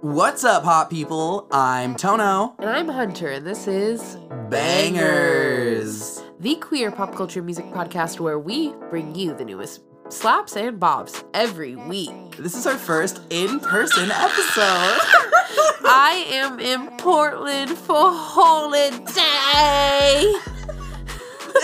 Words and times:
What's 0.00 0.44
up, 0.44 0.64
hot 0.64 0.88
people? 0.90 1.46
I'm 1.50 1.94
Toño. 1.94 2.54
And 2.58 2.70
I'm 2.70 2.88
Hunter, 2.88 3.28
and 3.28 3.46
this 3.46 3.66
is 3.66 4.16
Bangerz. 4.48 6.22
the 6.40 6.54
queer 6.56 6.90
pop 6.90 7.14
culture 7.14 7.42
music 7.42 7.66
podcast 7.66 8.18
where 8.20 8.38
we 8.38 8.72
bring 8.88 9.14
you 9.14 9.34
the 9.34 9.44
newest 9.44 9.82
slaps 10.08 10.56
and 10.56 10.80
bobs 10.80 11.22
every 11.34 11.76
week. 11.76 12.36
This 12.38 12.54
is 12.54 12.66
our 12.66 12.78
first 12.78 13.20
in 13.30 13.60
person 13.60 14.10
episode. 14.10 14.98
I 15.84 16.24
am 16.30 16.58
in 16.60 16.96
Portland 16.96 17.70
for 17.72 18.10
holiday. 18.10 19.02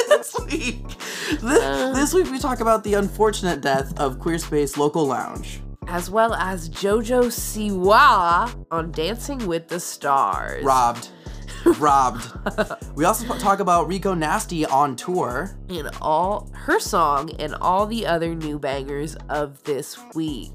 this 0.08 0.36
week. 0.50 0.86
This, 1.40 1.62
Uh. 1.62 1.92
this 1.94 2.12
week 2.12 2.30
we 2.30 2.38
talk 2.38 2.60
about 2.60 2.84
the 2.84 2.94
unfortunate 2.94 3.62
death 3.62 3.98
of 3.98 4.18
Queer 4.18 4.38
Space 4.38 4.76
Local 4.76 5.06
Lounge. 5.06 5.60
As 5.88 6.10
well 6.10 6.34
as 6.34 6.68
Jojo 6.68 7.26
Siwa 7.26 8.66
on 8.70 8.90
Dancing 8.90 9.46
with 9.46 9.68
the 9.68 9.78
Stars. 9.78 10.64
Robbed. 10.64 11.10
Robbed. 11.78 12.32
we 12.96 13.04
also 13.04 13.26
talk 13.38 13.60
about 13.60 13.86
Rico 13.86 14.12
Nasty 14.12 14.66
on 14.66 14.96
tour. 14.96 15.56
And 15.68 15.88
all 16.00 16.50
her 16.54 16.80
song 16.80 17.30
and 17.38 17.54
all 17.56 17.86
the 17.86 18.06
other 18.06 18.34
new 18.34 18.58
bangers 18.58 19.16
of 19.28 19.62
this 19.64 19.98
week. 20.14 20.52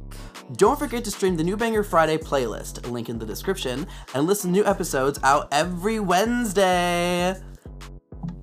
Don't 0.58 0.78
forget 0.78 1.06
to 1.06 1.12
stream 1.12 1.38
the 1.38 1.44
New 1.44 1.56
Banger 1.56 1.84
Friday 1.84 2.18
playlist, 2.18 2.90
link 2.92 3.08
in 3.08 3.18
the 3.18 3.26
description, 3.26 3.88
and 4.14 4.28
listen 4.28 4.52
to 4.52 4.60
new 4.60 4.66
episodes 4.66 5.18
out 5.24 5.48
every 5.52 6.00
Wednesday. 6.00 7.36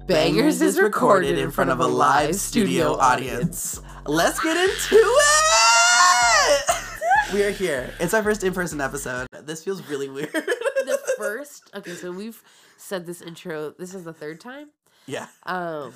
Bangerz 0.06 0.62
is 0.62 0.80
recorded 0.80 1.38
in 1.38 1.50
front 1.50 1.68
of 1.68 1.80
a 1.80 1.86
live 1.86 2.34
studio 2.34 2.96
audience. 2.98 3.82
Let's 4.08 4.40
get 4.40 4.56
into 4.56 4.96
it! 4.96 6.64
we 7.34 7.42
are 7.42 7.50
here. 7.50 7.92
It's 8.00 8.14
our 8.14 8.22
first 8.22 8.42
in 8.42 8.54
person 8.54 8.80
episode. 8.80 9.26
This 9.42 9.62
feels 9.62 9.86
really 9.86 10.08
weird. 10.08 10.32
the 10.32 10.98
first 11.18 11.70
okay 11.74 11.92
so 11.94 12.10
we've 12.10 12.42
said 12.78 13.04
this 13.04 13.20
intro 13.20 13.74
this 13.78 13.92
is 13.92 14.04
the 14.04 14.12
third 14.14 14.40
time 14.40 14.68
yeah. 15.06 15.26
um 15.44 15.92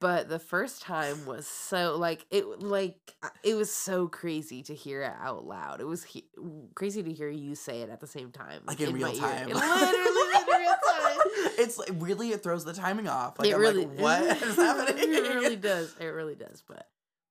but 0.00 0.28
the 0.28 0.38
first 0.38 0.82
time 0.82 1.26
was 1.26 1.46
so 1.46 1.96
like 1.96 2.24
it 2.30 2.44
like 2.62 3.14
uh, 3.22 3.28
it 3.42 3.54
was 3.54 3.72
so 3.72 4.06
crazy 4.08 4.62
to 4.62 4.74
hear 4.74 5.02
it 5.02 5.12
out 5.20 5.44
loud 5.44 5.80
it 5.80 5.86
was 5.86 6.04
he- 6.04 6.28
crazy 6.74 7.02
to 7.02 7.12
hear 7.12 7.28
you 7.28 7.54
say 7.54 7.82
it 7.82 7.90
at 7.90 8.00
the 8.00 8.06
same 8.06 8.30
time 8.30 8.62
Like 8.66 8.80
in, 8.80 8.90
my 8.92 9.08
real 9.08 9.12
time. 9.12 9.48
In 9.48 9.54
literally 9.54 10.40
in 10.40 10.58
real 10.58 10.74
time 10.88 11.18
It's 11.58 11.78
like 11.78 11.90
really 11.94 12.30
it 12.32 12.42
throws 12.42 12.64
the 12.64 12.72
timing 12.72 13.08
off. 13.08 13.38
Like 13.38 13.48
it 13.48 13.54
I'm 13.54 13.60
really 13.60 13.86
like, 13.86 13.98
what 14.00 14.22
is 14.42 14.56
happening? 14.56 15.12
it 15.12 15.34
really 15.34 15.56
does 15.70 15.94
it 16.00 16.06
really 16.06 16.34
does 16.36 16.62
but 16.66 16.86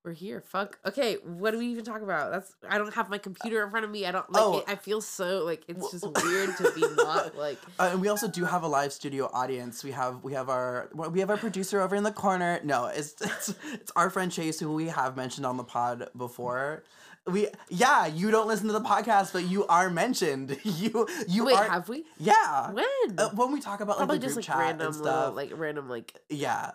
we're 0.05 0.13
here 0.13 0.39
fuck 0.39 0.79
okay 0.85 1.15
what 1.23 1.51
do 1.51 1.57
we 1.57 1.67
even 1.67 1.83
talk 1.83 2.01
about 2.01 2.31
that's 2.31 2.55
i 2.69 2.77
don't 2.77 2.93
have 2.93 3.09
my 3.09 3.17
computer 3.17 3.61
in 3.63 3.69
front 3.69 3.83
of 3.83 3.91
me 3.91 4.05
i 4.05 4.11
don't 4.11 4.31
like 4.31 4.41
Oh. 4.43 4.57
it, 4.59 4.65
i 4.67 4.75
feel 4.75 5.01
so 5.01 5.43
like 5.43 5.63
it's 5.67 5.91
just 5.91 6.05
weird 6.23 6.55
to 6.57 6.71
be 6.73 6.81
not 6.95 7.35
like 7.45 7.57
Uh, 7.79 7.89
and 7.91 7.99
we 8.01 8.07
also 8.07 8.27
do 8.27 8.45
have 8.45 8.63
a 8.63 8.67
live 8.67 8.93
studio 8.93 9.29
audience. 9.33 9.83
We 9.83 9.91
have 9.91 10.23
we 10.23 10.33
have 10.33 10.47
our 10.49 10.89
well, 10.93 11.09
we 11.09 11.19
have 11.19 11.29
our 11.29 11.37
producer 11.37 11.81
over 11.81 11.95
in 11.95 12.03
the 12.03 12.11
corner. 12.11 12.59
No, 12.63 12.85
it's 12.85 13.15
it's, 13.21 13.53
it's 13.73 13.91
our 13.95 14.09
friend 14.09 14.31
Chase 14.31 14.59
who 14.59 14.71
we 14.73 14.87
have 14.87 15.17
mentioned 15.17 15.45
on 15.45 15.57
the 15.57 15.63
pod 15.63 16.09
before. 16.15 16.83
We 17.27 17.47
yeah, 17.69 18.05
you 18.05 18.31
don't 18.31 18.47
listen 18.47 18.67
to 18.67 18.73
the 18.73 18.81
podcast, 18.81 19.33
but 19.33 19.43
you 19.43 19.65
are 19.67 19.89
mentioned. 19.89 20.57
You 20.63 21.07
you 21.27 21.45
wait 21.45 21.55
are 21.55 21.63
have 21.69 21.89
we 21.89 22.05
yeah. 22.19 22.71
when 22.71 22.85
Uh, 23.17 23.29
when 23.31 23.51
we 23.51 23.59
talk 23.59 23.79
about 23.81 23.97
like 23.97 24.07
Probably 24.07 24.17
the 24.19 24.23
just 24.27 24.35
group 24.35 24.47
like 24.47 24.55
chat 24.55 24.65
random 24.65 24.87
and 24.87 24.95
little, 24.97 25.21
stuff, 25.23 25.35
like 25.35 25.51
random 25.55 25.89
like 25.89 26.13
yeah, 26.29 26.71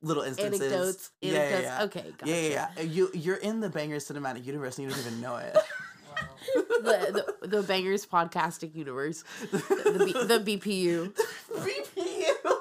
little 0.00 0.22
instances, 0.22 0.60
anecdotes. 0.60 1.10
Yeah, 1.20 1.32
yeah, 1.32 1.38
Anecdotes. 1.40 1.62
yeah. 1.64 1.82
Okay, 1.84 2.04
gotcha. 2.18 2.30
Yeah, 2.32 2.40
yeah, 2.40 2.68
yeah. 2.76 2.82
You 2.82 3.10
you're 3.14 3.36
in 3.36 3.60
the 3.60 3.68
Bangers 3.68 4.08
Cinematic 4.08 4.44
Universe 4.46 4.78
and 4.78 4.84
you 4.88 4.90
don't 4.94 5.00
even 5.06 5.20
know 5.20 5.36
it. 5.36 5.56
the, 6.54 7.34
the 7.40 7.48
the 7.48 7.62
bangers 7.62 8.06
podcasting 8.06 8.74
universe, 8.74 9.24
the, 9.50 10.02
B, 10.04 10.12
the 10.12 10.58
BPU. 10.58 11.12
BPU. 11.52 12.52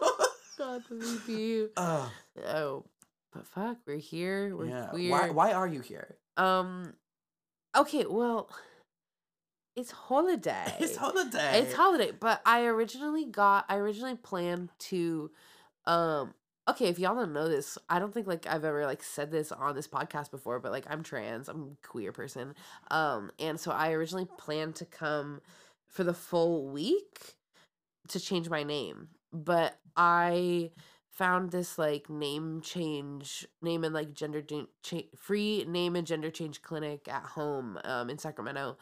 God, 0.58 0.84
the 0.90 0.96
BPU. 0.96 1.70
Ugh, 1.78 2.10
Oh, 2.48 2.86
but 3.34 3.46
fuck, 3.48 3.78
we're 3.86 3.98
here. 3.98 4.56
We're 4.56 4.68
yeah. 4.68 4.86
queer. 4.88 5.12
Why 5.12 5.30
why 5.30 5.52
are 5.54 5.68
you 5.68 5.82
here? 5.82 6.16
Um. 6.38 6.94
Okay, 7.76 8.06
well, 8.08 8.50
it's 9.76 9.92
holiday. 9.92 10.76
It's 10.80 10.96
holiday. 10.96 11.60
It's 11.60 11.74
holiday, 11.74 12.12
but 12.12 12.42
I 12.46 12.66
originally 12.66 13.26
got 13.26 13.66
I 13.70 13.78
originally 13.78 14.16
planned 14.16 14.70
to 14.80 15.32
um 15.86 16.34
okay, 16.68 16.88
if 16.88 17.00
y'all 17.00 17.16
don't 17.16 17.34
know 17.34 17.50
this, 17.50 17.78
I 17.90 18.00
don't 18.00 18.14
think 18.14 18.28
like 18.28 18.46
I've 18.48 18.66
ever 18.66 18.86
like 18.86 19.04
said 19.04 19.32
this 19.32 19.52
on 19.52 19.76
this 19.76 19.88
podcast 19.88 20.32
before, 20.32 20.60
but 20.60 20.72
like 20.72 20.86
I'm 20.90 21.04
trans, 21.04 21.50
I'm 21.50 21.78
a 21.84 21.88
queer 21.88 22.12
person. 22.12 22.56
Um 22.90 23.32
and 23.40 23.60
so 23.60 23.72
I 23.72 23.92
originally 23.92 24.28
planned 24.38 24.76
to 24.76 24.86
come 24.86 25.42
for 25.88 26.04
the 26.04 26.14
full 26.14 26.68
week 26.70 27.36
to 28.10 28.20
change 28.20 28.50
my 28.50 28.64
name, 28.64 29.10
but 29.32 29.78
I 29.96 30.72
found 31.22 31.52
this 31.52 31.78
like 31.78 32.10
name 32.10 32.62
change 32.62 33.46
name 33.62 33.84
and 33.84 33.94
like 33.94 34.12
gender 34.12 34.42
jan- 34.42 34.68
cha- 34.82 35.08
free 35.16 35.64
name 35.68 35.96
and 35.96 36.08
gender 36.08 36.32
change 36.32 36.64
clinic 36.64 37.08
at 37.08 37.22
home 37.22 37.78
um 37.84 38.10
in 38.10 38.18
Sacramento 38.18 38.76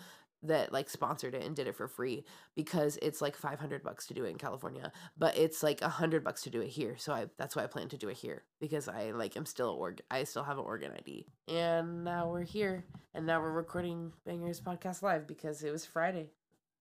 that 0.43 0.71
like 0.71 0.89
sponsored 0.89 1.35
it 1.35 1.43
and 1.43 1.53
did 1.53 1.67
it 1.67 1.75
for 1.75 1.89
free 1.89 2.23
because 2.55 2.97
it's 3.01 3.21
like 3.21 3.35
500 3.35 3.83
bucks 3.83 4.07
to 4.07 4.13
do 4.13 4.23
it 4.23 4.29
in 4.29 4.37
California 4.37 4.89
but 5.17 5.37
it's 5.37 5.61
like 5.61 5.81
100 5.81 6.23
bucks 6.23 6.43
to 6.43 6.49
do 6.49 6.61
it 6.61 6.69
here 6.69 6.95
so 6.97 7.11
I 7.11 7.25
that's 7.37 7.57
why 7.57 7.63
I 7.63 7.67
plan 7.67 7.89
to 7.89 7.97
do 7.97 8.07
it 8.07 8.15
here 8.15 8.43
because 8.61 8.87
I 8.87 9.11
like 9.11 9.35
am 9.35 9.45
still 9.45 9.71
org 9.71 9.99
I 10.09 10.23
still 10.23 10.43
have 10.43 10.57
an 10.57 10.63
organ 10.63 10.93
ID 10.93 11.27
and 11.49 12.05
now 12.05 12.29
we're 12.29 12.43
here 12.43 12.85
and 13.13 13.25
now 13.25 13.41
we're 13.41 13.51
recording 13.51 14.13
Bangerz 14.25 14.61
podcast 14.61 15.01
live 15.01 15.27
because 15.27 15.61
it 15.61 15.73
was 15.73 15.85
Friday 15.85 16.29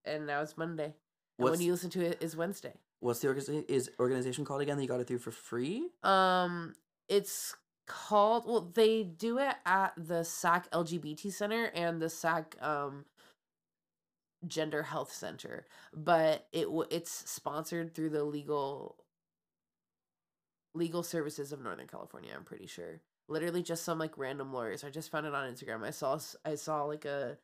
and 0.05 0.25
now 0.25 0.41
it's 0.41 0.57
Monday 0.57 0.85
and 0.85 0.95
What's 1.39 1.59
when 1.59 1.67
you 1.67 1.73
listen 1.73 1.91
to 1.91 2.07
it 2.07 2.19
is 2.23 2.37
Wednesday 2.37 2.75
what's 3.01 3.21
the 3.21 3.29
organization 3.29 3.65
is 3.69 3.91
organization 3.99 4.45
called 4.45 4.61
again 4.61 4.77
that 4.77 4.83
you 4.83 4.89
got 4.89 5.01
it 5.01 5.07
through 5.07 5.19
for 5.19 5.31
free? 5.31 5.89
Um, 6.03 6.75
it's 7.09 7.55
called. 7.87 8.45
Well, 8.47 8.71
they 8.75 9.03
do 9.03 9.39
it 9.39 9.55
at 9.67 9.93
the 9.97 10.25
SAC 10.25 10.71
LGBT 10.71 11.33
Center 11.33 11.65
and 11.75 12.01
the 12.01 12.11
SAC 12.11 12.57
um 12.61 13.05
Gender 14.47 14.83
Health 14.83 15.13
Center, 15.13 15.67
but 15.93 16.47
it 16.53 16.69
it's 16.91 17.31
sponsored 17.31 17.95
through 17.95 18.11
the 18.11 18.25
legal 18.25 18.97
legal 20.75 21.03
services 21.03 21.53
of 21.53 21.61
Northern 21.61 21.87
California. 21.89 22.31
I'm 22.35 22.45
pretty 22.45 22.67
sure. 22.67 23.01
Literally, 23.29 23.63
just 23.63 23.85
some 23.85 23.99
like 23.99 24.17
random 24.17 24.53
lawyers. 24.53 24.85
I 24.85 24.91
just 24.91 25.11
found 25.11 25.27
it 25.27 25.35
on 25.35 25.53
Instagram. 25.53 25.85
I 25.85 25.91
saw 25.91 26.19
I 26.45 26.55
saw 26.55 26.85
like 26.85 27.05
a 27.05 27.37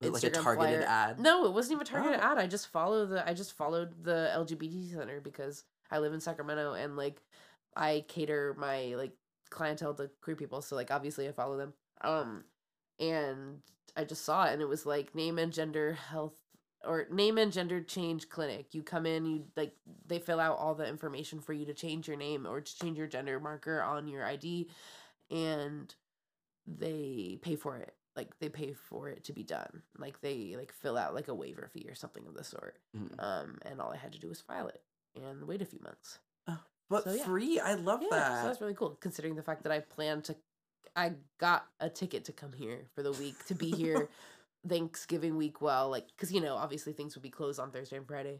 It 0.00 0.12
like 0.12 0.22
a 0.24 0.30
targeted 0.30 0.80
flyer. 0.84 0.88
ad? 0.88 1.20
No, 1.20 1.44
it 1.46 1.52
wasn't 1.52 1.72
even 1.72 1.82
a 1.82 1.90
targeted 1.90 2.20
Oh. 2.20 2.22
ad. 2.32 2.38
I 2.38 2.46
just 2.46 2.68
follow 2.68 3.06
the 3.06 3.28
I 3.28 3.34
just 3.34 3.52
followed 3.52 4.02
the 4.04 4.30
LGBT 4.34 4.92
center 4.94 5.20
because 5.20 5.64
I 5.90 5.98
live 5.98 6.12
in 6.14 6.20
Sacramento 6.20 6.72
and 6.74 6.96
like 6.96 7.22
I 7.76 8.04
cater 8.08 8.54
my 8.58 8.94
like 8.96 9.12
clientele 9.50 9.94
to 9.94 10.10
queer 10.22 10.36
people, 10.36 10.62
so 10.62 10.76
like 10.76 10.90
obviously 10.90 11.28
I 11.28 11.32
follow 11.32 11.56
them. 11.56 11.74
Um 12.00 12.44
and 12.98 13.60
I 13.96 14.04
just 14.04 14.24
saw 14.24 14.44
it 14.46 14.52
and 14.52 14.62
it 14.62 14.68
was 14.68 14.86
like 14.86 15.14
name 15.14 15.38
and 15.38 15.52
gender 15.52 15.92
health 15.92 16.38
or 16.82 17.06
name 17.10 17.36
and 17.36 17.52
gender 17.52 17.82
change 17.82 18.28
clinic. 18.30 18.72
You 18.74 18.82
come 18.82 19.04
in, 19.04 19.26
you 19.26 19.44
like 19.56 19.74
they 20.06 20.18
fill 20.18 20.40
out 20.40 20.56
all 20.58 20.74
the 20.74 20.86
information 20.86 21.40
for 21.40 21.52
you 21.52 21.66
to 21.66 21.74
change 21.74 22.08
your 22.08 22.16
name 22.16 22.46
or 22.46 22.60
to 22.62 22.78
change 22.78 22.96
your 22.96 23.06
gender 23.06 23.38
marker 23.38 23.82
on 23.82 24.08
your 24.08 24.24
ID 24.24 24.70
and 25.30 25.94
they 26.66 27.38
pay 27.42 27.56
for 27.56 27.76
it 27.76 27.94
like 28.20 28.38
they 28.38 28.48
pay 28.50 28.72
for 28.88 29.08
it 29.08 29.24
to 29.24 29.32
be 29.32 29.42
done 29.42 29.82
like 29.96 30.20
they 30.20 30.54
like 30.58 30.72
fill 30.72 30.96
out 30.98 31.14
like 31.14 31.28
a 31.28 31.34
waiver 31.42 31.66
fee 31.72 31.86
or 31.88 31.94
something 31.94 32.26
of 32.26 32.34
the 32.34 32.44
sort 32.44 32.76
Mhm. 32.94 33.14
um 33.18 33.58
and 33.62 33.80
all 33.80 33.92
i 33.92 33.96
had 33.96 34.12
to 34.12 34.18
do 34.24 34.28
was 34.28 34.40
file 34.42 34.68
it 34.68 34.82
and 35.16 35.44
wait 35.50 35.62
a 35.62 35.70
few 35.72 35.80
months 35.80 36.18
Oh, 36.46 36.58
But 36.90 37.04
So, 37.04 37.12
yeah. 37.14 37.24
free? 37.24 37.58
I 37.60 37.74
love 37.74 38.00
yeah 38.10 38.40
so 38.42 38.46
that's 38.48 38.60
really 38.60 38.74
cool 38.74 38.92
considering 39.00 39.36
the 39.36 39.42
fact 39.50 39.62
that 39.64 39.72
i 39.72 39.80
planned 39.80 40.24
to 40.24 40.36
i 40.96 41.06
got 41.38 41.62
a 41.80 41.88
ticket 41.88 42.24
to 42.26 42.32
come 42.32 42.52
here 42.52 42.80
for 42.94 43.02
the 43.02 43.12
week 43.12 43.38
to 43.46 43.54
be 43.54 43.70
here 43.82 44.08
thanksgiving 44.68 45.36
week 45.36 45.62
well 45.62 45.88
like 45.88 46.06
because 46.08 46.30
you 46.32 46.40
know 46.40 46.56
obviously 46.56 46.92
things 46.92 47.14
would 47.14 47.22
be 47.22 47.30
closed 47.30 47.58
on 47.58 47.70
thursday 47.70 47.96
and 47.96 48.06
friday 48.06 48.38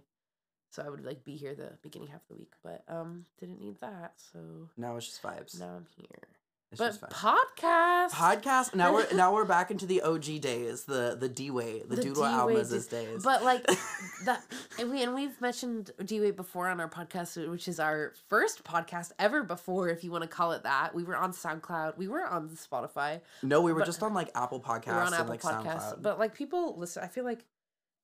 so 0.72 0.82
i 0.84 0.88
would 0.90 1.04
like 1.10 1.24
be 1.24 1.36
here 1.36 1.54
the 1.54 1.72
beginning 1.82 2.08
half 2.08 2.22
of 2.22 2.28
the 2.28 2.34
week 2.42 2.52
but 2.62 2.84
um 2.88 3.24
didn't 3.38 3.60
need 3.60 3.76
that 3.80 4.12
so 4.16 4.68
now 4.76 4.96
it's 4.96 5.06
just 5.06 5.22
vibes. 5.22 5.58
now 5.58 5.72
i'm 5.76 5.86
here 5.96 6.28
It's 6.72 6.98
but 6.98 7.10
podcast 7.10 8.10
Podcast. 8.10 8.76
Now 8.76 8.92
we're 8.92 9.12
now 9.12 9.34
we're 9.34 9.44
back 9.44 9.72
into 9.72 9.86
the 9.86 10.02
OG 10.02 10.22
days, 10.40 10.84
the 10.84 11.16
the 11.18 11.28
D 11.28 11.50
way, 11.50 11.82
the, 11.84 11.96
The 11.96 12.02
Doodle 12.02 12.22
D-Way 12.46 12.54
days. 12.54 13.24
But 13.24 13.42
like 13.42 13.66
that, 14.24 14.44
and 14.78 14.88
we 14.88 15.02
and 15.02 15.12
we've 15.12 15.40
mentioned 15.40 15.90
D-Wade 16.04 16.36
before 16.36 16.68
on 16.68 16.78
our 16.80 16.88
podcast, 16.88 17.50
which 17.50 17.66
is 17.66 17.80
our 17.80 18.12
first 18.28 18.62
podcast 18.62 19.10
ever 19.18 19.42
before, 19.42 19.88
if 19.88 20.04
you 20.04 20.12
want 20.12 20.22
to 20.22 20.28
call 20.28 20.52
it 20.52 20.62
that. 20.62 20.94
We 20.94 21.02
were 21.02 21.16
on 21.16 21.32
SoundCloud, 21.32 21.96
we 21.98 22.06
were 22.06 22.24
on 22.24 22.50
Spotify, 22.50 23.20
no, 23.42 23.60
we 23.62 23.72
were 23.72 23.80
but- 23.80 23.86
just 23.86 24.02
on 24.04 24.14
like 24.14 24.30
Apple 24.36 24.60
Podcasts 24.60 24.86
we 24.86 24.92
were 24.92 25.00
on 25.00 25.06
and 25.08 25.14
Apple 25.16 25.28
like 25.30 25.40
Podcasts. 25.42 25.94
SoundCloud. 25.94 26.02
But 26.02 26.18
like 26.20 26.34
people 26.34 26.76
listen, 26.78 27.02
I 27.02 27.08
feel 27.08 27.24
like 27.24 27.44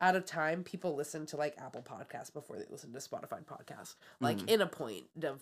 out 0.00 0.16
of 0.16 0.24
time, 0.26 0.64
people 0.64 0.96
listen 0.96 1.24
to 1.26 1.36
like 1.36 1.54
Apple 1.58 1.82
Podcasts 1.82 2.32
before 2.32 2.56
they 2.58 2.64
listen 2.68 2.92
to 2.92 2.98
Spotify 2.98 3.44
podcasts. 3.44 3.94
Like 4.20 4.38
Mhm. 4.38 4.48
in 4.50 4.60
a 4.60 4.66
point 4.66 5.04
of 5.22 5.40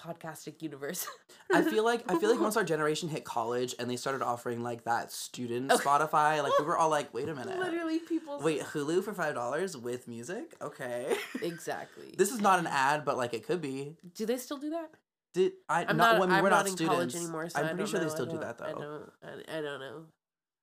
podcastic 0.00 0.62
universe. 0.62 1.06
I 1.52 1.62
feel 1.62 1.84
like 1.84 2.10
I 2.10 2.18
feel 2.18 2.30
like 2.30 2.40
once 2.40 2.56
our 2.58 2.64
generation 2.64 3.08
hit 3.08 3.24
college 3.24 3.74
and 3.78 3.88
they 3.88 3.96
started 3.96 4.22
offering 4.22 4.62
like 4.62 4.84
that 4.84 5.12
student 5.12 5.70
Okay. 5.72 5.82
Spotify, 5.82 6.42
like 6.42 6.58
we 6.58 6.64
were 6.64 6.76
all 6.76 6.90
like, 6.90 7.12
wait 7.14 7.28
a 7.28 7.34
minute. 7.34 7.58
literally 7.58 7.98
people. 8.00 8.40
Wait, 8.40 8.60
Hulu 8.60 9.02
for 9.04 9.14
five 9.14 9.34
dollars 9.34 9.76
with 9.76 10.08
music? 10.08 10.54
Okay. 10.60 11.16
exactly. 11.42 12.14
this 12.16 12.30
is 12.32 12.40
not 12.40 12.58
an 12.58 12.66
ad, 12.66 13.04
but 13.04 13.16
like 13.16 13.34
it 13.34 13.46
could 13.46 13.60
be. 13.60 13.96
Do 14.14 14.26
they 14.26 14.36
still 14.36 14.58
do 14.58 14.70
that? 14.70 14.90
Did 15.32 15.52
I 15.68 15.84
I'm 15.88 15.96
not, 15.96 16.12
not. 16.12 16.20
when 16.20 16.30
I'm 16.30 16.42
were 16.44 16.50
not, 16.50 16.58
not, 16.58 16.66
in 16.66 16.72
students? 16.72 16.94
college 16.94 17.14
anymore, 17.16 17.48
so 17.48 17.58
I'm 17.58 17.66
I 17.66 17.72
pretty 17.72 17.90
sure 17.90 17.98
know. 18.00 18.06
they 18.06 18.10
still 18.10 18.26
do 18.26 18.38
that 18.38 18.60
I 18.62 18.72
though. 18.72 18.78
don't. 18.78 19.12
I, 19.48 19.58
I 19.58 19.60
don't 19.60 19.80
know. 19.80 20.02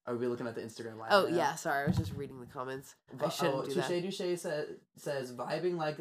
Are 0.07 0.15
we 0.15 0.27
looking 0.27 0.47
at 0.47 0.55
the 0.55 0.61
Instagram 0.61 0.97
live? 0.97 1.09
Oh 1.11 1.27
now? 1.27 1.37
yeah, 1.37 1.55
sorry. 1.55 1.83
I 1.83 1.87
was 1.87 1.97
just 1.97 2.13
reading 2.13 2.39
the 2.39 2.47
comments. 2.47 2.95
I 3.23 3.29
shouldn't 3.29 3.55
oh, 3.55 3.61
do 3.65 3.73
Touche 3.73 3.87
that. 3.87 4.01
Douche 4.01 4.39
says 4.39 4.67
says 4.97 5.33
vibing 5.33 5.77
like 5.77 5.99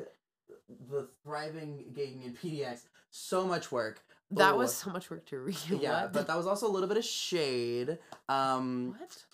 the 0.90 1.08
thriving 1.22 1.84
gigging 1.92 2.24
in 2.24 2.34
PDX. 2.34 2.82
So 3.10 3.46
much 3.46 3.70
work. 3.72 4.02
That 4.32 4.54
Oh, 4.54 4.58
was 4.58 4.74
so 4.74 4.90
much 4.90 5.10
work 5.10 5.26
to 5.26 5.38
read. 5.40 5.56
yeah, 5.80 6.08
but 6.12 6.26
that 6.28 6.36
was 6.36 6.46
also 6.46 6.68
a 6.68 6.70
little 6.72 6.88
bit 6.88 6.96
of 6.98 7.04
shade. 7.04 7.98
Um, 8.28 8.94
what? 8.98 9.24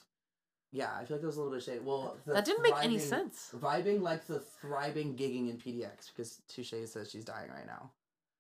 yeah, 0.73 0.91
I 0.99 1.05
feel 1.05 1.17
like 1.17 1.21
there 1.21 1.27
was 1.29 1.37
a 1.37 1.41
little 1.41 1.53
bit 1.53 1.59
of 1.59 1.65
shade. 1.65 1.85
Well, 1.85 2.17
That 2.27 2.45
didn't 2.47 2.63
make 2.63 2.75
any 2.83 2.99
sense. 2.99 3.51
Vibing 3.55 4.01
like 4.01 4.27
the 4.27 4.41
thriving 4.41 5.15
gigging 5.15 5.51
in 5.51 5.59
PDX 5.59 6.11
because 6.15 6.41
Touche 6.49 6.73
says 6.87 7.11
she's 7.11 7.25
dying 7.25 7.51
right 7.51 7.67
now. 7.67 7.91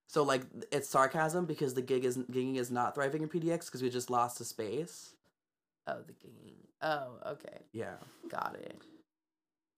So 0.09 0.23
like 0.23 0.43
it's 0.73 0.89
sarcasm 0.89 1.45
because 1.47 1.75
the 1.75 1.83
gig 1.83 2.05
is 2.05 2.17
gigging 2.17 2.57
is 2.57 2.71
not 2.71 2.95
thriving 2.95 3.23
in 3.23 3.29
PDX 3.29 3.67
because 3.67 3.83
we 3.83 3.91
just 3.91 4.09
lost 4.09 4.41
a 4.41 4.45
space. 4.45 5.15
Oh, 5.87 5.99
the 6.07 6.13
gigging. 6.15 6.55
Oh, 6.83 7.19
okay. 7.33 7.59
Yeah, 7.73 7.95
Got 8.31 8.57
it. 8.61 8.81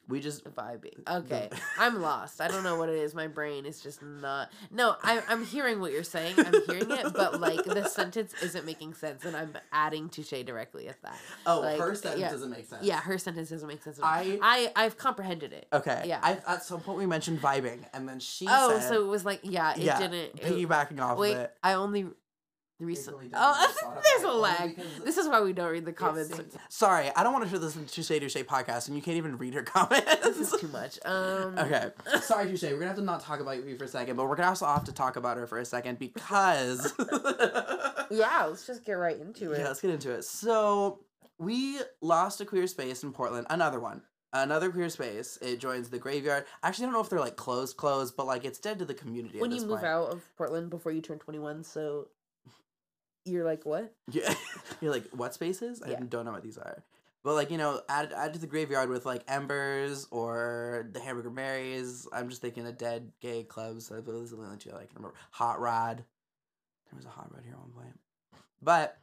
We 0.09 0.21
just 0.21 0.45
Vibing. 0.45 1.07
Okay. 1.09 1.51
I'm 1.79 2.01
lost. 2.01 2.41
I 2.41 2.49
don't 2.49 2.65
know 2.65 2.77
what 2.77 2.89
it 2.89 2.97
is. 2.97 3.15
My 3.15 3.27
brain 3.27 3.67
is 3.67 3.81
just 3.81 4.03
not. 4.03 4.51
No, 4.71 4.97
I, 5.03 5.23
I'm 5.29 5.45
hearing 5.45 5.81
what 5.81 5.93
you're 5.93 6.03
saying. 6.03 6.35
I'm 6.39 6.55
hearing 6.67 6.91
it, 6.91 7.13
but 7.15 7.41
like 7.41 7.63
the 7.65 7.85
sentence 7.89 8.35
isn't 8.43 8.65
making 8.65 8.95
sense, 8.95 9.25
and 9.25 9.37
I'm 9.37 9.53
adding 9.73 10.09
touche 10.09 10.31
directly 10.45 10.89
at 10.89 11.01
that. 11.03 11.17
oh 11.47 11.61
like, 11.61 11.79
her 11.79 11.95
sentence 11.95 12.21
yeah. 12.23 12.31
doesn't 12.31 12.51
make 12.51 12.67
sense. 12.67 12.83
Yeah, 12.85 13.01
her 13.01 13.19
sentence 13.19 13.51
doesn't 13.51 13.69
make 13.69 13.83
sense. 13.83 13.99
at 13.99 14.05
all. 14.05 14.11
I 14.11 14.39
I 14.43 14.73
I've 14.85 14.97
comprehended 14.97 15.53
it. 15.53 15.67
okay. 15.73 16.03
Yeah. 16.07 16.21
I 16.23 16.39
at 16.47 16.65
some 16.65 16.81
point 16.81 16.99
we 16.99 17.07
mentioned 17.07 17.41
vibing 17.43 17.81
and 17.93 18.09
then 18.09 18.19
she 18.21 18.47
Oh, 18.49 18.71
said 18.79 18.89
so 18.89 19.05
it 19.05 19.09
was 19.09 19.25
like 19.25 19.41
yeah, 19.43 19.73
it 19.73 19.79
yeah, 19.81 19.99
didn't. 19.99 20.15
it- 20.15 20.43
piggybacking 20.43 21.01
off 21.01 21.19
wait, 21.19 21.33
of 21.35 21.39
it. 21.41 21.55
I 21.63 21.75
only 21.75 22.07
recently. 22.81 23.31
Oh, 23.35 24.01
there's 24.05 24.23
a 24.23 24.37
lag. 24.37 24.81
This 25.05 25.19
is 25.19 25.29
why 25.29 25.41
we 25.41 25.53
don't 25.53 25.71
read 25.71 25.85
the 25.85 25.93
comments. 25.93 26.41
Sorry, 26.69 27.11
I 27.15 27.23
don't 27.23 27.33
want 27.33 27.49
to 27.49 27.55
in 27.57 27.61
the 27.61 27.71
Touche 27.87 28.09
Douche 28.09 28.37
podcast 28.37 28.89
and 28.89 28.97
you 28.97 29.03
can't 29.03 29.17
even 29.17 29.37
read 29.37 29.55
her 29.55 29.63
comments. 29.65 30.17
This 30.23 30.53
is 30.53 30.61
too 30.61 30.69
much. 30.69 30.99
Um, 31.05 31.59
Okay. 31.59 31.91
Sorry, 32.21 32.47
Touche. 32.47 32.63
We're 32.63 32.75
gonna 32.75 32.87
have 32.87 32.97
to 32.97 33.03
not 33.03 33.21
talk 33.21 33.41
about 33.41 33.65
you 33.65 33.77
for 33.77 33.85
a 33.85 33.89
second, 33.89 34.17
but 34.17 34.29
we're 34.29 34.37
gonna 34.37 34.49
also 34.49 34.67
have 34.67 34.85
to 34.85 34.93
talk 34.93 35.17
about 35.17 35.37
her 35.37 35.47
for 35.47 35.59
a 35.59 35.65
second 35.65 35.99
because 35.99 36.93
Yeah, 38.11 38.45
let's 38.47 38.67
just 38.67 38.85
get 38.85 38.93
right 38.95 39.19
into 39.19 39.53
it. 39.53 39.59
Yeah, 39.59 39.69
let's 39.69 39.81
get 39.81 39.91
into 39.91 40.13
it. 40.13 40.25
So 40.25 41.01
we 41.39 41.81
lost 42.01 42.41
a 42.41 42.45
queer 42.45 42.67
space 42.67 43.03
in 43.03 43.13
Portland. 43.13 43.47
Another 43.51 43.81
one. 43.81 44.03
Another 44.33 44.71
queer 44.71 44.91
space. 44.91 45.39
It 45.41 45.59
joins 45.59 45.89
the 45.89 45.99
graveyard. 45.99 46.45
Actually, 46.63 46.85
I 46.85 46.87
don't 46.89 46.95
know 46.95 47.01
if 47.01 47.09
they're 47.09 47.19
like 47.21 47.37
closed, 47.37 47.77
closed, 47.77 48.15
but 48.17 48.27
like 48.27 48.45
it's 48.45 48.59
dead 48.59 48.79
to 48.79 48.85
the 48.85 48.95
community. 48.95 49.41
when 49.41 49.51
you 49.51 49.61
move 49.63 49.81
point. 49.81 49.85
out 49.85 50.11
of 50.11 50.23
Portland 50.37 50.69
before 50.69 50.93
you 50.93 51.01
turn 51.01 51.19
21, 51.19 51.65
so 51.65 52.09
you're 53.29 53.45
like, 53.45 53.65
what? 53.67 53.93
Yeah. 54.11 54.33
You're 54.81 54.93
like, 54.93 55.09
what 55.11 55.35
spaces? 55.35 55.83
I 55.83 55.91
Yeah. 55.91 56.01
don't 56.09 56.25
know 56.25 56.33
what 56.33 56.43
these 56.43 56.59
are. 56.59 56.83
But 57.25 57.35
like, 57.35 57.51
you 57.51 57.59
know, 57.59 57.81
add 57.89 58.13
add 58.13 58.33
to 58.35 58.39
the 58.39 58.47
graveyard 58.47 58.89
with 58.89 59.05
like 59.05 59.23
Embers 59.29 60.07
or 60.11 60.89
the 60.93 61.01
Hamburger 61.01 61.31
Marys. 61.31 62.07
I'm 62.13 62.29
just 62.29 62.41
thinking 62.41 62.67
of 62.67 62.79
dead 62.79 63.11
gay 63.21 63.43
clubs. 63.43 63.91
I 63.91 64.01
believe 64.01 64.21
those 64.21 64.33
are 64.33 64.37
the 64.37 64.45
only 64.45 64.57
two 64.59 64.71
I 64.71 64.87
can 64.87 64.95
remember. 64.97 65.17
Hot 65.33 65.61
Rod. 65.61 66.05
There 66.91 66.97
was 66.97 67.05
a 67.07 67.11
Hot 67.11 67.31
Rod 67.35 67.43
here 67.45 67.55
at 67.55 67.59
one 67.61 67.71
point. 67.73 67.99
But 68.63 68.99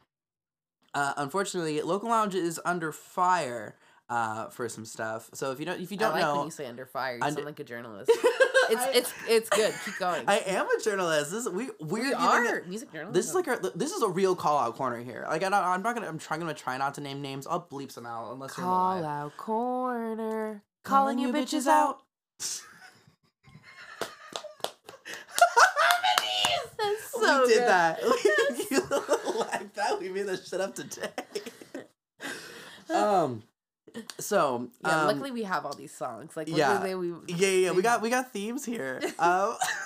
uh, 0.94 1.12
unfortunately, 1.18 1.80
local 1.82 2.08
lounge 2.08 2.34
is 2.34 2.58
under 2.64 2.90
fire 2.90 3.76
uh, 4.08 4.48
for 4.50 4.68
some 4.68 4.84
stuff. 4.84 5.28
So 5.34 5.50
if 5.52 5.58
you 5.60 5.66
don't 5.66 5.80
if 5.80 5.90
you 5.90 5.96
don't 5.96 6.12
like 6.12 6.22
know 6.22 6.36
when 6.36 6.44
you 6.46 6.50
say 6.50 6.66
under 6.66 6.86
fire. 6.86 7.16
You 7.16 7.22
Under- 7.22 7.34
sound 7.34 7.46
like 7.46 7.60
a 7.60 7.64
journalist. 7.64 8.10
It's 8.68 8.82
I- 8.82 8.90
it's 8.94 9.12
it's 9.28 9.48
good. 9.50 9.72
Keep 9.84 9.98
going. 10.00 10.24
I 10.26 10.38
am 10.38 10.66
a 10.68 10.82
journalist. 10.82 11.30
This 11.30 11.48
we 11.48 11.70
we're 11.78 12.02
we 12.08 12.12
are 12.12 12.64
music 12.66 12.90
journalists. 12.92 13.14
This 13.14 13.28
is 13.28 13.34
like 13.36 13.46
our, 13.46 13.60
this 13.76 13.92
is 13.92 14.02
a 14.02 14.08
real 14.08 14.34
call 14.34 14.58
out 14.58 14.74
corner 14.74 15.00
here. 15.04 15.24
Like 15.28 15.44
I 15.44 15.50
don't, 15.50 15.54
I'm 15.62 15.82
not 15.82 15.94
gonna 15.94 16.08
I'm 16.08 16.18
trying 16.18 16.40
gonna 16.40 16.52
try 16.52 16.76
not 16.76 16.94
to 16.94 17.00
name 17.00 17.22
names. 17.22 17.46
I'll 17.46 17.62
bleep 17.62 17.92
some 17.92 18.06
out 18.06 18.32
unless 18.32 18.56
you're 18.58 18.66
call 18.66 19.04
out 19.04 19.36
corner, 19.36 20.64
calling 20.82 21.20
you 21.20 21.32
bitches 21.32 21.68
out. 21.68 22.00
That's 26.78 27.10
so 27.12 27.42
we 27.42 27.48
did 27.48 27.58
good. 27.58 27.68
that. 27.68 28.00
you 28.70 28.80
like 29.38 29.74
that? 29.74 29.98
We 30.00 30.08
made 30.08 30.26
that 30.26 30.44
shit 30.44 30.60
up 30.60 30.74
today. 30.74 31.08
um. 32.90 33.44
So 34.18 34.68
Yeah, 34.84 35.00
um, 35.02 35.06
luckily 35.08 35.30
we 35.30 35.42
have 35.44 35.64
all 35.66 35.74
these 35.74 35.92
songs. 35.92 36.36
Like 36.36 36.48
yeah. 36.48 36.82
we 36.96 37.12
yeah, 37.28 37.48
yeah, 37.48 37.70
we- 37.72 37.82
got 37.82 38.02
we 38.02 38.10
got 38.10 38.32
themes 38.32 38.64
here. 38.64 39.00
Um, 39.18 39.56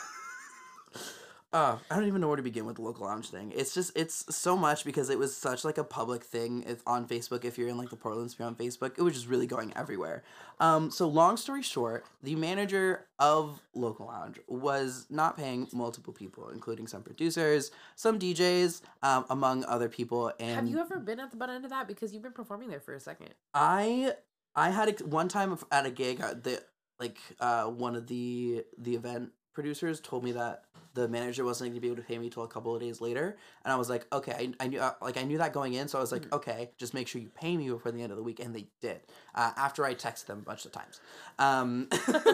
uh, 1.52 1.76
I 1.91 1.97
don't 1.97 2.06
even 2.06 2.20
know 2.20 2.29
where 2.29 2.37
to 2.37 2.43
begin 2.43 2.64
with 2.64 2.76
the 2.76 2.82
local 2.82 3.06
lounge 3.06 3.29
thing. 3.31 3.52
It's 3.55 3.75
just 3.75 3.91
it's 3.97 4.25
so 4.35 4.56
much 4.56 4.85
because 4.85 5.11
it 5.11 5.19
was 5.19 5.37
such 5.37 5.64
like 5.64 5.79
a 5.79 5.85
public 5.85 6.23
thing 6.23 6.62
if, 6.67 6.81
on 6.87 7.08
Facebook. 7.08 7.44
If 7.44 7.58
you're 7.58 7.69
in 7.69 7.76
like 7.76 7.91
the 7.91 7.97
Portland 7.97 8.31
sphere 8.31 8.47
on 8.47 8.55
Facebook, 8.55 8.93
it 8.97 9.02
was 9.02 9.14
just 9.14 9.26
really 9.26 9.49
going 9.49 9.73
everywhere. 9.76 10.23
Um, 10.61 10.93
so 10.93 11.08
long 11.08 11.37
story 11.37 11.62
short, 11.62 12.05
the 12.23 12.37
manager 12.37 13.06
of 13.19 13.61
local 13.75 14.06
lounge 14.06 14.38
was 14.47 15.06
not 15.11 15.37
paying 15.37 15.67
multiple 15.73 16.12
people, 16.12 16.50
including 16.50 16.87
some 16.87 17.02
producers, 17.02 17.73
some 17.97 18.19
DJs, 18.19 18.82
um, 19.02 19.25
among 19.29 19.64
other 19.64 19.88
people. 19.88 20.32
And 20.38 20.55
Have 20.55 20.69
you 20.69 20.79
ever 20.79 21.00
been 21.00 21.19
at 21.19 21.32
the 21.32 21.37
butt 21.37 21.50
end 21.50 21.64
of 21.64 21.70
that? 21.70 21.88
Because 21.88 22.14
you've 22.14 22.23
been 22.23 22.32
performing 22.32 22.70
there 22.70 22.81
for 22.81 22.94
a 22.94 23.00
second. 23.00 23.31
I 23.55 24.12
I 24.55 24.70
had 24.70 25.00
a, 25.00 25.05
one 25.05 25.26
time 25.26 25.58
at 25.73 25.85
a 25.85 25.91
gig 25.91 26.20
uh, 26.20 26.35
the 26.35 26.62
like 27.00 27.19
uh 27.41 27.64
one 27.64 27.97
of 27.97 28.06
the 28.06 28.64
the 28.79 28.94
event 28.94 29.32
producers 29.52 30.00
told 30.00 30.25
me 30.25 30.32
that 30.32 30.64
the 30.95 31.07
manager 31.09 31.45
wasn't 31.45 31.69
going 31.71 31.75
to 31.75 31.81
be 31.81 31.87
able 31.87 31.97
to 31.97 32.03
pay 32.03 32.19
me 32.19 32.29
till 32.31 32.43
a 32.43 32.49
couple 32.49 32.75
of 32.75 32.81
days 32.81 33.01
later 33.01 33.37
and 33.65 33.73
I 33.73 33.77
was 33.77 33.89
like 33.89 34.07
okay 34.13 34.33
I, 34.61 34.65
I 34.65 34.67
knew 34.69 34.81
uh, 34.81 34.95
like 35.01 35.17
I 35.17 35.23
knew 35.23 35.39
that 35.39 35.53
going 35.53 35.75
in 35.75 35.89
so 35.89 35.99
I 35.99 36.01
was 36.01 36.13
like 36.13 36.23
Mhm. 36.23 36.33
okay 36.37 36.71
just 36.79 36.95
make 36.95 37.09
sure 37.09 37.21
you 37.21 37.29
pay 37.29 37.57
me 37.57 37.69
before 37.69 37.93
the 37.93 38.03
end 38.03 38.13
of 38.13 38.17
the 38.17 38.25
week 38.25 38.41
and 38.41 38.55
they 38.55 38.67
did 38.81 39.01
uh, 39.35 39.53
after 39.57 39.85
I 39.85 39.95
texted 39.95 40.27
them 40.27 40.39
a 40.39 40.43
bunch 40.43 40.65
of 40.65 40.73
times 40.73 41.01
um 41.39 41.89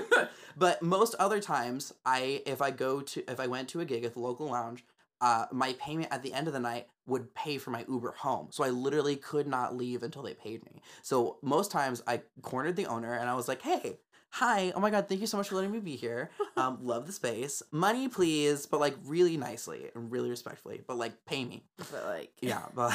but 0.57 0.83
most 0.83 1.15
other 1.19 1.41
times 1.41 1.93
I 2.05 2.43
if 2.47 2.63
I 2.63 2.71
go 2.71 3.01
to 3.01 3.31
if 3.31 3.41
I 3.41 3.47
went 3.47 3.69
to 3.71 3.81
a 3.81 3.85
gig 3.85 4.05
at 4.05 4.15
the 4.15 4.21
local 4.21 4.47
lounge 4.47 4.85
uh, 5.19 5.47
my 5.51 5.73
payment 5.81 6.09
at 6.13 6.23
the 6.23 6.35
end 6.35 6.47
of 6.47 6.53
the 6.53 6.61
night 6.61 6.89
would 7.07 7.35
pay 7.35 7.57
for 7.57 7.71
my 7.71 7.87
Uber 7.89 8.13
home. 8.19 8.49
So 8.51 8.63
I 8.65 8.69
literally 8.69 9.17
could 9.17 9.47
not 9.47 9.75
leave 9.75 10.03
until 10.03 10.23
they 10.23 10.35
paid 10.35 10.63
me. 10.67 10.83
So 11.01 11.39
most 11.41 11.71
times 11.71 12.03
I 12.07 12.21
cornered 12.43 12.77
the 12.77 12.85
owner 12.85 13.15
and 13.15 13.27
I 13.31 13.35
was 13.35 13.49
like, 13.49 13.63
hey, 13.63 13.97
hi, 14.37 14.71
oh 14.77 14.81
my 14.81 14.91
God, 14.91 15.09
thank 15.09 15.21
you 15.23 15.27
so 15.27 15.39
much 15.39 15.49
for 15.49 15.55
letting 15.55 15.73
me 15.73 15.81
be 15.81 15.97
here. 15.97 16.31
Um, 16.59 16.79
love 16.83 17.07
the 17.07 17.13
space. 17.13 17.63
Money, 17.73 18.09
please, 18.09 18.67
but 18.67 18.81
like 18.81 18.95
really 19.07 19.37
nicely 19.39 19.91
and 19.95 20.11
really 20.13 20.29
respectfully, 20.29 20.83
but 20.87 20.99
like 20.99 21.25
pay 21.25 21.45
me. 21.45 21.65
But 21.91 22.05
like 22.05 22.33
Yeah, 22.43 22.63
but 22.75 22.93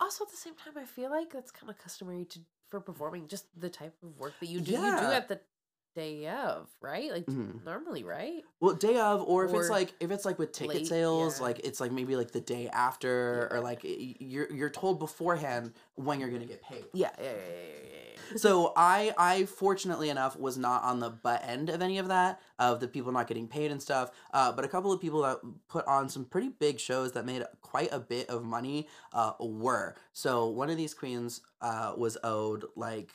Also 0.00 0.24
at 0.24 0.30
the 0.30 0.36
same 0.36 0.54
time 0.54 0.74
I 0.76 0.84
feel 0.84 1.10
like 1.10 1.32
that's 1.32 1.50
kind 1.50 1.70
of 1.70 1.78
customary 1.78 2.26
to 2.26 2.40
for 2.70 2.80
performing 2.80 3.28
just 3.28 3.46
the 3.58 3.70
type 3.70 3.94
of 4.02 4.18
work 4.18 4.34
that 4.40 4.46
you 4.46 4.60
do. 4.60 4.72
You 4.72 4.76
do 4.78 4.82
Yeah. 4.82 5.10
at 5.12 5.28
the 5.28 5.40
day 5.98 6.28
of, 6.28 6.68
right? 6.80 7.10
Like 7.10 7.26
Mhm. 7.26 7.64
normally, 7.64 8.04
right? 8.04 8.44
well, 8.60 8.74
day 8.74 8.98
of, 8.98 9.22
or 9.22 9.44
if 9.44 9.52
it's 9.54 9.70
like 9.70 9.92
if 10.00 10.10
it's 10.10 10.24
like 10.24 10.38
with 10.38 10.52
ticket 10.52 10.74
late, 10.76 10.86
sales, 10.86 11.38
yeah. 11.38 11.42
like 11.46 11.58
it's 11.64 11.80
like 11.80 11.92
maybe 11.92 12.14
like 12.16 12.30
the 12.30 12.40
day 12.40 12.68
after, 12.68 13.48
or 13.52 13.60
like 13.60 13.80
you're 13.82 14.50
you're 14.52 14.70
told 14.70 14.98
beforehand 14.98 15.72
when 15.96 16.20
you're 16.20 16.28
gonna 16.30 16.46
get 16.46 16.62
paid. 16.62 16.84
Yeah, 16.92 17.10
yeah, 17.18 17.24
yeah, 17.24 17.30
yeah, 17.30 17.36
yeah, 17.84 18.10
yeah. 18.32 18.36
so 18.36 18.72
I 18.76 19.12
I 19.18 19.44
fortunately 19.46 20.08
enough 20.10 20.36
was 20.38 20.56
not 20.58 20.82
on 20.84 21.00
the 21.00 21.10
butt 21.10 21.40
end 21.44 21.68
of 21.70 21.80
any 21.82 21.98
of 21.98 22.08
that 22.08 22.40
of 22.58 22.80
the 22.80 22.88
people 22.88 23.10
not 23.12 23.26
getting 23.26 23.48
paid 23.48 23.70
and 23.70 23.80
stuff. 23.82 24.10
Uh, 24.32 24.52
but 24.52 24.64
a 24.64 24.68
couple 24.68 24.92
of 24.92 25.00
people 25.00 25.22
that 25.22 25.38
put 25.68 25.86
on 25.86 26.08
some 26.08 26.24
pretty 26.24 26.48
big 26.48 26.78
shows 26.78 27.12
that 27.12 27.24
made 27.26 27.42
quite 27.62 27.88
a 27.92 28.00
bit 28.00 28.28
of 28.28 28.44
money 28.44 28.88
uh, 29.12 29.32
were. 29.40 29.94
So 30.12 30.46
one 30.48 30.70
of 30.70 30.76
these 30.76 30.94
queens 30.94 31.40
uh, 31.60 31.92
was 31.96 32.16
owed 32.22 32.66
like 32.76 33.12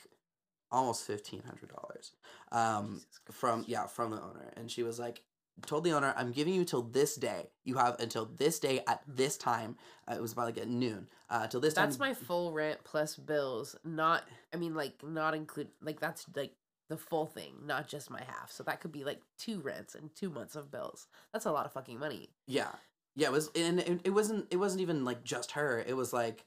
almost 0.74 1.06
fifteen 1.06 1.44
hundred 1.44 1.70
dollars 1.70 2.12
um, 2.52 3.02
from 3.32 3.64
yeah 3.68 3.86
from 3.88 4.12
the 4.12 4.18
owner, 4.22 4.52
and 4.58 4.70
she 4.70 4.84
was 4.84 5.00
like. 5.00 5.24
Told 5.68 5.84
the 5.84 5.92
owner, 5.92 6.16
I'm 6.18 6.32
giving 6.32 6.56
you 6.56 6.66
till 6.66 6.82
this 6.82 7.16
day. 7.16 7.52
You 7.64 7.76
have 7.76 8.00
until 8.00 8.26
this 8.26 8.58
day 8.58 8.82
at 8.88 9.04
this 9.08 9.38
time. 9.38 9.78
Uh, 10.10 10.16
it 10.16 10.22
was 10.22 10.34
about 10.34 10.46
like 10.46 10.58
at 10.58 10.68
noon. 10.68 11.06
Uh, 11.30 11.46
till 11.46 11.60
this 11.60 11.76
That's 11.76 11.96
time. 11.96 12.10
my 12.10 12.16
full 12.16 12.52
rent 12.54 12.80
plus 12.84 13.16
bills. 13.16 13.76
Not 13.86 14.24
I 14.52 14.58
mean 14.58 14.74
like 14.74 14.96
not 15.04 15.36
include 15.36 15.68
like 15.80 16.00
that's 16.00 16.26
like 16.36 16.54
the 16.90 16.98
full 16.98 17.28
thing, 17.28 17.54
not 17.68 17.88
just 17.88 18.10
my 18.10 18.24
half. 18.24 18.52
So 18.52 18.64
that 18.64 18.82
could 18.82 18.92
be 18.92 19.04
like 19.04 19.22
two 19.38 19.60
rents 19.60 19.94
and 19.94 20.10
two 20.16 20.32
months 20.32 20.56
of 20.56 20.72
bills. 20.72 21.06
That's 21.34 21.46
a 21.46 21.52
lot 21.52 21.68
of 21.68 21.72
fucking 21.74 22.00
money. 22.00 22.32
Yeah, 22.48 22.72
yeah. 23.16 23.28
It 23.28 23.34
was, 23.34 23.52
and 23.56 23.80
it, 23.80 24.02
it 24.06 24.10
wasn't. 24.10 24.48
It 24.50 24.58
wasn't 24.58 24.82
even 24.82 25.06
like 25.06 25.24
just 25.24 25.52
her. 25.52 25.84
It 25.86 25.96
was 25.96 26.14
like 26.14 26.46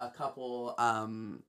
a 0.00 0.10
couple. 0.10 0.74
Um, 0.78 1.44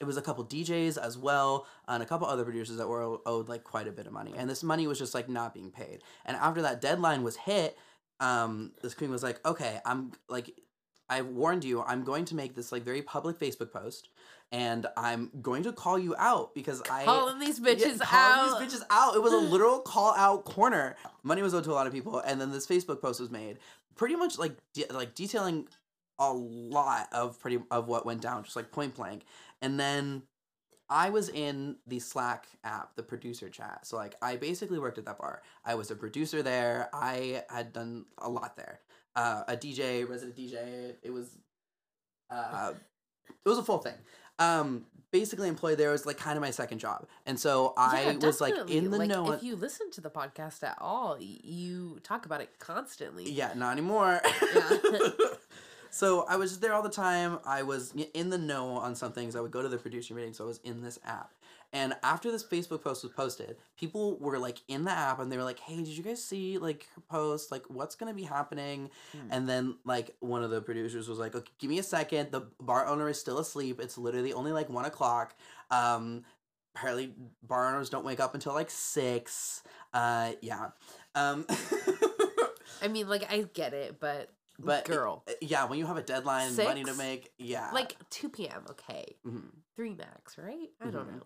it 0.00 0.04
was 0.04 0.16
a 0.16 0.22
couple 0.22 0.44
DJs 0.44 0.98
as 0.98 1.16
well, 1.16 1.66
and 1.88 2.02
a 2.02 2.06
couple 2.06 2.26
other 2.26 2.44
producers 2.44 2.76
that 2.76 2.88
were 2.88 3.18
owed 3.26 3.48
like 3.48 3.64
quite 3.64 3.88
a 3.88 3.92
bit 3.92 4.06
of 4.06 4.12
money, 4.12 4.34
and 4.36 4.48
this 4.48 4.62
money 4.62 4.86
was 4.86 4.98
just 4.98 5.14
like 5.14 5.28
not 5.28 5.54
being 5.54 5.70
paid. 5.70 6.00
And 6.24 6.36
after 6.36 6.62
that 6.62 6.80
deadline 6.80 7.22
was 7.22 7.36
hit, 7.36 7.76
um, 8.20 8.72
this 8.82 8.94
queen 8.94 9.10
was 9.10 9.22
like, 9.22 9.44
okay, 9.46 9.80
I'm 9.84 10.12
like, 10.28 10.50
I've 11.08 11.26
warned 11.26 11.64
you, 11.64 11.82
I'm 11.82 12.02
going 12.04 12.24
to 12.26 12.34
make 12.34 12.54
this 12.54 12.72
like 12.72 12.82
very 12.82 13.02
public 13.02 13.38
Facebook 13.38 13.72
post, 13.72 14.08
and 14.52 14.86
I'm 14.96 15.30
going 15.40 15.62
to 15.64 15.72
call 15.72 15.98
you 15.98 16.14
out 16.18 16.54
because 16.54 16.82
I 16.90 17.04
Calling 17.04 17.38
these 17.38 17.58
Yeah, 17.60 17.74
bitches 17.74 18.00
calling 18.00 18.52
out. 18.54 18.60
these 18.60 18.78
bitches 18.80 18.82
out. 18.90 19.14
It 19.16 19.22
was 19.22 19.32
a 19.32 19.36
literal 19.52 19.80
call 19.80 20.14
out 20.16 20.44
corner. 20.44 20.96
Money 21.22 21.42
was 21.42 21.54
owed 21.54 21.64
to 21.64 21.70
a 21.70 21.74
lot 21.74 21.86
of 21.86 21.92
people, 21.92 22.18
and 22.20 22.40
then 22.40 22.50
this 22.52 22.66
Facebook 22.66 23.00
post 23.00 23.20
was 23.20 23.30
made, 23.30 23.58
pretty 23.94 24.16
much 24.16 24.38
like 24.38 24.56
de- 24.74 24.86
like 24.92 25.14
detailing 25.14 25.68
a 26.18 26.32
lot 26.32 27.08
of 27.12 27.38
pretty 27.40 27.58
of 27.70 27.88
what 27.88 28.06
went 28.06 28.20
down, 28.20 28.44
just 28.44 28.56
like 28.56 28.72
point 28.72 28.94
blank. 28.94 29.24
And 29.62 29.78
then 29.78 30.22
I 30.88 31.10
was 31.10 31.28
in 31.28 31.76
the 31.86 31.98
Slack 31.98 32.46
app, 32.64 32.94
the 32.96 33.02
producer 33.02 33.48
chat. 33.48 33.86
So 33.86 33.96
like 33.96 34.14
I 34.22 34.36
basically 34.36 34.78
worked 34.78 34.98
at 34.98 35.04
that 35.06 35.18
bar. 35.18 35.42
I 35.64 35.74
was 35.74 35.90
a 35.90 35.96
producer 35.96 36.42
there. 36.42 36.88
I 36.92 37.42
had 37.50 37.72
done 37.72 38.06
a 38.18 38.28
lot 38.28 38.56
there. 38.56 38.80
Uh, 39.14 39.42
a 39.48 39.56
DJ, 39.56 40.08
resident 40.08 40.36
DJ. 40.36 40.94
It 41.02 41.12
was 41.12 41.36
uh, 42.30 42.72
it 43.44 43.48
was 43.48 43.58
a 43.58 43.62
full 43.62 43.78
thing. 43.78 43.94
Um, 44.38 44.84
basically 45.10 45.48
employed 45.48 45.78
there 45.78 45.90
was 45.90 46.04
like 46.04 46.18
kind 46.18 46.36
of 46.36 46.42
my 46.42 46.50
second 46.50 46.78
job. 46.78 47.06
And 47.24 47.38
so 47.38 47.72
I 47.76 48.10
Yeah, 48.10 48.16
was 48.26 48.40
like 48.40 48.54
in 48.68 48.90
the 48.90 48.98
Like, 48.98 49.08
know. 49.08 49.32
If 49.32 49.42
you 49.42 49.56
listen 49.56 49.90
to 49.92 50.00
the 50.00 50.10
podcast 50.10 50.62
at 50.62 50.76
all, 50.80 51.16
you 51.20 51.98
talk 52.02 52.26
about 52.26 52.40
it 52.40 52.58
constantly. 52.58 53.30
Yeah, 53.30 53.52
not 53.54 53.72
anymore. 53.72 54.20
Yeah. 54.54 54.68
so 55.96 56.26
I 56.28 56.36
was 56.36 56.50
just 56.50 56.60
there 56.60 56.74
all 56.74 56.82
the 56.82 56.90
time. 56.90 57.38
I 57.46 57.62
was 57.62 57.94
in 58.12 58.28
the 58.28 58.36
know 58.36 58.72
on 58.72 58.94
some 58.94 59.12
things. 59.12 59.34
I 59.34 59.40
would 59.40 59.50
go 59.50 59.62
to 59.62 59.68
the 59.70 59.78
producer 59.78 60.12
meeting, 60.12 60.34
so 60.34 60.44
I 60.44 60.46
was 60.46 60.60
in 60.62 60.82
this 60.82 60.98
app. 61.06 61.32
And 61.72 61.94
after 62.02 62.30
this 62.30 62.44
Facebook 62.44 62.84
post 62.84 63.02
was 63.02 63.12
posted, 63.12 63.56
people 63.78 64.18
were 64.18 64.38
like 64.38 64.58
in 64.68 64.84
the 64.84 64.90
app 64.90 65.20
and 65.20 65.32
they 65.32 65.38
were 65.38 65.42
like, 65.42 65.58
"Hey, 65.58 65.76
did 65.76 65.88
you 65.88 66.02
guys 66.02 66.22
see 66.22 66.58
like 66.58 66.86
her 66.96 67.00
post? 67.08 67.50
Like, 67.50 67.62
what's 67.70 67.94
gonna 67.94 68.12
be 68.12 68.24
happening?" 68.24 68.90
Hmm. 69.12 69.28
And 69.30 69.48
then 69.48 69.76
like 69.86 70.14
one 70.20 70.44
of 70.44 70.50
the 70.50 70.60
producers 70.60 71.08
was 71.08 71.18
like, 71.18 71.34
"Okay, 71.34 71.50
give 71.58 71.70
me 71.70 71.78
a 71.78 71.82
second. 71.82 72.30
The 72.30 72.42
bar 72.60 72.86
owner 72.86 73.08
is 73.08 73.18
still 73.18 73.38
asleep. 73.38 73.80
It's 73.80 73.96
literally 73.96 74.34
only 74.34 74.52
like 74.52 74.68
one 74.68 74.84
o'clock. 74.84 75.34
Um, 75.70 76.24
apparently 76.74 77.14
bar 77.42 77.70
owners 77.70 77.88
don't 77.88 78.04
wake 78.04 78.20
up 78.20 78.34
until 78.34 78.52
like 78.52 78.68
six. 78.68 79.62
Uh, 79.94 80.32
yeah. 80.42 80.72
Um, 81.14 81.46
I 82.82 82.88
mean, 82.88 83.08
like 83.08 83.32
I 83.32 83.46
get 83.54 83.72
it, 83.72 83.98
but 83.98 84.30
But 84.58 84.88
it- 84.88 84.92
girl, 84.92 85.24
yeah, 85.40 85.64
when 85.66 85.78
you 85.78 85.86
have 85.86 85.96
a 85.96 86.02
deadline, 86.02 86.54
money 86.56 86.84
to 86.84 86.94
make, 86.94 87.32
yeah. 87.38 87.70
like 87.72 87.96
two 88.10 88.28
p.m. 88.28 88.64
Okay, 88.70 89.16
Mhm. 89.26 89.50
three 89.76 89.94
max, 89.94 90.38
right? 90.38 90.70
I 90.80 90.90
don't 90.90 91.08
Mhm. 91.08 91.16
know. 91.16 91.22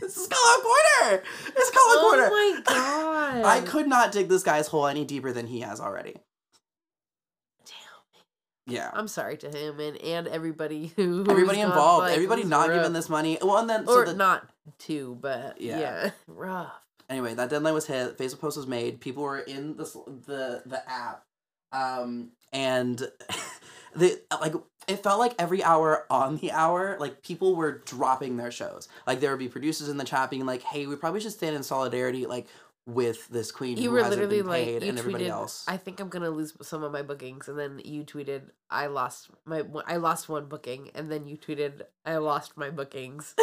this 0.00 0.16
is 0.16 0.28
Out 0.32 0.62
Corner. 0.62 1.22
It's 1.46 1.70
Call 1.70 2.14
Out 2.14 2.30
Oh 2.30 2.30
my 2.30 2.62
god! 2.66 3.44
I 3.44 3.60
could 3.60 3.86
not 3.86 4.12
dig 4.12 4.28
this 4.28 4.42
guy's 4.42 4.66
hole 4.68 4.86
any 4.86 5.04
deeper 5.04 5.32
than 5.32 5.46
he 5.46 5.60
has 5.60 5.80
already. 5.80 6.16
Damn. 7.66 8.74
Yeah. 8.74 8.90
I'm 8.92 9.08
sorry 9.08 9.36
to 9.38 9.48
him 9.50 9.78
and 9.80 9.96
and 9.98 10.26
everybody 10.28 10.86
who 10.96 11.24
Everybody 11.28 11.60
involved, 11.60 12.04
like, 12.04 12.14
everybody 12.14 12.44
not 12.44 12.68
rough. 12.68 12.78
giving 12.78 12.92
this 12.92 13.08
money. 13.08 13.38
Well, 13.40 13.58
and 13.58 13.68
then 13.70 13.82
or 13.88 14.04
so 14.06 14.12
the, 14.12 14.16
not 14.18 14.48
two, 14.78 15.16
but 15.20 15.60
Yeah. 15.60 15.78
yeah, 15.78 16.10
rough. 16.26 16.72
anyway, 17.08 17.34
that 17.34 17.50
deadline 17.50 17.74
was 17.74 17.86
hit. 17.86 18.16
Facebook 18.18 18.40
post 18.40 18.56
was 18.56 18.66
made. 18.66 19.00
People 19.00 19.22
were 19.22 19.38
in 19.38 19.76
the 19.76 19.84
the 20.26 20.62
the 20.66 20.90
app, 20.90 21.24
um, 21.72 22.30
and 22.54 22.98
the 23.94 24.20
like 24.40 24.54
it 24.86 25.02
felt 25.02 25.18
like 25.18 25.34
every 25.38 25.62
hour 25.62 26.06
on 26.10 26.36
the 26.38 26.52
hour, 26.52 26.96
like 27.00 27.22
people 27.22 27.56
were 27.56 27.82
dropping 27.84 28.36
their 28.36 28.50
shows. 28.50 28.88
Like 29.06 29.20
there 29.20 29.30
would 29.30 29.38
be 29.38 29.48
producers 29.48 29.88
in 29.88 29.96
the 29.98 30.04
chat 30.04 30.30
being 30.30 30.46
like, 30.46 30.62
"Hey, 30.62 30.86
we 30.86 30.96
probably 30.96 31.20
should 31.20 31.32
stand 31.32 31.56
in 31.56 31.62
solidarity, 31.62 32.26
like." 32.26 32.46
With 32.86 33.28
this 33.28 33.50
queen 33.50 33.78
You 33.78 33.84
who 33.84 33.92
were 33.92 34.02
hasn't 34.02 34.20
literally 34.20 34.42
been 34.42 34.46
like 34.46 34.64
paid, 34.66 34.82
you 34.82 34.90
and 34.90 34.98
everybody 34.98 35.24
tweeted, 35.24 35.30
else. 35.30 35.64
I 35.66 35.78
think 35.78 36.00
I'm 36.00 36.10
gonna 36.10 36.28
lose 36.28 36.52
some 36.60 36.82
of 36.82 36.92
my 36.92 37.00
bookings, 37.00 37.48
and 37.48 37.58
then 37.58 37.80
you 37.82 38.04
tweeted, 38.04 38.50
I 38.68 38.88
lost 38.88 39.30
my 39.46 39.64
I 39.86 39.96
lost 39.96 40.28
one 40.28 40.44
booking, 40.50 40.90
and 40.94 41.10
then 41.10 41.26
you 41.26 41.38
tweeted, 41.38 41.80
I 42.04 42.18
lost 42.18 42.58
my 42.58 42.68
bookings. 42.68 43.34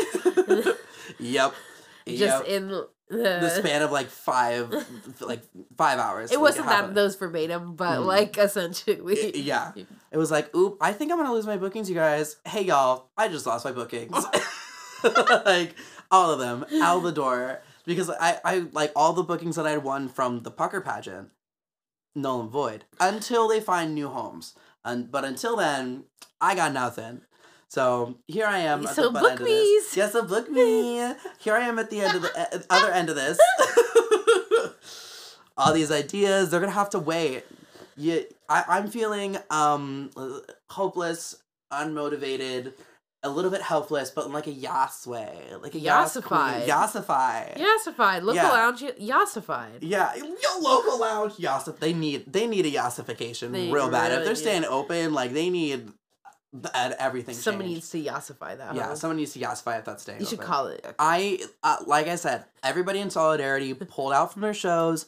yep. 1.19 1.55
Just 2.07 2.19
yep. 2.19 2.45
in 2.47 2.67
the, 2.69 2.87
the 3.09 3.49
span 3.49 3.81
of 3.81 3.91
like 3.91 4.07
five, 4.07 4.73
like 5.19 5.41
five 5.77 5.99
hours. 5.99 6.31
It 6.31 6.39
wasn't 6.39 6.67
that 6.67 6.95
those 6.95 7.15
verbatim, 7.15 7.75
but 7.75 7.99
Mhm. 7.99 8.05
like 8.05 8.37
essentially. 8.37 9.37
yeah. 9.37 9.71
It 10.11 10.17
was 10.17 10.29
like, 10.29 10.53
oop, 10.53 10.77
I 10.81 10.91
think 10.91 11.09
I'm 11.11 11.17
gonna 11.17 11.31
lose 11.31 11.45
my 11.45 11.55
bookings, 11.55 11.87
you 11.87 11.95
guys. 11.95 12.35
Hey 12.45 12.63
y'all, 12.63 13.09
I 13.17 13.29
just 13.29 13.45
lost 13.45 13.63
my 13.63 13.71
bookings. 13.71 14.13
like 15.45 15.75
all 16.11 16.31
of 16.31 16.39
them 16.39 16.65
out 16.81 17.03
the 17.03 17.11
door. 17.11 17.61
Because 17.85 18.09
I, 18.09 18.37
I 18.45 18.65
like 18.73 18.91
all 18.95 19.13
the 19.13 19.23
bookings 19.23 19.55
that 19.55 19.65
I 19.65 19.71
had 19.71 19.83
won 19.83 20.07
from 20.07 20.43
the 20.43 20.51
pucker 20.51 20.81
pageant, 20.81 21.29
null 22.13 22.41
and 22.41 22.49
void. 22.49 22.85
Until 22.99 23.47
they 23.47 23.59
find 23.59 23.95
new 23.95 24.09
homes. 24.09 24.53
And 24.85 25.11
but 25.11 25.25
until 25.25 25.55
then, 25.55 26.03
I 26.39 26.53
got 26.55 26.73
nothing. 26.73 27.21
So 27.71 28.17
here 28.27 28.45
I 28.45 28.59
am 28.59 28.85
at 28.85 28.95
So 28.95 29.03
the 29.03 29.11
book 29.11 29.31
end 29.31 29.39
of 29.39 29.47
this. 29.47 29.87
me's. 29.87 29.95
Yes, 29.97 30.11
so 30.11 30.23
book 30.23 30.49
me. 30.51 30.97
Here 31.39 31.55
I 31.55 31.61
am 31.61 31.79
at 31.79 31.89
the 31.89 32.01
end 32.01 32.17
of 32.17 32.21
the 32.21 32.65
other 32.69 32.91
end 32.91 33.09
of 33.09 33.15
this. 33.15 33.39
All 35.57 35.71
these 35.73 35.89
ideas, 35.91 36.49
they're 36.49 36.59
gonna 36.59 36.71
have 36.73 36.89
to 36.89 36.99
wait. 36.99 37.45
You, 37.95 38.25
I, 38.49 38.65
I'm 38.67 38.87
feeling 38.89 39.37
um 39.49 40.11
hopeless, 40.69 41.41
unmotivated, 41.71 42.73
a 43.23 43.29
little 43.29 43.51
bit 43.51 43.61
helpless, 43.61 44.09
but 44.09 44.25
in 44.25 44.33
like 44.33 44.47
a 44.47 44.51
yas 44.51 45.07
way, 45.07 45.39
like 45.61 45.73
a 45.75 45.79
yas 45.79 46.17
queen. 46.25 46.67
Yassified. 46.67 47.57
Yassified, 47.57 48.23
local 48.23 48.35
Yeah. 48.35 48.51
lounge, 48.51 48.81
yassified. 48.81 49.77
Yeah, 49.81 50.13
your 50.15 50.61
local 50.61 50.99
lounge 50.99 51.35
yassif. 51.35 51.79
They 51.79 51.93
need 51.93 52.33
they 52.33 52.47
need 52.47 52.65
a 52.65 52.71
yassification 52.71 53.53
They 53.53 53.71
real 53.71 53.89
bad. 53.89 54.11
if 54.11 54.25
they're 54.25 54.35
staying 54.35 54.65
open, 54.65 55.13
like 55.13 55.31
they 55.31 55.49
need 55.49 55.89
uh, 56.73 56.91
everything. 56.99 57.35
Someone 57.35 57.65
changed. 57.65 57.93
needs 57.93 58.07
to 58.07 58.33
yassify 58.33 58.57
that. 58.57 58.75
Yeah, 58.75 58.87
huh? 58.87 58.95
someone 58.95 59.17
needs 59.17 59.33
to 59.33 59.39
yassify 59.39 59.79
if 59.79 59.85
that's 59.85 60.03
staying. 60.03 60.19
you 60.19 60.25
should 60.25 60.41
call 60.41 60.67
it. 60.67 60.85
I 60.99 61.39
uh, 61.63 61.77
like 61.85 62.07
I 62.07 62.15
said, 62.15 62.45
everybody 62.63 62.99
in 62.99 63.09
solidarity 63.09 63.73
pulled 63.95 64.13
out 64.13 64.33
from 64.33 64.41
their 64.41 64.53
shows 64.53 65.05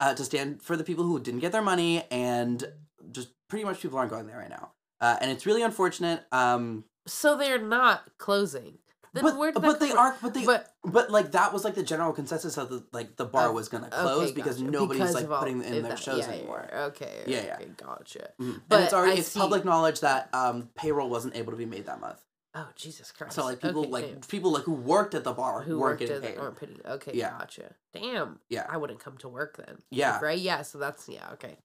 uh, 0.00 0.14
to 0.14 0.24
stand 0.24 0.62
for 0.62 0.76
the 0.76 0.84
people 0.84 1.04
who 1.04 1.20
didn't 1.20 1.40
get 1.40 1.52
their 1.52 1.62
money, 1.62 2.04
and 2.10 2.64
just 3.10 3.28
pretty 3.48 3.64
much 3.64 3.80
people 3.80 3.98
aren't 3.98 4.10
going 4.10 4.26
there 4.26 4.38
right 4.38 4.50
now. 4.50 4.72
Uh, 5.00 5.16
and 5.20 5.30
it's 5.30 5.46
really 5.46 5.62
unfortunate. 5.62 6.24
Um, 6.32 6.84
So 7.06 7.36
they're 7.36 7.58
not 7.60 8.16
closing. 8.18 8.78
Then 9.14 9.24
but 9.24 9.36
where 9.36 9.52
did 9.52 9.60
but 9.62 9.78
they 9.78 9.88
come 9.90 9.98
are 9.98 10.16
but 10.22 10.32
they 10.32 10.44
But 10.46 10.72
but 10.84 11.10
like 11.10 11.32
that 11.32 11.52
was 11.52 11.64
like 11.64 11.74
the 11.74 11.82
general 11.82 12.12
consensus 12.12 12.56
of 12.56 12.70
the 12.70 12.84
like 12.92 13.16
the 13.16 13.26
bar 13.26 13.48
Uh, 13.50 13.52
was 13.52 13.68
gonna 13.68 13.88
okay, 13.88 13.96
close 14.00 14.32
because 14.32 14.56
gotcha. 14.58 14.70
nobody's 14.70 15.02
Because 15.02 15.14
like 15.14 15.30
all- 15.30 15.38
putting 15.40 15.62
in 15.62 15.72
their 15.72 15.82
that- 15.82 15.98
shows 15.98 16.20
yeah, 16.26 16.32
anymore. 16.32 16.66
yeah, 16.72 16.84
Okay. 16.84 17.24
Yeah, 17.26 17.42
yeah. 17.44 17.54
Okay, 17.56 17.70
gotcha. 17.76 18.30
Mhm. 18.40 18.62
But 18.68 18.76
and 18.76 18.84
it's 18.84 18.94
already 18.94 19.12
I 19.12 19.16
it's 19.16 19.28
see- 19.28 19.38
public 19.40 19.64
knowledge 19.66 20.00
that 20.00 20.28
um, 20.34 20.70
payroll 20.74 21.10
wasn't 21.10 21.36
able 21.36 21.52
to 21.52 21.58
be 21.58 21.66
made 21.66 21.84
that 21.86 22.00
month. 22.00 22.22
Oh 22.54 22.68
Jesus 22.76 23.12
Christ! 23.12 23.34
So 23.34 23.44
like 23.44 23.60
people 23.60 23.80
Okay, 23.82 23.90
like 23.90 24.06
damn. 24.12 24.20
people 24.22 24.50
like 24.52 24.64
who 24.64 24.72
worked 24.74 25.14
at 25.14 25.24
the 25.24 25.32
bar 25.32 25.62
who 25.62 25.78
weren't 25.78 26.00
worked 26.00 26.10
getting 26.10 26.20
paid. 26.22 26.38
aren't. 26.38 26.58
Okay, 26.86 27.12
Yeah. 27.14 27.30
gotcha. 27.38 27.74
Damn. 27.94 28.40
Yeah. 28.48 28.66
I 28.68 28.76
wouldn't 28.76 29.00
come 29.00 29.16
to 29.18 29.28
work 29.28 29.56
then. 29.58 29.78
Yeah. 29.90 30.18
Right. 30.20 30.38
Yeah. 30.38 30.60
So 30.62 30.76
that's 30.78 31.08
yeah. 31.08 31.30
Okay. 31.34 31.58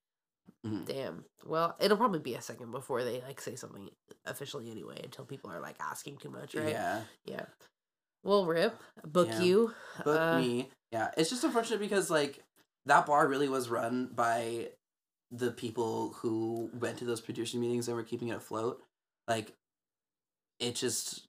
Mhm. 0.66 0.86
Damn. 0.86 1.26
Well, 1.46 1.76
it'll 1.80 1.98
probably 1.98 2.20
be 2.20 2.36
a 2.36 2.42
second 2.42 2.72
before 2.72 3.04
they 3.04 3.22
like 3.22 3.40
say 3.40 3.56
something 3.56 3.90
officially 4.26 4.72
anyway. 4.72 5.00
Until 5.04 5.26
people 5.26 5.52
are 5.52 5.60
like 5.60 5.78
asking 5.80 6.18
too 6.18 6.30
much, 6.30 6.56
right? 6.56 6.70
Yeah. 6.70 7.02
Yeah. 7.26 7.46
Well, 8.24 8.46
rip 8.46 8.78
book 9.06 9.30
Yeah. 9.30 9.42
you. 9.42 9.74
Book 10.04 10.20
uh, 10.20 10.40
me. 10.40 10.70
Yeah. 10.92 11.12
It's 11.18 11.30
just 11.30 11.44
unfortunate 11.44 11.80
because 11.80 12.10
like 12.10 12.44
that 12.86 13.06
bar 13.06 13.28
really 13.28 13.50
was 13.50 13.70
run 13.70 14.10
by 14.14 14.72
the 15.32 15.52
people 15.52 16.14
who 16.14 16.70
went 16.74 16.98
to 17.00 17.06
those 17.06 17.22
producer 17.22 17.58
meetings 17.58 17.88
and 17.88 17.96
were 17.96 18.04
keeping 18.04 18.30
it 18.30 18.38
afloat. 18.38 18.82
Like 19.28 19.54
it 20.60 20.76
just 20.76 21.26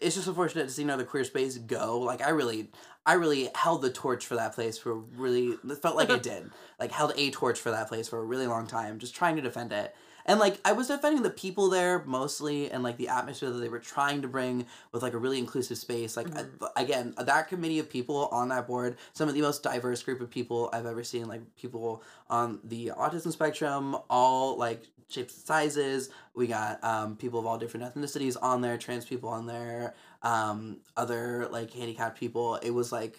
it's 0.00 0.14
just 0.14 0.28
unfortunate 0.28 0.64
to 0.64 0.70
see 0.70 0.82
another 0.82 1.04
queer 1.04 1.24
space 1.24 1.58
go. 1.58 1.98
Like 2.00 2.22
I 2.22 2.30
really 2.30 2.70
I 3.06 3.14
really 3.14 3.48
held 3.54 3.82
the 3.82 3.90
torch 3.90 4.26
for 4.26 4.36
that 4.36 4.54
place 4.54 4.78
for 4.78 4.94
really 4.94 5.48
it 5.68 5.82
felt 5.82 5.96
like 5.96 6.10
I 6.10 6.18
did. 6.30 6.50
Like 6.78 6.92
held 6.92 7.12
a 7.16 7.30
torch 7.30 7.58
for 7.58 7.70
that 7.70 7.88
place 7.88 8.08
for 8.08 8.18
a 8.18 8.24
really 8.24 8.46
long 8.46 8.66
time, 8.66 8.98
just 8.98 9.14
trying 9.14 9.36
to 9.36 9.42
defend 9.42 9.72
it. 9.72 9.94
And 10.26 10.38
like 10.38 10.60
I 10.64 10.72
was 10.72 10.88
defending 10.88 11.22
the 11.22 11.30
people 11.30 11.70
there 11.70 12.04
mostly 12.04 12.70
and 12.70 12.82
like 12.82 12.98
the 12.98 13.08
atmosphere 13.08 13.50
that 13.50 13.58
they 13.58 13.70
were 13.70 13.78
trying 13.80 14.20
to 14.22 14.28
bring 14.28 14.66
with 14.92 15.02
like 15.02 15.14
a 15.14 15.18
really 15.18 15.38
inclusive 15.38 15.78
space. 15.78 16.16
Like 16.16 16.28
I- 16.36 16.42
Mhm. 16.44 16.70
again, 16.76 17.14
that 17.18 17.48
committee 17.48 17.78
of 17.78 17.88
people 17.90 18.28
on 18.30 18.48
that 18.50 18.66
board, 18.66 18.96
some 19.14 19.28
of 19.28 19.34
the 19.34 19.40
most 19.40 19.62
diverse 19.62 20.02
group 20.02 20.20
of 20.20 20.30
people 20.30 20.68
I've 20.72 20.86
ever 20.86 21.02
seen, 21.02 21.26
like 21.26 21.40
people 21.56 22.02
on 22.28 22.60
the 22.62 22.92
autism 22.96 23.32
spectrum, 23.32 23.96
all 24.10 24.56
like 24.56 24.82
shapes 25.12 25.34
and 25.36 25.44
sizes. 25.44 26.10
We 26.34 26.46
got 26.46 26.82
um, 26.84 27.16
people 27.16 27.40
of 27.40 27.46
all 27.46 27.58
different 27.58 27.92
ethnicities 27.94 28.36
on 28.40 28.60
there, 28.60 28.78
trans 28.78 29.04
people 29.04 29.28
on 29.28 29.46
there, 29.46 29.94
um, 30.22 30.78
other 30.96 31.48
like 31.50 31.72
handicapped 31.72 32.18
people. 32.18 32.56
It 32.56 32.70
was 32.70 32.92
like 32.92 33.18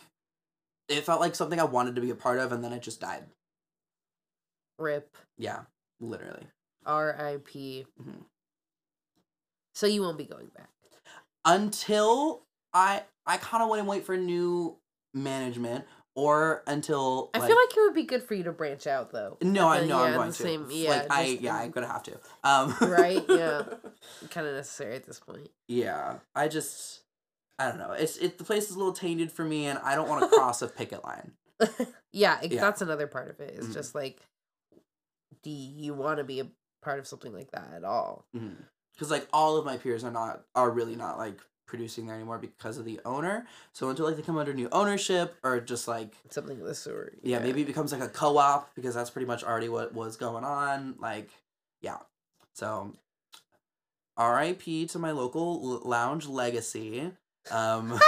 it 0.90 1.04
felt 1.06 1.22
like 1.22 1.36
something 1.36 1.60
I 1.60 1.64
wanted 1.64 1.96
to 1.96 2.02
be 2.02 2.10
a 2.10 2.16
part 2.16 2.40
of 2.40 2.52
and 2.52 2.64
then 2.64 2.74
it 2.74 2.82
just 2.82 3.00
died. 3.02 3.24
Rip. 4.78 5.16
Yeah, 5.38 5.62
literally. 6.00 6.48
R.I.P. 6.86 7.86
Mhm. 8.02 8.26
So 9.76 9.88
you 9.88 10.02
won't 10.02 10.18
be 10.18 10.26
going 10.26 10.48
back. 10.48 10.70
until 11.46 12.44
I 12.74 13.04
I 13.26 13.38
kind 13.38 13.64
of 13.64 13.70
want 13.70 13.82
to 13.82 13.86
wait 13.90 14.04
for 14.06 14.18
new 14.18 14.78
management 15.14 15.86
or 16.16 16.64
until 16.68 17.30
I 17.34 17.40
feel 17.40 17.48
like 17.56 17.76
it 17.78 17.80
would 17.82 17.94
be 17.96 18.04
good 18.04 18.24
for 18.24 18.34
you 18.34 18.44
to 18.44 18.52
branch 18.52 18.86
out 18.88 19.12
though. 19.12 19.38
no, 19.42 19.68
I 19.70 19.86
know 19.86 20.00
yeah, 20.00 20.10
I'm 20.10 20.14
going 20.16 20.28
the 20.32 20.36
to. 20.38 20.44
same- 20.44 20.68
yeah, 20.70 20.90
like 20.90 21.08
I 21.12 21.22
yeah, 21.40 21.56
I'm 21.56 21.72
gonna 21.72 21.88
have 21.88 22.04
to. 22.04 22.20
Um, 22.44 22.76
Right, 22.82 23.24
yeah. 23.30 23.64
Kind 24.30 24.48
of 24.48 24.56
necessary 24.56 24.96
at 24.96 25.06
this 25.06 25.20
point. 25.20 25.50
Yeah, 25.68 26.18
I 26.36 26.48
just 26.48 27.02
I 27.60 27.68
don't 27.70 27.78
know. 27.78 27.92
It's 27.92 28.18
it 28.18 28.38
the 28.38 28.44
place 28.44 28.70
is 28.70 28.76
a 28.76 28.78
little 28.78 28.94
tainted 28.94 29.32
for 29.32 29.44
me, 29.46 29.68
and 29.68 29.80
I 29.80 29.96
don't 29.96 30.10
want 30.10 30.22
to 30.24 30.28
cross 30.38 30.62
a 30.62 30.68
picket 30.68 31.04
line. 31.04 31.32
yeah, 32.12 32.40
it, 32.42 32.52
Yeah. 32.54 32.62
that's 32.62 32.82
another 32.82 33.08
part 33.08 33.30
of 33.30 33.40
it. 33.40 33.54
It's 33.58 33.68
Mhm. 33.68 33.74
just 33.74 33.94
like, 33.96 34.20
do 35.44 35.50
you 35.50 35.94
want 35.94 36.18
to 36.18 36.24
be 36.24 36.40
a 36.40 36.48
part 36.84 37.00
of 37.00 37.08
something 37.08 37.34
like 37.34 37.52
that 37.52 37.70
at 37.76 37.84
all? 37.84 38.26
Because 38.94 39.12
like 39.12 39.28
all 39.32 39.58
of 39.58 39.66
my 39.66 39.78
peers 39.78 40.04
are 40.04 40.12
not 40.12 40.44
are 40.56 40.70
really 40.72 40.96
not 40.96 41.18
like 41.18 41.40
producing 41.72 42.06
there 42.06 42.16
anymore 42.16 42.38
because 42.38 42.78
of 42.78 42.86
the 42.86 43.00
owner. 43.06 43.48
So 43.74 43.90
until 43.90 44.06
like 44.06 44.18
they 44.18 44.22
come 44.22 44.38
under 44.38 44.54
new 44.54 44.70
ownership 44.72 45.36
or 45.44 45.60
just 45.60 45.88
like 45.88 46.14
Something 46.30 46.62
of 46.62 46.68
the 46.68 46.76
sort. 46.76 47.18
yeah, 47.24 47.40
maybe 47.40 47.62
it 47.62 47.66
becomes 47.66 47.92
like 47.92 48.02
a 48.04 48.08
co-op 48.10 48.76
because 48.76 48.94
that's 48.94 49.10
pretty 49.10 49.26
much 49.26 49.44
already 49.44 49.70
what 49.70 49.94
was 49.96 50.18
going 50.18 50.44
on. 50.44 50.96
Like 51.00 51.30
yeah, 51.82 51.98
so 52.54 52.94
R.I.P. 54.18 54.86
to 54.88 55.00
my 55.00 55.12
local 55.12 55.82
l- 55.84 55.90
lounge 55.90 56.28
legacy. 56.28 57.12
Um, 57.50 58.00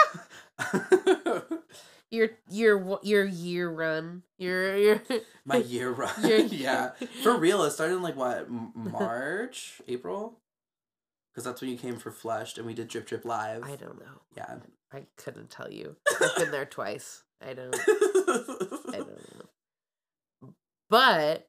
your 2.12 2.30
your 2.50 3.00
your 3.02 3.26
year 3.26 3.70
run. 3.72 4.22
Your 4.38 4.78
your 4.78 5.02
my 5.46 5.58
year 5.58 5.90
run. 5.90 6.12
Yeah, 6.52 6.92
for 7.24 7.36
real. 7.38 7.64
It 7.64 7.72
started 7.72 7.96
in 7.96 8.02
like 8.04 8.16
what 8.16 8.48
March, 8.76 9.82
April, 9.88 10.38
because 11.34 11.44
that's 11.46 11.62
when 11.62 11.72
you 11.72 11.78
came 11.78 11.98
for 11.98 12.12
Flushed 12.12 12.58
and 12.60 12.68
we 12.68 12.74
did 12.76 12.88
Drip 12.88 13.08
Drip 13.08 13.26
live. 13.26 13.64
I 13.64 13.76
don't 13.76 14.00
know. 14.00 14.22
Yeah. 14.38 14.56
I 14.94 15.06
couldn't 15.18 15.50
tell 15.50 15.72
you. 15.72 15.96
I've 16.22 16.36
been 16.38 16.52
there 16.52 16.66
twice. 16.66 17.24
I 17.42 17.54
don't. 17.54 17.76
I 17.76 18.98
don't 18.98 19.08
know. 20.44 20.54
But 20.90 21.48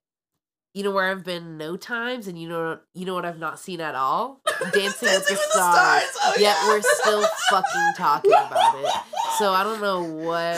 you 0.73 0.83
know 0.83 0.91
where 0.91 1.11
I've 1.11 1.23
been 1.25 1.57
no 1.59 1.77
times, 1.77 2.27
and 2.27 2.41
you 2.41 2.49
know 2.49 2.79
you 2.95 3.05
know 3.05 3.15
what 3.15 3.25
I've 3.25 3.39
not 3.39 3.59
seen 3.61 3.81
at 3.81 3.95
all. 3.95 4.41
Dancing, 4.73 5.09
with 5.09 5.29
the 5.29 5.37
Stars. 5.37 6.03
Oh, 6.23 6.35
Yet 6.39 6.57
we're 6.67 6.81
still 6.83 7.25
fucking 7.51 7.93
talking 7.97 8.33
about 8.33 8.79
it. 8.83 8.91
So 9.39 9.53
I 9.53 9.63
don't 9.63 9.81
know 9.81 10.03
what 10.03 10.57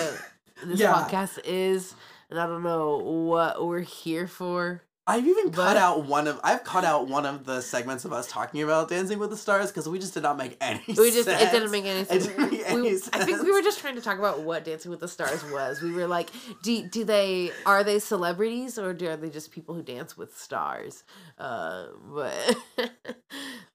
this 0.64 0.78
Yeah. 0.80 0.92
podcast 0.92 1.40
is, 1.44 1.94
and 2.30 2.38
I 2.40 2.46
don't 2.46 2.62
know 2.62 2.98
what 2.98 3.66
we're 3.66 3.80
here 3.80 4.26
for. 4.28 4.82
I've 5.08 5.24
even 5.26 5.52
cut 5.52 5.76
out 5.76 6.04
one 6.06 6.26
of 6.26 6.40
I've 6.42 6.64
cut 6.64 6.84
out 6.84 7.06
one 7.06 7.24
of 7.26 7.44
the 7.44 7.60
segments 7.60 8.04
of 8.04 8.12
us 8.12 8.26
talking 8.26 8.62
about 8.62 8.88
Dancing 8.88 9.20
with 9.20 9.30
the 9.30 9.36
Stars 9.36 9.70
because 9.70 9.88
we 9.88 10.00
just 10.00 10.14
did 10.14 10.24
not 10.24 10.36
make 10.36 10.56
any. 10.60 10.82
We 10.88 10.94
just 10.94 11.24
sense. 11.26 11.42
it 11.42 11.52
didn't 11.52 11.70
make 11.70 11.84
any 11.84 12.04
sense. 12.04 12.26
make 12.36 12.66
any 12.66 12.80
We- 12.82 12.96
I 13.12 13.24
think 13.24 13.42
we 13.42 13.52
were 13.52 13.62
just 13.62 13.78
trying 13.78 13.94
to 13.94 14.00
talk 14.00 14.18
about 14.18 14.40
what 14.40 14.64
Dancing 14.64 14.90
with 14.90 14.98
the 14.98 15.06
Stars 15.08 15.44
was. 15.52 15.80
We 15.80 15.92
were 15.92 16.08
like, 16.08 16.30
do 16.62 16.82
do 16.88 17.04
they 17.04 17.52
are 17.64 17.84
they 17.84 18.00
celebrities 18.00 18.78
or 18.78 18.92
do, 18.94 19.08
are 19.08 19.16
they 19.16 19.30
just 19.30 19.52
people 19.52 19.76
who 19.76 19.82
dance 19.82 20.16
with 20.16 20.36
stars? 20.36 21.04
Uh, 21.38 21.86
but 22.12 22.56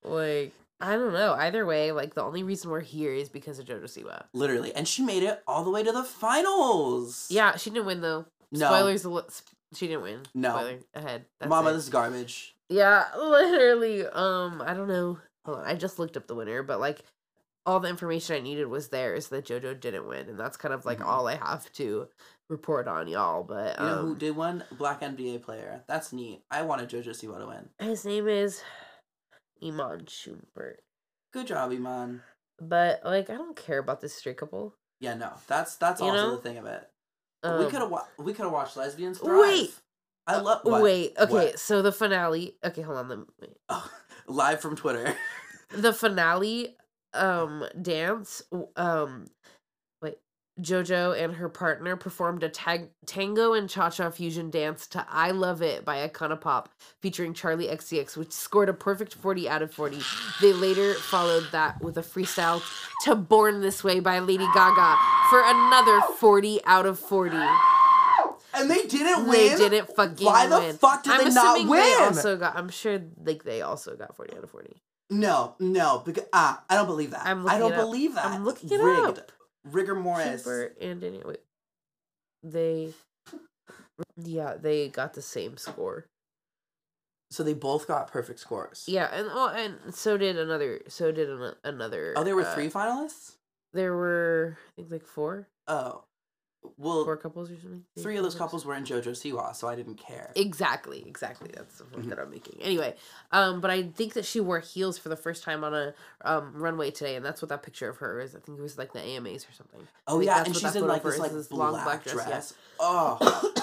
like 0.03 0.51
I 0.81 0.93
don't 0.95 1.13
know. 1.13 1.33
Either 1.33 1.65
way, 1.65 1.91
like 1.93 2.13
the 2.13 2.23
only 2.23 2.43
reason 2.43 2.71
we're 2.71 2.81
here 2.81 3.13
is 3.13 3.29
because 3.29 3.57
of 3.59 3.65
JoJo 3.65 3.83
Siwa. 3.83 4.23
literally, 4.33 4.73
and 4.73 4.85
she 4.88 5.01
made 5.03 5.23
it 5.23 5.41
all 5.47 5.63
the 5.63 5.69
way 5.69 5.83
to 5.83 5.91
the 5.91 6.03
finals. 6.03 7.27
Yeah, 7.29 7.55
she 7.55 7.69
didn't 7.69 7.85
win 7.85 8.01
though. 8.01 8.25
No. 8.51 8.67
Spoilers. 8.67 9.05
She 9.73 9.87
didn't 9.87 10.03
win. 10.03 10.19
No. 10.33 10.51
Spoiler 10.55 10.79
ahead. 10.93 11.25
That's 11.39 11.49
Mama, 11.49 11.69
it. 11.69 11.73
this 11.73 11.83
is 11.83 11.89
garbage. 11.89 12.55
Yeah, 12.69 13.05
literally. 13.17 14.05
Um, 14.05 14.61
I 14.65 14.73
don't 14.73 14.87
know. 14.87 15.19
Hold 15.45 15.59
on, 15.59 15.65
I 15.65 15.75
just 15.75 15.97
looked 15.99 16.17
up 16.17 16.27
the 16.27 16.35
winner, 16.35 16.61
but 16.63 16.79
like 16.79 17.01
all 17.65 17.79
the 17.79 17.89
information 17.89 18.35
I 18.35 18.39
needed 18.39 18.67
was 18.67 18.89
there 18.89 19.13
is 19.15 19.27
that 19.29 19.45
JoJo 19.45 19.79
didn't 19.79 20.07
win, 20.07 20.27
and 20.29 20.39
that's 20.39 20.57
kind 20.57 20.73
of 20.73 20.85
like 20.85 20.99
Mhm. 20.99 21.05
all 21.05 21.27
I 21.27 21.35
have 21.35 21.71
to 21.73 22.07
report 22.49 22.87
on 22.87 23.07
y'all. 23.07 23.43
But 23.43 23.79
You 23.79 23.85
know 23.85 23.95
who 24.01 24.11
um, 24.11 24.17
did 24.17 24.35
one? 24.35 24.63
Black 24.77 25.01
NBA 25.01 25.39
player. 25.43 25.83
That's 25.87 26.11
neat. 26.11 26.43
I 26.51 26.63
wanted 26.63 26.89
JoJo 26.89 27.09
Siwa 27.09 27.39
to 27.39 27.47
win. 27.47 27.69
his 27.79 28.05
name 28.05 28.27
is 28.27 28.61
Iman 29.63 30.05
Shumpert. 30.05 30.77
Good 31.33 31.47
job, 31.47 31.71
Iman. 31.71 32.21
But 32.59 33.01
like, 33.03 33.29
I 33.29 33.35
don't 33.35 33.55
care 33.55 33.79
about 33.79 34.01
this 34.01 34.13
straight 34.15 34.37
couple. 34.37 34.75
Yeah, 34.99 35.15
no, 35.15 35.31
that's 35.47 35.75
that's 35.77 36.01
You 36.01 36.07
also 36.07 36.17
know? 36.17 36.35
the 36.35 36.41
thing 36.41 36.57
of 36.57 36.65
it. 36.65 36.87
Um, 37.43 37.60
we 37.60 37.65
could 37.71 37.81
have 37.81 37.89
wa- 37.89 38.05
we 38.19 38.33
could 38.33 38.43
have 38.43 38.51
watched 38.53 38.77
Lesbians 38.77 39.20
Thrive. 39.20 39.39
Wait. 39.42 39.74
I 40.27 40.39
love 40.39 40.59
what? 40.63 40.81
Wait, 40.83 41.13
okay, 41.20 41.31
What? 41.33 41.59
so 41.59 41.81
the 41.81 41.92
finale. 41.92 42.55
Okay, 42.63 42.81
hold 42.83 42.98
on. 43.00 43.07
The, 43.07 43.25
wait. 43.42 43.57
Oh, 43.70 43.89
live 44.27 44.61
from 44.61 44.75
Twitter. 44.75 45.15
the 45.75 45.94
finale 45.94 46.77
um 47.13 47.65
dance 47.81 48.42
um 48.75 49.25
jojo 50.59 51.18
and 51.18 51.35
her 51.35 51.48
partner 51.48 51.96
performed 51.96 52.44
a 52.44 52.50
tag- 52.50 52.90
tango 53.05 53.53
and 53.53 53.70
cha-cha 53.70 54.09
fusion 54.09 54.50
dance 54.50 54.85
to 54.85 55.03
i 55.09 55.31
love 55.31 55.61
it 55.61 55.85
by 55.85 56.05
icona 56.07 56.40
pop 56.40 56.70
featuring 57.00 57.33
charli 57.33 57.72
xcx 57.72 58.18
which 58.18 58.31
scored 58.33 58.68
a 58.68 58.74
perfect 58.74 59.14
40 59.14 59.48
out 59.48 59.61
of 59.61 59.74
40 59.74 60.00
they 60.42 60.51
later 60.51 60.94
followed 60.96 61.48
that 61.53 61.81
with 61.81 61.98
a 61.98 62.01
freestyle 62.01 62.61
to 63.05 63.16
born 63.16 63.61
this 63.61 63.81
way 63.83 64.01
by 64.01 64.20
lady 64.20 64.46
gaga 64.53 64.98
for 65.29 65.42
another 65.46 66.01
40 66.20 66.59
out 66.66 66.85
of 66.85 67.00
40 67.00 67.37
and 68.53 68.70
they 68.70 68.85
didn't 68.85 69.27
win. 69.27 69.57
they 69.57 69.70
didn't 69.70 69.96
fucking 69.96 70.25
Why 70.25 70.48
the 70.48 70.59
win. 70.59 70.77
fuck 70.77 71.03
did 71.03 71.14
I'm 71.14 71.27
they 71.29 71.33
not 71.33 71.57
assuming 71.57 71.74
they 71.75 71.94
also 71.96 72.35
got 72.37 72.57
i'm 72.57 72.68
sure 72.70 73.00
like 73.25 73.44
they 73.44 73.61
also 73.61 73.96
got 73.96 74.16
40 74.18 74.35
out 74.37 74.44
of 74.44 74.51
40 74.51 74.81
No, 75.09 75.55
no, 75.59 76.03
because 76.05 76.25
ah, 76.33 76.64
I 76.70 76.75
don't 76.75 76.87
believe 76.87 77.11
that. 77.11 77.25
I'm 77.25 77.40
I 77.48 77.57
looking 77.57 77.59
don't 77.59 77.72
it 77.72 77.75
up. 77.75 77.81
believe 77.85 78.16
that. 78.16 78.25
I'm 78.25 78.46
looking 78.46 78.70
it 78.72 78.77
Rigged. 78.81 79.20
up. 79.20 79.31
Rigor 79.63 79.95
mortis. 79.95 80.45
And 80.79 81.03
anyway, 81.03 81.35
they, 82.43 82.93
yeah, 84.17 84.55
they 84.59 84.89
got 84.89 85.13
the 85.13 85.21
same 85.21 85.57
score. 85.57 86.05
So 87.29 87.43
they 87.43 87.53
both 87.53 87.87
got 87.87 88.11
perfect 88.11 88.39
scores. 88.39 88.83
Yeah, 88.87 89.09
and 89.13 89.27
oh, 89.31 89.50
and 89.50 89.95
so 89.95 90.17
did 90.17 90.37
another. 90.37 90.81
So 90.89 91.11
did 91.13 91.29
an, 91.29 91.53
another. 91.63 92.13
Oh, 92.17 92.24
there 92.25 92.35
were 92.35 92.45
uh, 92.45 92.53
three 92.53 92.69
finalists. 92.69 93.35
There 93.74 93.93
were, 93.93 94.57
I 94.77 94.81
think, 94.81 94.91
like 94.91 95.05
four, 95.05 95.47
Oh, 95.67 96.03
well, 96.77 97.03
four 97.03 97.17
couples 97.17 97.50
or 97.51 97.55
something. 97.59 97.83
three 98.00 98.17
of 98.17 98.24
those 98.24 98.35
couples 98.35 98.65
were 98.65 98.75
in 98.75 98.83
JoJo 98.83 99.09
Siwa, 99.09 99.55
so 99.55 99.67
I 99.67 99.75
didn't 99.75 99.95
care. 99.95 100.31
Exactly, 100.35 101.03
exactly. 101.07 101.50
That's 101.55 101.77
the 101.77 101.83
Mm-hmm. 101.85 101.93
point 101.95 102.09
that 102.09 102.19
I'm 102.19 102.29
making. 102.29 102.61
Anyway, 102.61 102.95
um, 103.31 103.61
but 103.61 103.71
I 103.71 103.83
think 103.83 104.13
that 104.13 104.25
she 104.25 104.39
wore 104.39 104.59
heels 104.59 104.97
for 104.97 105.09
the 105.09 105.15
first 105.17 105.43
time 105.43 105.63
on 105.63 105.74
a 105.74 105.93
um 106.24 106.51
runway 106.55 106.91
today, 106.91 107.15
and 107.15 107.25
that's 107.25 107.41
what 107.41 107.50
that 107.50 107.63
picture 107.63 107.89
of 107.89 107.97
her 107.97 108.19
is. 108.21 108.35
I 108.35 108.39
think 108.39 108.59
it 108.59 108.61
was 108.61 108.77
like 108.77 108.93
the 108.93 109.01
AMAs 109.01 109.45
or 109.50 109.53
something. 109.53 109.87
oh 110.07 110.19
yeah, 110.19 110.43
and 110.43 110.55
she's 110.55 110.75
in 110.75 110.85
like 110.87 111.03
this 111.03 111.17
like 111.19 111.31
this 111.31 111.47
black, 111.47 111.71
long 111.74 111.83
black 111.83 112.03
dress. 112.03 112.25
dress, 112.27 112.53
yeah. 112.53 112.75
Oh, 112.79 113.53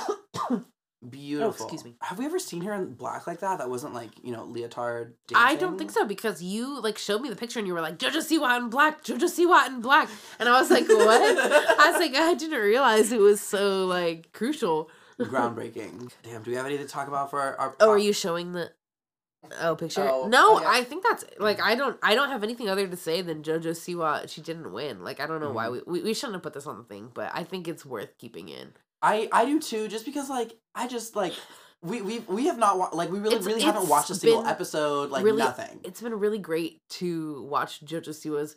beautiful. 1.09 1.67
excuse 1.67 1.85
me. 1.85 1.95
Have 2.01 2.19
we 2.19 2.27
ever 2.27 2.39
seen 2.39 2.63
her 2.63 2.73
in 2.75 2.95
black 2.95 3.27
like 3.27 3.41
that? 3.41 3.59
That 3.59 3.71
wasn't 3.71 3.95
like 3.95 4.11
you 4.23 4.33
know 4.33 4.45
leotard. 4.45 5.15
I 5.35 5.57
don't 5.57 5.79
think 5.79 5.91
so 5.91 6.05
because 6.05 6.43
you 6.43 6.81
like 6.81 6.99
showed 6.99 7.21
me 7.21 7.31
the 7.31 7.37
picture 7.37 7.59
and 7.59 7.69
you 7.69 7.75
were 7.75 7.81
like 7.81 7.99
Jojo 7.99 8.19
Siwa 8.19 8.59
in 8.59 8.71
black, 8.71 9.05
Jojo 9.05 9.25
Siwa 9.25 9.67
in 9.67 9.81
black, 9.81 10.09
and 10.39 10.49
I 10.49 10.61
was 10.61 10.71
like, 10.71 10.89
what? 10.89 11.23
I 11.23 11.91
was 11.91 12.01
like, 12.01 12.15
I 12.15 12.35
didn't 12.35 12.61
realize 12.61 13.13
it 13.13 13.21
was 13.21 13.41
so 13.41 13.87
like 13.87 14.33
crucial. 14.33 14.91
Groundbreaking. 15.21 16.13
Damn. 16.23 16.43
Do 16.43 16.51
we 16.51 16.57
have 16.57 16.67
anything 16.67 16.87
to 16.87 16.93
talk 16.93 17.09
about 17.09 17.31
for 17.31 17.41
our? 17.41 17.57
our 17.57 17.77
Oh, 17.81 17.91
are 17.91 17.99
you 17.99 18.13
showing 18.13 18.53
the? 18.53 18.71
Oh, 19.61 19.77
picture. 19.77 20.03
Oh, 20.03 20.27
no, 20.29 20.57
oh, 20.57 20.61
yeah. 20.61 20.69
I 20.69 20.85
think 20.85 21.05
that's 21.05 21.25
like 21.39 21.61
I 21.61 21.75
don't 21.77 21.97
I 22.03 22.15
don't 22.15 22.31
have 22.31 22.43
anything 22.43 22.69
other 22.69 22.89
to 22.89 22.97
say 22.97 23.23
than 23.23 23.43
JoJo 23.43 23.71
Siwa. 23.71 24.29
She 24.29 24.41
didn't 24.41 24.73
win. 24.73 25.05
Like 25.05 25.21
I 25.21 25.27
don't 25.27 25.41
know 25.41 25.53
why 25.53 25.67
mm-hmm. 25.67 25.91
we, 25.91 26.01
we 26.01 26.07
we 26.07 26.15
shouldn't 26.15 26.35
have 26.35 26.43
put 26.43 26.55
this 26.55 26.67
on 26.67 26.77
the 26.77 26.83
thing, 26.85 27.11
but 27.15 27.31
I 27.33 27.45
think 27.45 27.69
it's 27.69 27.87
worth 27.87 28.19
keeping 28.19 28.49
in. 28.49 28.73
I 29.03 29.29
I 29.33 29.45
do 29.45 29.61
too. 29.61 29.89
Just 29.89 30.05
because 30.05 30.29
like 30.31 30.57
I 30.75 30.87
just 30.89 31.17
like. 31.17 31.35
We, 31.81 32.03
we 32.03 32.19
we 32.19 32.47
have 32.47 32.59
not 32.59 32.77
wa- 32.77 32.91
like 32.93 33.09
we 33.09 33.21
really 33.21 33.37
It's- 33.37 33.47
really 33.47 33.63
haven't 33.63 33.83
it's 33.83 33.91
watched 33.91 34.11
a 34.11 34.17
single 34.17 34.43
been 34.43 34.51
episode 34.51 35.11
like 35.11 35.25
really- 35.25 35.39
nothing. 35.39 35.79
It's 35.85 36.01
been 36.01 36.19
really 36.19 36.41
great 36.41 36.81
to 36.99 37.45
watch 37.45 37.79
JoJo 37.85 38.13
Siwa's 38.13 38.57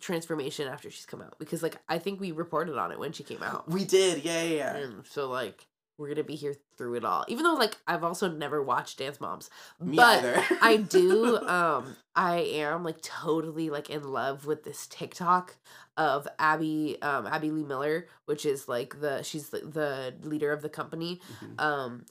transformation 0.00 0.68
after 0.68 0.90
she's 0.90 1.06
come 1.06 1.20
out 1.20 1.36
because 1.40 1.60
like 1.62 1.76
I 1.88 1.98
think 1.98 2.20
we 2.20 2.30
reported 2.30 2.76
on 2.78 2.92
it 2.92 3.00
when 3.00 3.10
she 3.12 3.24
came 3.24 3.42
out. 3.42 3.68
We 3.68 3.84
did, 3.84 4.24
yeah, 4.24 4.42
yeah, 4.44 4.54
yeah. 4.56 4.76
And 4.76 5.06
so 5.06 5.28
like 5.28 5.66
we're 5.98 6.08
gonna 6.08 6.24
be 6.24 6.34
here 6.34 6.54
through 6.76 6.94
it 6.94 7.04
all. 7.04 7.24
Even 7.28 7.44
though 7.44 7.54
like 7.54 7.76
I've 7.86 8.04
also 8.04 8.28
never 8.28 8.62
watched 8.62 8.98
Dance 8.98 9.20
Moms. 9.20 9.50
Me 9.80 9.96
but. 9.96 10.42
I 10.60 10.76
do 10.76 11.38
um 11.46 11.96
I 12.16 12.38
am 12.40 12.82
like 12.84 13.00
totally 13.00 13.70
like 13.70 13.90
in 13.90 14.02
love 14.04 14.46
with 14.46 14.64
this 14.64 14.86
TikTok 14.86 15.56
of 15.96 16.26
Abby 16.38 16.98
um 17.02 17.26
Abby 17.26 17.50
Lee 17.50 17.64
Miller, 17.64 18.06
which 18.26 18.44
is 18.44 18.68
like 18.68 19.00
the 19.00 19.22
she's 19.22 19.50
the, 19.50 19.60
the 19.60 20.14
leader 20.28 20.52
of 20.52 20.62
the 20.62 20.68
company. 20.68 21.20
Mhm. 21.42 21.60
Um 21.60 22.04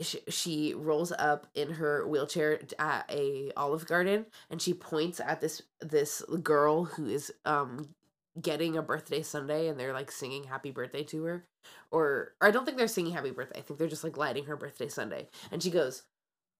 she, 0.00 0.18
she 0.28 0.74
rolls 0.74 1.12
up 1.12 1.46
in 1.54 1.70
her 1.74 2.06
wheelchair 2.06 2.60
at 2.80 3.08
a 3.10 3.52
Olive 3.56 3.86
Garden 3.86 4.26
and 4.50 4.60
she 4.60 4.74
points 4.74 5.20
at 5.20 5.40
this 5.40 5.62
this 5.80 6.20
girl 6.42 6.84
who 6.84 7.06
is 7.06 7.32
um 7.44 7.94
getting 8.40 8.76
a 8.76 8.82
birthday 8.82 9.22
sundae 9.22 9.68
and 9.68 9.78
they're 9.78 9.92
like 9.92 10.10
singing 10.10 10.44
happy 10.44 10.70
birthday 10.70 11.02
to 11.04 11.24
her. 11.24 11.44
Or, 11.90 12.32
or 12.40 12.48
I 12.48 12.50
don't 12.50 12.64
think 12.64 12.76
they're 12.76 12.88
singing 12.88 13.12
happy 13.14 13.30
birthday. 13.30 13.58
I 13.58 13.62
think 13.62 13.78
they're 13.78 13.88
just 13.88 14.04
like 14.04 14.16
lighting 14.16 14.44
her 14.46 14.56
birthday 14.56 14.88
sundae. 14.88 15.26
And 15.52 15.62
she 15.62 15.70
goes, 15.70 16.02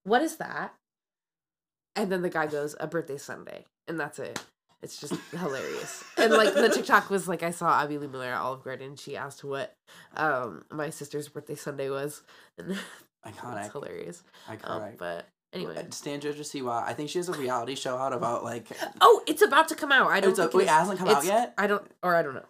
What 0.05 0.23
is 0.23 0.37
that? 0.37 0.75
And 1.97 2.11
then 2.11 2.23
the 2.23 2.31
guy 2.31 2.47
goes, 2.47 2.75
A 2.81 2.87
birthday 2.87 3.19
sundae. 3.19 3.65
And 3.89 3.99
that's 3.99 4.19
it. 4.19 4.43
It's 4.83 5.01
just 5.01 5.15
hilarious. 5.31 6.05
And 6.19 6.33
like 6.33 6.53
the 6.53 6.69
TikTok 6.69 7.09
was 7.09 7.27
like 7.27 7.43
I 7.43 7.51
saw 7.51 7.83
Abby 7.83 7.97
Lee 7.97 8.07
Miller 8.07 8.27
at 8.27 8.41
Olive 8.41 8.65
Garden. 8.65 8.97
She 8.97 9.17
asked 9.17 9.43
what 9.43 9.75
um 10.17 10.65
my 10.71 10.91
sister's 10.91 11.29
birthday 11.29 11.55
sundae 11.55 11.89
was, 11.89 12.23
and 12.59 12.77
Iconic. 13.27 13.65
it's 13.65 13.73
hilarious. 13.73 14.23
Um, 14.47 14.59
Iconic. 14.59 14.99
but 14.99 15.27
anyway, 15.55 15.87
Stan 15.91 16.21
Jojo 16.21 16.41
Siwa. 16.41 16.83
I 16.85 16.93
think 16.93 17.11
she 17.11 17.19
has 17.19 17.29
a 17.29 17.33
reality 17.33 17.75
show 17.75 17.97
out 17.97 18.13
about 18.13 18.45
like. 18.45 18.67
oh, 19.01 19.23
it's 19.27 19.43
about 19.43 19.69
to 19.69 19.75
come 19.75 19.93
out. 19.93 20.11
I 20.11 20.21
don't. 20.21 20.31
It's 20.31 20.39
a, 20.39 20.51
wait, 20.53 20.65
it 20.65 20.69
hasn't 20.69 20.99
come 20.99 21.09
out 21.09 21.25
yet. 21.25 21.55
I 21.57 21.67
don't, 21.67 21.87
or 22.03 22.15
I 22.15 22.23
don't 22.23 22.35
know. 22.35 22.47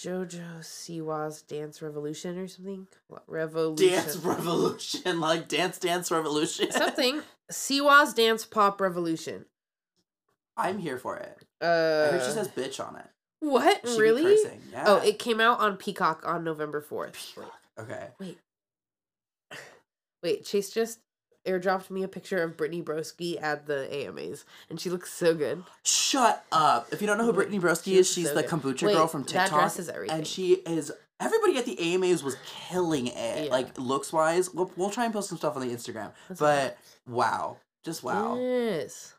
JoJo 0.00 0.64
Siwa's 0.64 1.42
Dance 1.42 1.82
Revolution 1.82 2.38
or 2.38 2.46
something. 2.46 2.86
What, 3.08 3.24
Revolution. 3.26 3.88
Dance 3.88 4.16
Revolution, 4.22 5.20
like 5.20 5.48
Dance 5.48 5.78
Dance 5.78 6.10
Revolution. 6.10 6.70
something. 6.70 7.22
Siwa's 7.50 8.14
Dance 8.14 8.44
Pop 8.44 8.80
Revolution. 8.80 9.46
I'm 10.56 10.78
here 10.78 10.98
for 10.98 11.16
it. 11.16 11.38
Uh, 11.60 11.64
I 11.64 12.12
heard 12.12 12.22
she 12.24 12.32
says 12.32 12.48
bitch 12.48 12.84
on 12.84 12.96
it. 12.96 13.06
what? 13.40 13.80
She 13.88 14.00
really? 14.00 14.36
Yeah. 14.72 14.84
Oh, 14.86 14.96
it 14.98 15.18
came 15.18 15.40
out 15.40 15.58
on 15.58 15.76
Peacock 15.76 16.22
on 16.24 16.44
November 16.44 16.80
fourth. 16.80 17.36
Okay. 17.78 18.08
Wait. 18.20 18.38
Wait, 20.22 20.44
Chase 20.44 20.70
just 20.70 21.00
airdropped 21.48 21.90
me 21.90 22.02
a 22.02 22.08
picture 22.08 22.42
of 22.42 22.56
Brittany 22.56 22.82
Broski 22.82 23.40
at 23.42 23.66
the 23.66 23.88
AMAs, 23.92 24.44
and 24.68 24.78
she 24.80 24.90
looks 24.90 25.12
so 25.12 25.34
good. 25.34 25.64
Shut 25.84 26.44
up. 26.52 26.88
If 26.92 27.00
you 27.00 27.06
don't 27.06 27.18
know 27.18 27.24
who 27.24 27.32
Brittany 27.32 27.58
Broski 27.58 27.84
she 27.84 27.96
is, 27.98 28.08
is 28.08 28.14
she's 28.14 28.28
so 28.28 28.34
the 28.34 28.42
good. 28.42 28.50
kombucha 28.50 28.82
Wait, 28.86 28.94
girl 28.94 29.06
from 29.06 29.22
that 29.22 29.28
TikTok. 29.28 29.58
dress 29.60 29.78
is 29.78 29.88
everything. 29.88 30.16
And 30.18 30.26
she 30.26 30.54
is 30.54 30.92
everybody 31.20 31.56
at 31.58 31.64
the 31.64 31.78
AMAs 31.94 32.22
was 32.22 32.36
killing 32.68 33.06
it. 33.08 33.44
Yeah. 33.46 33.50
Like 33.50 33.78
looks 33.78 34.12
wise. 34.12 34.52
We'll, 34.52 34.70
we'll 34.76 34.90
try 34.90 35.04
and 35.04 35.12
post 35.12 35.28
some 35.28 35.38
stuff 35.38 35.56
on 35.56 35.66
the 35.66 35.74
Instagram. 35.74 36.12
That's 36.28 36.38
but 36.40 36.78
wow. 37.08 37.56
Just 37.84 38.02
wow. 38.04 38.36
Yes. 38.38 39.14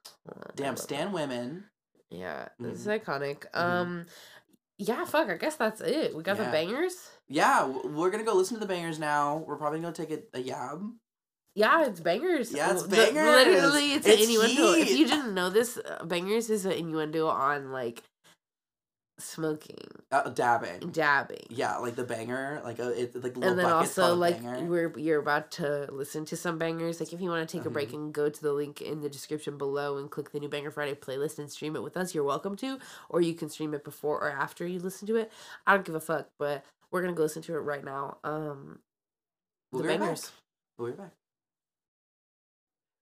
Damn, 0.56 0.78
Stan 0.78 1.12
women. 1.12 1.65
Yeah, 2.12 2.50
this 2.60 2.80
is 2.82 2.88
Mhm. 2.88 3.04
iconic. 3.04 3.46
Mhm. 3.52 3.60
Um, 3.60 4.06
yeah, 4.78 5.04
fuck. 5.06 5.30
I 5.30 5.38
guess 5.38 5.56
that's 5.56 5.82
it. 5.82 6.15
We 6.15 6.24
got 6.24 6.38
Yeah. 6.38 6.46
the 6.46 6.52
bangers. 6.52 6.96
Yeah, 7.28 7.65
we're 7.68 8.10
gonna 8.10 8.24
go 8.24 8.34
listen 8.34 8.56
to 8.56 8.60
the 8.60 8.65
bangers 8.65 8.98
now. 9.00 9.44
We're 9.48 9.58
probably 9.58 9.80
gonna 9.80 9.94
take 9.94 10.12
a, 10.12 10.20
a 10.38 10.44
yab. 10.44 10.92
Yeah, 11.56 11.86
it's 11.88 12.00
bangers. 12.00 12.52
Yeah, 12.54 12.72
it's 12.72 12.84
The- 12.84 12.96
bangers. 12.96 13.24
literally, 13.26 13.94
it's, 13.94 14.08
It's 14.08 14.18
an 14.24 14.30
innuendo. 14.30 14.74
If 14.74 14.92
you 14.92 15.08
didn't 15.08 15.34
know 15.34 15.50
this, 15.50 15.78
uh, 15.78 16.04
bangers 16.06 16.50
is 16.50 16.66
an 16.66 16.74
innuendo 16.74 17.28
on 17.28 17.72
like 17.72 18.04
smoking, 19.20 19.86
Uh, 20.12 20.30
dabbing. 20.30 20.92
dabbing. 20.92 21.46
Yeah, 21.50 21.78
like 21.80 21.96
the 21.98 22.06
banger, 22.06 22.62
like 22.64 22.80
a 22.80 22.90
it, 22.92 23.14
like 23.16 23.36
little 23.36 23.44
and 23.50 23.60
then 23.60 23.66
also 23.66 24.16
like 24.16 24.40
we're 24.42 24.98
you're 24.98 25.20
about 25.20 25.52
to 25.52 25.90
listen 25.92 26.24
to 26.26 26.38
some 26.38 26.58
bangers 26.58 27.02
like 27.02 27.12
if 27.12 27.20
you 27.20 27.30
want 27.30 27.48
to 27.50 27.58
take 27.58 27.66
a 27.66 27.70
break 27.70 27.90
Mhm. 27.90 27.94
and 27.96 28.14
go 28.14 28.30
to 28.30 28.42
the 28.42 28.54
link 28.54 28.82
in 28.82 29.02
the 29.02 29.10
description 29.10 29.58
below 29.58 29.98
and 29.98 30.10
click 30.10 30.32
the 30.32 30.40
new 30.40 30.48
banger 30.48 30.72
friday 30.72 30.94
playlist 30.96 31.38
and 31.38 31.52
stream 31.52 31.76
it 31.76 31.84
with 31.84 31.98
us 31.98 32.16
you're 32.16 32.24
welcome 32.24 32.56
to 32.56 32.80
or 33.10 33.20
you 33.20 33.34
can 33.34 33.50
stream 33.50 33.74
it 33.74 33.84
before 33.84 34.20
or 34.24 34.30
after 34.30 34.66
you 34.66 34.80
listen 34.80 35.06
to 35.06 35.18
it 35.18 35.30
i 35.68 35.74
don't 35.74 35.86
give 35.86 35.96
a 35.96 36.00
fuck 36.00 36.30
but 36.38 36.64
we're 36.90 37.02
gonna 37.02 37.12
go 37.14 37.24
listen 37.24 37.42
to 37.42 37.54
it 37.56 37.60
right 37.60 37.84
now 37.84 38.20
um 38.24 38.80
We'll 39.74 39.82
the 39.84 39.90
right 39.90 40.00
bangers. 40.00 40.32
We'll 40.78 40.92
be 40.92 40.98
back. 40.98 41.12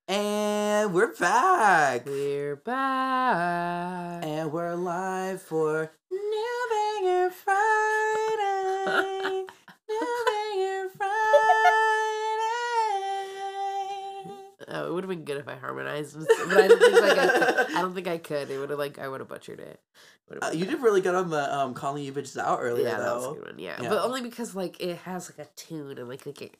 And 0.09 0.93
we're 0.93 1.13
back. 1.15 2.05
we're 2.05 2.55
back 2.55 4.23
And 4.23 4.53
we're 4.53 4.73
live 4.75 5.41
for 5.41 5.91
New 6.09 6.67
Banger 6.71 7.29
Friday. 7.29 8.85
New 9.89 10.25
Banger 10.25 10.89
Friday. 10.95 11.11
oh 14.69 14.87
it 14.87 14.93
would 14.93 15.03
have 15.03 15.09
been 15.09 15.23
good 15.25 15.37
if 15.37 15.47
i 15.47 15.55
harmonized 15.55 16.17
but 16.17 16.57
i 16.57 16.67
don't 16.67 16.79
think 16.79 17.01
like 17.01 17.17
i 17.17 17.27
could, 17.27 17.75
i 17.75 17.81
don't 17.81 17.93
think 17.93 18.07
i 18.07 18.17
could 18.17 18.49
it 18.49 18.57
would 18.59 18.69
have 18.69 18.77
like 18.79 18.99
i 18.99 19.07
would 19.07 19.21
have 19.21 19.29
butchered 19.29 19.59
it 19.61 19.79
Uh, 20.41 20.51
you 20.53 20.65
did 20.65 20.81
really 20.81 20.99
good 21.01 21.15
on 21.15 21.29
the 21.29 21.53
um 21.57 21.73
calling 21.73 22.03
you 22.03 22.11
bitches 22.13 22.37
out 22.37 22.59
earlier 22.61 22.83
though. 22.85 22.89
yeah, 22.91 22.99
that 22.99 23.15
was 23.15 23.25
a 23.25 23.31
good 23.39 23.45
one. 23.45 23.59
Yeah. 23.59 23.81
Yeah. 23.81 23.89
but 23.89 24.03
only 24.03 24.21
because 24.21 24.55
like 24.55 24.79
it 24.81 24.97
has 24.99 25.29
like 25.31 25.47
a 25.47 25.49
tune 25.55 25.97
and 25.97 26.09
like 26.09 26.25
like 26.25 26.41
it, 26.41 26.55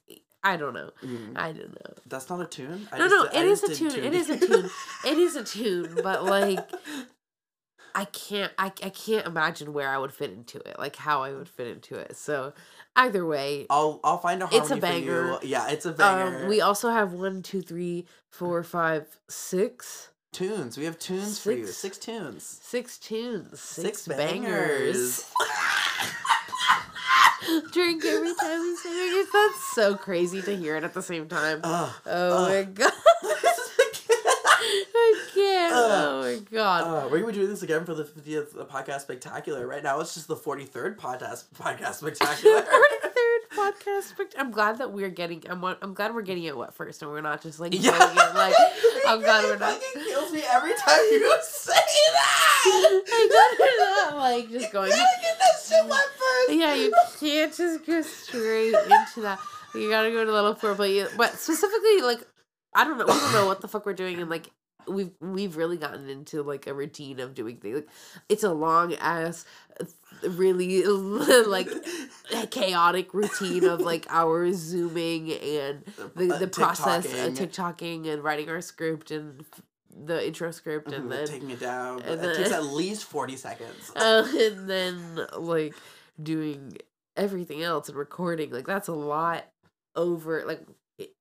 I 0.53 0.57
don't 0.57 0.73
know. 0.73 0.89
Mm. 1.03 1.37
I 1.37 1.51
don't 1.51 1.69
know. 1.73 1.93
That's 2.05 2.29
not 2.29 2.39
a 2.41 2.45
tune. 2.45 2.87
I 2.91 2.97
No, 2.97 3.03
just 3.09 3.15
no, 3.15 3.23
did- 3.23 3.35
I 3.35 3.39
it 3.41 3.47
is 3.47 3.63
a 3.63 3.75
tune. 3.75 4.03
It 4.03 4.13
is 4.13 4.29
a 4.29 4.37
tune. 4.39 4.69
It 5.05 5.17
is 5.17 5.35
a 5.35 5.43
tune, 5.43 5.99
but 6.03 6.23
like 6.23 6.59
I 7.95 8.05
can't 8.05 8.51
I, 8.59 8.65
I 8.83 8.89
can't 8.89 9.25
imagine 9.25 9.73
where 9.73 9.89
I 9.89 9.97
would 9.97 10.13
fit 10.13 10.31
into 10.31 10.59
it, 10.59 10.77
like 10.77 10.95
how 10.95 11.23
I 11.23 11.31
would 11.33 11.49
fit 11.49 11.67
into 11.67 11.95
it. 11.95 12.15
So 12.15 12.53
either 12.95 13.25
way, 13.25 13.65
I'll 13.69 13.99
I'll 14.03 14.19
find 14.19 14.43
a 14.43 14.47
It's 14.51 14.69
a 14.71 14.77
banger. 14.77 15.37
for 15.39 15.45
you. 15.45 15.49
Yeah, 15.51 15.69
it's 15.69 15.85
a 15.85 15.91
banger. 15.91 16.43
um, 16.43 16.47
we 16.47 16.61
also 16.61 16.89
have 16.91 17.13
one, 17.13 17.41
two, 17.41 17.61
three, 17.61 18.05
four, 18.31 18.61
five, 18.63 19.07
six, 19.29 20.09
tunes. 20.31 20.77
We 20.77 20.85
have 20.85 20.99
tunes 20.99 21.39
for 21.39 21.51
you. 21.51 21.65
Six. 21.65 21.77
Six 21.77 21.97
tunes. 21.97 22.43
six 22.61 22.97
tunes, 22.99 23.59
six, 23.59 24.03
Six 24.03 24.07
bangers. 24.07 25.25
Drink 27.71 28.03
every 28.05 28.33
time 28.35 28.61
we 28.61 28.75
say 28.75 28.89
bangers. 28.89 29.27
That's 29.31 29.75
so 29.75 29.95
crazy 29.95 30.41
to 30.41 30.55
hear 30.55 30.75
it 30.77 30.83
at 30.83 30.93
the 30.93 31.01
same 31.01 31.27
time. 31.27 31.61
Ugh. 31.63 31.93
Oh 32.05 32.45
Ugh. 32.45 32.49
my 32.49 32.63
god. 32.63 32.91
I 34.59 35.19
can't. 35.33 35.73
Uh, 35.73 35.77
oh 35.77 36.21
my 36.21 36.39
god. 36.51 36.81
Uh, 36.83 37.07
we're 37.09 37.19
gonna 37.19 37.31
be 37.31 37.37
doing 37.37 37.49
this 37.49 37.63
again 37.63 37.85
for 37.85 37.93
the 37.93 38.03
50th 38.03 38.53
podcast 38.67 39.01
spectacular. 39.01 39.67
Right 39.67 39.83
now, 39.83 39.99
it's 39.99 40.13
just 40.15 40.27
the 40.27 40.35
43rd 40.35 40.97
podcast 40.97 41.45
podcast 41.55 41.95
spectacular. 41.95 42.65
Podcast. 43.57 44.03
spect- 44.03 44.35
I'm 44.37 44.51
glad 44.51 44.77
that 44.77 44.91
we're 44.91 45.09
getting. 45.09 45.43
I'm. 45.49 45.63
I'm 45.63 45.93
glad 45.93 46.13
we're 46.13 46.21
getting 46.21 46.43
it 46.43 46.55
wet 46.55 46.73
first, 46.73 47.01
and 47.01 47.11
we're 47.11 47.21
not 47.21 47.41
just 47.41 47.59
like 47.59 47.73
Yeah. 47.75 47.91
it 48.11 48.35
like. 48.35 48.55
I'm 49.07 49.19
glad 49.19 49.43
we're 49.45 49.57
not. 49.57 49.81
kills 49.93 50.31
me 50.31 50.43
every 50.53 50.73
time 50.75 50.99
you 51.11 51.35
say 51.41 51.73
that. 52.13 54.07
Not 54.11 54.17
like 54.17 54.49
just 54.49 54.71
going. 54.71 54.91
You 54.91 54.97
gotta 54.97 55.21
get 55.21 55.37
that 55.39 55.67
shit 55.67 55.85
wet 55.85 55.99
first. 56.17 56.53
Yeah, 56.59 56.73
you 56.75 56.93
can't 57.19 57.53
just 57.55 57.85
go 57.85 58.01
straight 58.01 58.73
into 58.73 59.21
that. 59.21 59.39
You 59.73 59.89
gotta 59.89 60.11
go 60.11 60.25
to 60.25 60.31
little 60.31 60.55
foreplay. 60.55 60.95
You- 60.95 61.07
But 61.17 61.33
specifically, 61.39 62.01
like, 62.01 62.21
I 62.73 62.83
don't 62.83 62.97
know. 62.97 63.05
We 63.05 63.11
don't 63.13 63.33
know 63.33 63.45
what 63.47 63.61
the 63.61 63.67
fuck 63.67 63.85
we're 63.85 63.93
doing, 63.93 64.19
and 64.21 64.29
like, 64.29 64.49
we've 64.87 65.11
we've 65.19 65.57
really 65.57 65.77
gotten 65.77 66.09
into 66.09 66.43
like 66.43 66.67
a 66.67 66.73
routine 66.73 67.19
of 67.19 67.33
doing 67.33 67.57
things. 67.57 67.75
Like, 67.75 67.89
it's 68.29 68.43
a 68.43 68.51
long 68.53 68.93
ass, 68.95 69.45
really 70.23 70.83
like 71.47 71.69
chaotic 72.51 73.13
routine 73.13 73.63
of 73.65 73.79
like 73.81 74.05
our 74.09 74.51
zooming 74.53 75.31
and 75.31 75.83
the 76.15 76.33
Uh, 76.33 76.37
the 76.39 76.47
process 76.47 77.05
of 77.05 77.33
TikToking. 77.33 78.07
And 78.07 78.23
writing 78.23 78.49
our 78.49 78.61
script 78.61 79.11
and 79.11 79.45
the 79.89 80.25
intro 80.27 80.51
script 80.51 80.91
and 80.91 81.05
Mhm, 81.05 81.09
then 81.09 81.27
taking 81.27 81.51
it 81.51 81.59
down. 81.59 82.01
and 82.03 82.23
it 82.23 82.35
takes 82.35 82.51
at 82.51 82.63
least 82.65 83.05
40 83.05 83.35
seconds. 83.35 83.91
uh, 83.95 84.27
and 84.39 84.69
then 84.69 85.27
like 85.37 85.73
doing 86.21 86.77
everything 87.15 87.63
else 87.63 87.89
and 87.89 87.97
recording 87.97 88.51
like 88.51 88.67
that's 88.67 88.87
a 88.87 88.93
lot 88.93 89.45
over 89.95 90.45
like 90.45 90.61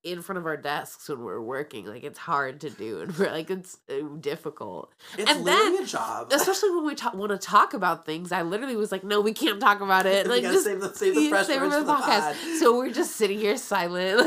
in 0.03 0.23
front 0.23 0.39
of 0.39 0.47
our 0.47 0.57
desks 0.57 1.09
when 1.09 1.23
we're 1.23 1.41
working 1.41 1.85
like 1.85 2.03
it's 2.03 2.19
hard 2.19 2.61
to 2.63 2.71
do 2.71 3.01
and 3.01 3.15
we're 3.19 3.31
like 3.31 3.51
it's 3.51 3.77
uh, 3.91 3.95
difficult 4.21 4.93
It's 5.19 5.31
and 5.31 5.45
literally 5.45 5.73
then- 5.77 5.83
a 5.85 5.87
job. 5.87 6.33
especially 6.33 6.71
when 6.71 6.87
we 6.87 6.95
ta- 6.95 7.13
want 7.15 7.31
to 7.33 7.39
talk 7.39 7.75
about 7.75 8.07
things 8.07 8.33
i 8.33 8.41
literally 8.43 8.75
was 8.77 8.91
like 8.91 9.05
no 9.05 9.21
we 9.21 9.35
can't 9.35 9.61
talk 9.61 9.81
about 9.83 10.07
it 10.07 10.27
like 10.31 10.43
just 10.43 10.65
save 10.65 10.81
the, 10.81 10.95
save 10.95 11.15
the 11.15 11.29
fresh 11.29 11.47
save 11.47 11.61
for 11.61 11.69
the 11.69 11.77
podcast 11.85 12.33
pod. 12.33 12.37
so 12.59 12.77
we're 12.79 12.91
just 12.93 13.17
sitting 13.17 13.39
here 13.39 13.57
silent 13.59 14.27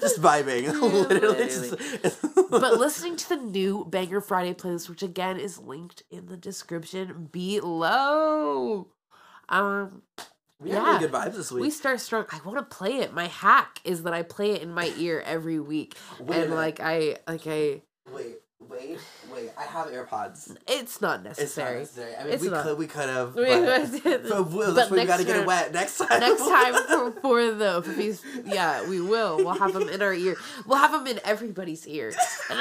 just 0.00 0.20
vibing. 0.20 0.62
Yeah, 0.64 0.72
literally. 0.72 1.46
Just, 2.02 2.22
but 2.50 2.78
listening 2.78 3.16
to 3.16 3.28
the 3.28 3.36
new 3.36 3.84
Banger 3.88 4.20
Friday 4.20 4.54
playlist, 4.54 4.88
which 4.88 5.02
again 5.02 5.36
is 5.38 5.58
linked 5.58 6.02
in 6.10 6.26
the 6.26 6.36
description 6.36 7.28
below. 7.30 8.88
Um, 9.48 10.02
we 10.60 10.70
yeah. 10.70 10.84
really 10.84 10.98
good 11.00 11.12
vibes 11.12 11.34
this 11.34 11.50
week. 11.50 11.62
we 11.62 11.70
start 11.70 12.00
strong. 12.00 12.26
I 12.30 12.40
want 12.44 12.58
to 12.58 12.64
play 12.64 12.98
it. 12.98 13.12
My 13.12 13.26
hack 13.26 13.80
is 13.84 14.02
that 14.02 14.12
I 14.12 14.22
play 14.22 14.52
it 14.52 14.62
in 14.62 14.72
my 14.72 14.92
ear 14.98 15.22
every 15.24 15.58
week, 15.58 15.96
Wait 16.20 16.44
and 16.44 16.54
like 16.54 16.80
I 16.80 17.16
like 17.26 17.46
I. 17.46 17.82
Wait, 18.12 18.39
wait, 18.70 18.98
wait. 19.32 19.50
I 19.58 19.64
have 19.64 19.88
AirPods. 19.88 20.56
It's 20.68 21.00
not 21.00 21.22
necessary. 21.22 21.82
It's 21.82 21.96
not 21.96 22.04
necessary. 22.06 22.16
I 22.16 22.24
mean, 22.24 22.32
It's 22.34 22.42
we 22.42 22.48
not. 22.50 22.64
could, 22.64 22.78
we 22.78 22.86
could 22.86 23.08
have. 23.08 23.34
But, 23.34 23.44
but 24.04 24.28
but, 24.28 24.50
we- 24.50 24.72
that's 24.74 24.90
why 24.90 24.96
we 24.98 25.04
gotta 25.06 25.24
get 25.24 25.36
it 25.36 25.46
wet 25.46 25.72
next 25.72 25.98
time. 25.98 26.20
Next 26.20 26.40
time 26.48 26.74
for, 26.88 27.20
for 27.20 27.50
the 27.52 27.82
for 27.82 27.92
these, 27.92 28.22
yeah, 28.44 28.88
we 28.88 29.00
will. 29.00 29.36
We'll 29.38 29.54
have 29.58 29.72
them 29.72 29.88
in 29.88 30.00
our 30.02 30.14
ear. 30.14 30.36
We'll 30.66 30.78
have 30.78 30.92
them 30.92 31.06
in 31.06 31.20
everybody's 31.24 31.86
ear. 31.86 32.12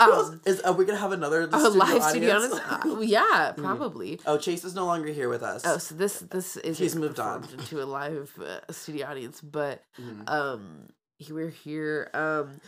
Um, 0.00 0.40
is, 0.46 0.60
are 0.62 0.72
we 0.72 0.84
gonna 0.84 0.98
have 0.98 1.12
another 1.12 1.42
A 1.42 1.46
studio 1.46 1.68
live 1.78 2.02
studio 2.02 2.34
audience? 2.36 2.54
Uh, 2.54 3.00
yeah, 3.00 3.52
probably. 3.56 4.18
oh, 4.26 4.36
Chase 4.36 4.64
is 4.64 4.74
no 4.74 4.84
longer 4.86 5.08
here 5.12 5.28
with 5.28 5.42
us. 5.42 5.62
Oh, 5.64 5.78
so 5.78 5.94
this 5.94 6.20
this 6.20 6.56
is 6.56 6.78
He's 6.78 6.96
moved 6.96 7.20
on. 7.20 7.46
into 7.56 7.80
a 7.80 7.84
live 7.84 8.32
uh, 8.40 8.72
studio 8.72 9.06
audience, 9.06 9.40
but 9.40 9.84
Mhm. 10.00 10.28
um, 10.28 10.88
we're 11.30 11.50
here. 11.50 12.10
Um, 12.14 12.60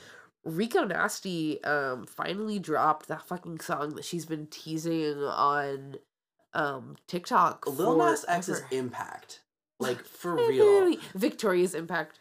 Rico 0.45 0.85
Nasty 0.85 1.63
um 1.65 2.07
finally 2.07 2.59
dropped 2.59 3.09
that 3.09 3.23
fucking 3.27 3.61
song 3.61 3.95
that 3.97 4.05
she's 4.05 4.27
been 4.27 4.47
teasing 4.47 5.19
on 5.23 5.97
um 6.53 6.97
TikTok. 7.07 7.67
Lil 7.67 7.97
Nas 7.97 8.25
X's 8.29 8.63
impact, 8.71 9.41
like 9.79 10.05
for 10.05 10.35
real. 10.49 10.97
Victoria's 11.15 11.75
Impact. 11.75 12.21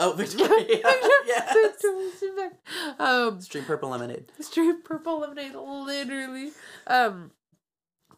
Oh, 0.00 0.12
Victoria. 0.12 0.54
yes. 1.26 1.52
Victoria's 1.52 2.22
impact. 2.22 3.00
Um, 3.00 3.40
Stream 3.40 3.64
purple 3.64 3.88
lemonade. 3.88 4.30
straight 4.40 4.84
purple 4.84 5.18
lemonade, 5.20 5.54
literally. 5.56 6.50
Um, 6.86 7.32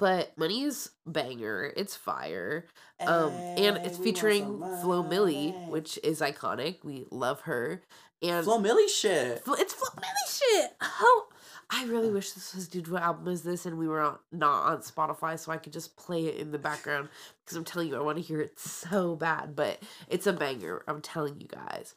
but 0.00 0.32
Money's 0.38 0.90
banger. 1.06 1.74
It's 1.76 1.94
fire. 1.94 2.64
Um, 3.00 3.32
and 3.32 3.76
it's 3.76 3.98
featuring 3.98 4.58
Flo 4.80 5.04
Milli, 5.04 5.68
which 5.68 5.98
is 6.02 6.22
iconic. 6.22 6.82
We 6.82 7.04
love 7.10 7.42
her. 7.42 7.82
And 8.22 8.42
Flo 8.44 8.58
Milli 8.58 8.88
shit. 8.88 9.42
It's 9.46 9.74
Flo 9.74 9.88
Milli 9.96 10.38
shit. 10.38 10.70
How 10.80 11.24
I 11.68 11.84
really 11.84 12.10
wish 12.10 12.32
this 12.32 12.54
was 12.54 12.66
dude. 12.66 12.88
What 12.88 13.02
album 13.02 13.28
is 13.28 13.42
this? 13.42 13.66
And 13.66 13.76
we 13.76 13.86
were 13.86 14.00
on, 14.00 14.18
not 14.32 14.72
on 14.72 14.78
Spotify, 14.78 15.38
so 15.38 15.52
I 15.52 15.58
could 15.58 15.74
just 15.74 15.96
play 15.98 16.26
it 16.26 16.36
in 16.36 16.50
the 16.50 16.58
background 16.58 17.10
because 17.44 17.58
I'm 17.58 17.64
telling 17.64 17.88
you, 17.88 17.96
I 17.96 18.00
want 18.00 18.16
to 18.16 18.24
hear 18.24 18.40
it 18.40 18.58
so 18.58 19.16
bad. 19.16 19.54
But 19.54 19.82
it's 20.08 20.26
a 20.26 20.32
banger. 20.32 20.82
I'm 20.88 21.02
telling 21.02 21.38
you 21.38 21.46
guys. 21.46 21.94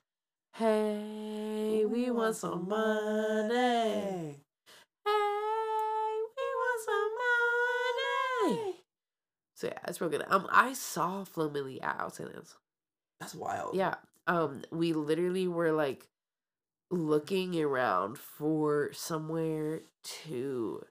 Hey, 0.56 1.86
we 1.88 2.12
want 2.12 2.36
some 2.36 2.68
money. 2.68 4.42
So 9.56 9.68
yeah, 9.68 9.80
it's 9.88 10.02
real 10.02 10.10
good. 10.10 10.24
Um, 10.30 10.48
I 10.52 10.74
saw 10.74 11.24
Flo 11.24 11.50
Milli 11.50 11.84
at 11.84 12.00
Outside 12.00 12.28
Lands. 12.34 12.56
That's 13.20 13.36
wild. 13.36 13.76
Yeah. 13.76 13.96
Um, 14.28 14.64
we 14.72 14.94
literally 14.94 15.48
were 15.48 15.72
like 15.72 16.08
looking 16.90 17.62
around 17.62 18.18
for 18.18 18.92
somewhere 18.94 19.82
to 20.26 20.84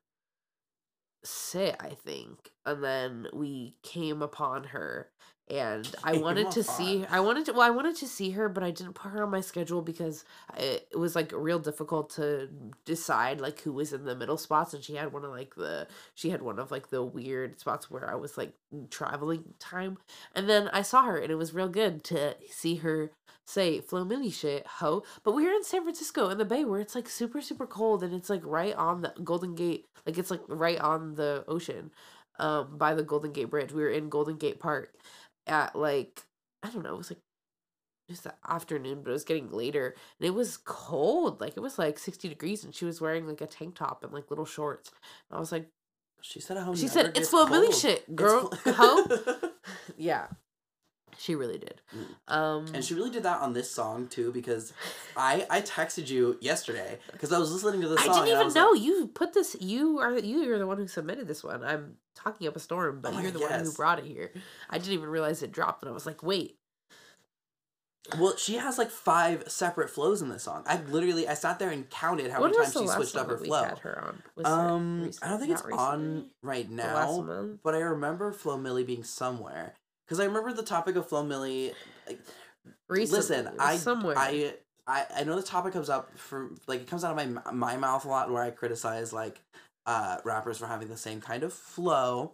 sit, 1.24 1.76
I 1.80 1.90
think. 1.90 2.50
And 2.64 2.82
then 2.82 3.26
we 3.32 3.76
came 3.82 4.22
upon 4.22 4.64
her 4.64 5.08
and 5.50 5.88
I 6.04 6.14
wanted 6.18 6.50
to 6.52 6.62
see. 6.62 7.04
I 7.10 7.20
wanted 7.20 7.46
to 7.46 7.52
well 7.52 7.62
I 7.62 7.70
wanted 7.70 7.96
to 7.96 8.08
see 8.08 8.30
her 8.30 8.48
but 8.48 8.62
I 8.62 8.70
didn't 8.70 8.94
put 8.94 9.10
her 9.10 9.22
on 9.22 9.30
my 9.30 9.40
schedule 9.40 9.82
because 9.82 10.24
it, 10.56 10.88
it 10.92 10.96
was 10.96 11.14
like 11.14 11.32
real 11.34 11.58
difficult 11.58 12.10
to 12.16 12.48
decide 12.84 13.40
like 13.40 13.60
who 13.60 13.72
was 13.72 13.92
in 13.92 14.04
the 14.04 14.16
middle 14.16 14.36
spots 14.38 14.74
and 14.74 14.82
she 14.82 14.94
had 14.94 15.12
one 15.12 15.24
of 15.24 15.30
like 15.30 15.54
the 15.54 15.86
she 16.14 16.30
had 16.30 16.42
one 16.42 16.58
of 16.58 16.70
like 16.70 16.90
the 16.90 17.02
weird 17.02 17.60
spots 17.60 17.90
where 17.90 18.10
I 18.10 18.14
was 18.14 18.36
like 18.38 18.52
traveling 18.90 19.54
time 19.58 19.98
and 20.34 20.48
then 20.48 20.68
I 20.68 20.82
saw 20.82 21.02
her 21.04 21.18
and 21.18 21.30
it 21.30 21.36
was 21.36 21.54
real 21.54 21.68
good 21.68 22.04
to 22.04 22.36
see 22.50 22.76
her 22.76 23.10
say 23.44 23.80
Flo 23.80 24.04
Milli 24.04 24.32
shit, 24.32 24.66
ho. 24.66 25.02
But 25.24 25.32
we 25.32 25.44
were 25.44 25.52
in 25.52 25.64
San 25.64 25.82
Francisco 25.82 26.28
in 26.28 26.38
the 26.38 26.44
Bay 26.44 26.64
where 26.64 26.80
it's 26.80 26.94
like 26.94 27.08
super, 27.08 27.40
super 27.40 27.66
cold 27.66 28.02
and 28.02 28.14
it's 28.14 28.30
like 28.30 28.42
right 28.44 28.74
on 28.74 29.02
the 29.02 29.12
Golden 29.22 29.54
Gate. 29.54 29.86
Like 30.06 30.18
it's 30.18 30.30
like 30.30 30.42
right 30.48 30.78
on 30.78 31.14
the 31.14 31.44
ocean, 31.46 31.90
um, 32.38 32.76
by 32.76 32.94
the 32.94 33.02
Golden 33.02 33.32
Gate 33.32 33.50
Bridge. 33.50 33.72
We 33.72 33.82
were 33.82 33.90
in 33.90 34.08
Golden 34.08 34.36
Gate 34.36 34.60
Park 34.60 34.94
at 35.46 35.74
like 35.76 36.22
I 36.62 36.70
don't 36.70 36.82
know, 36.82 36.94
it 36.94 36.98
was 36.98 37.10
like 37.10 37.20
just 38.08 38.24
the 38.24 38.34
afternoon, 38.48 39.02
but 39.02 39.10
it 39.10 39.14
was 39.14 39.24
getting 39.24 39.50
later 39.50 39.94
and 40.18 40.26
it 40.26 40.34
was 40.34 40.56
cold. 40.56 41.40
Like 41.40 41.56
it 41.56 41.60
was 41.60 41.78
like 41.78 41.98
sixty 41.98 42.28
degrees 42.28 42.64
and 42.64 42.74
she 42.74 42.84
was 42.84 43.00
wearing 43.00 43.26
like 43.26 43.40
a 43.40 43.46
tank 43.46 43.76
top 43.76 44.04
and 44.04 44.12
like 44.12 44.30
little 44.30 44.44
shorts. 44.44 44.90
And 45.30 45.36
I 45.36 45.40
was 45.40 45.52
like, 45.52 45.68
She 46.20 46.40
said 46.40 46.56
how 46.56 46.74
She 46.74 46.88
said, 46.88 47.12
"It's 47.16 47.28
Flo 47.30 47.46
Milli 47.46 47.72
shit, 47.78 48.14
girl, 48.14 48.52
ho." 48.66 49.06
Yeah. 49.96 50.28
She 51.18 51.34
really 51.34 51.58
did. 51.58 51.80
Mm. 51.94 52.34
Um 52.34 52.66
And 52.74 52.84
she 52.84 52.94
really 52.94 53.10
did 53.10 53.22
that 53.24 53.40
on 53.40 53.52
this 53.52 53.70
song 53.70 54.08
too 54.08 54.32
because 54.32 54.72
I 55.16 55.46
I 55.50 55.60
texted 55.60 56.08
you 56.08 56.38
yesterday 56.40 56.98
because 57.12 57.32
I 57.32 57.38
was 57.38 57.52
listening 57.52 57.80
to 57.82 57.88
the 57.88 57.98
song. 57.98 58.10
I 58.10 58.24
didn't 58.24 58.40
even 58.40 58.54
know 58.54 58.70
like, 58.70 58.82
you 58.82 59.10
put 59.14 59.32
this. 59.32 59.56
You 59.60 59.98
are 59.98 60.18
you 60.18 60.52
are 60.52 60.58
the 60.58 60.66
one 60.66 60.78
who 60.78 60.86
submitted 60.86 61.28
this 61.28 61.44
one. 61.44 61.62
I'm 61.64 61.96
talking 62.14 62.46
up 62.46 62.56
a 62.56 62.60
storm, 62.60 63.00
but 63.00 63.14
Oh 63.14 63.20
you're 63.20 63.30
the 63.30 63.40
one 63.40 63.60
who 63.60 63.72
brought 63.72 63.98
it 63.98 64.04
here. 64.04 64.32
I 64.70 64.78
didn't 64.78 64.94
even 64.94 65.08
realize 65.08 65.42
it 65.42 65.52
dropped, 65.52 65.82
and 65.82 65.90
I 65.90 65.92
was 65.92 66.06
like, 66.06 66.22
wait, 66.22 66.58
well, 68.18 68.36
she 68.36 68.56
has 68.56 68.78
like 68.78 68.90
five 68.90 69.44
separate 69.48 69.88
flows 69.88 70.22
in 70.22 70.28
this 70.28 70.42
song. 70.42 70.64
I 70.66 70.80
literally 70.82 71.28
I 71.28 71.34
sat 71.34 71.58
there 71.58 71.70
and 71.70 71.88
counted 71.88 72.32
how 72.32 72.40
many 72.42 72.54
times 72.54 72.72
she 72.72 72.86
switched 72.88 73.16
up 73.16 73.28
her 73.28 73.38
flow. 73.38 73.64
her 73.82 74.14
Um, 74.44 75.10
I 75.22 75.28
don't 75.28 75.38
think 75.38 75.52
not 75.52 75.64
it's 75.64 75.78
on 75.78 76.30
right 76.42 76.68
now, 76.68 77.56
but 77.62 77.74
I 77.74 77.78
remember 77.78 78.32
Flo 78.32 78.58
Milli 78.58 78.84
being 78.84 79.04
somewhere 79.04 79.74
because 80.04 80.20
I 80.20 80.24
remember 80.24 80.52
the 80.52 80.62
topic 80.62 80.96
of 80.96 81.08
Flo 81.08 81.24
Milli. 81.24 81.72
Like, 82.06 82.20
Recently, 82.88 83.18
listen, 83.18 83.48
I 83.58 83.76
somewhere. 83.76 84.14
I 84.18 84.54
I 84.86 85.06
I 85.16 85.24
know 85.24 85.36
the 85.36 85.42
topic 85.42 85.72
comes 85.72 85.88
up 85.88 86.16
for 86.18 86.50
like 86.66 86.82
it 86.82 86.86
comes 86.86 87.04
out 87.04 87.18
of 87.18 87.30
my 87.30 87.52
my 87.52 87.76
mouth 87.76 88.04
a 88.04 88.08
lot 88.08 88.30
where 88.30 88.42
I 88.42 88.50
criticize 88.50 89.12
like 89.12 89.40
uh 89.86 90.18
rappers 90.24 90.58
for 90.58 90.66
having 90.66 90.88
the 90.88 90.96
same 90.96 91.20
kind 91.20 91.42
of 91.42 91.52
flow. 91.52 92.32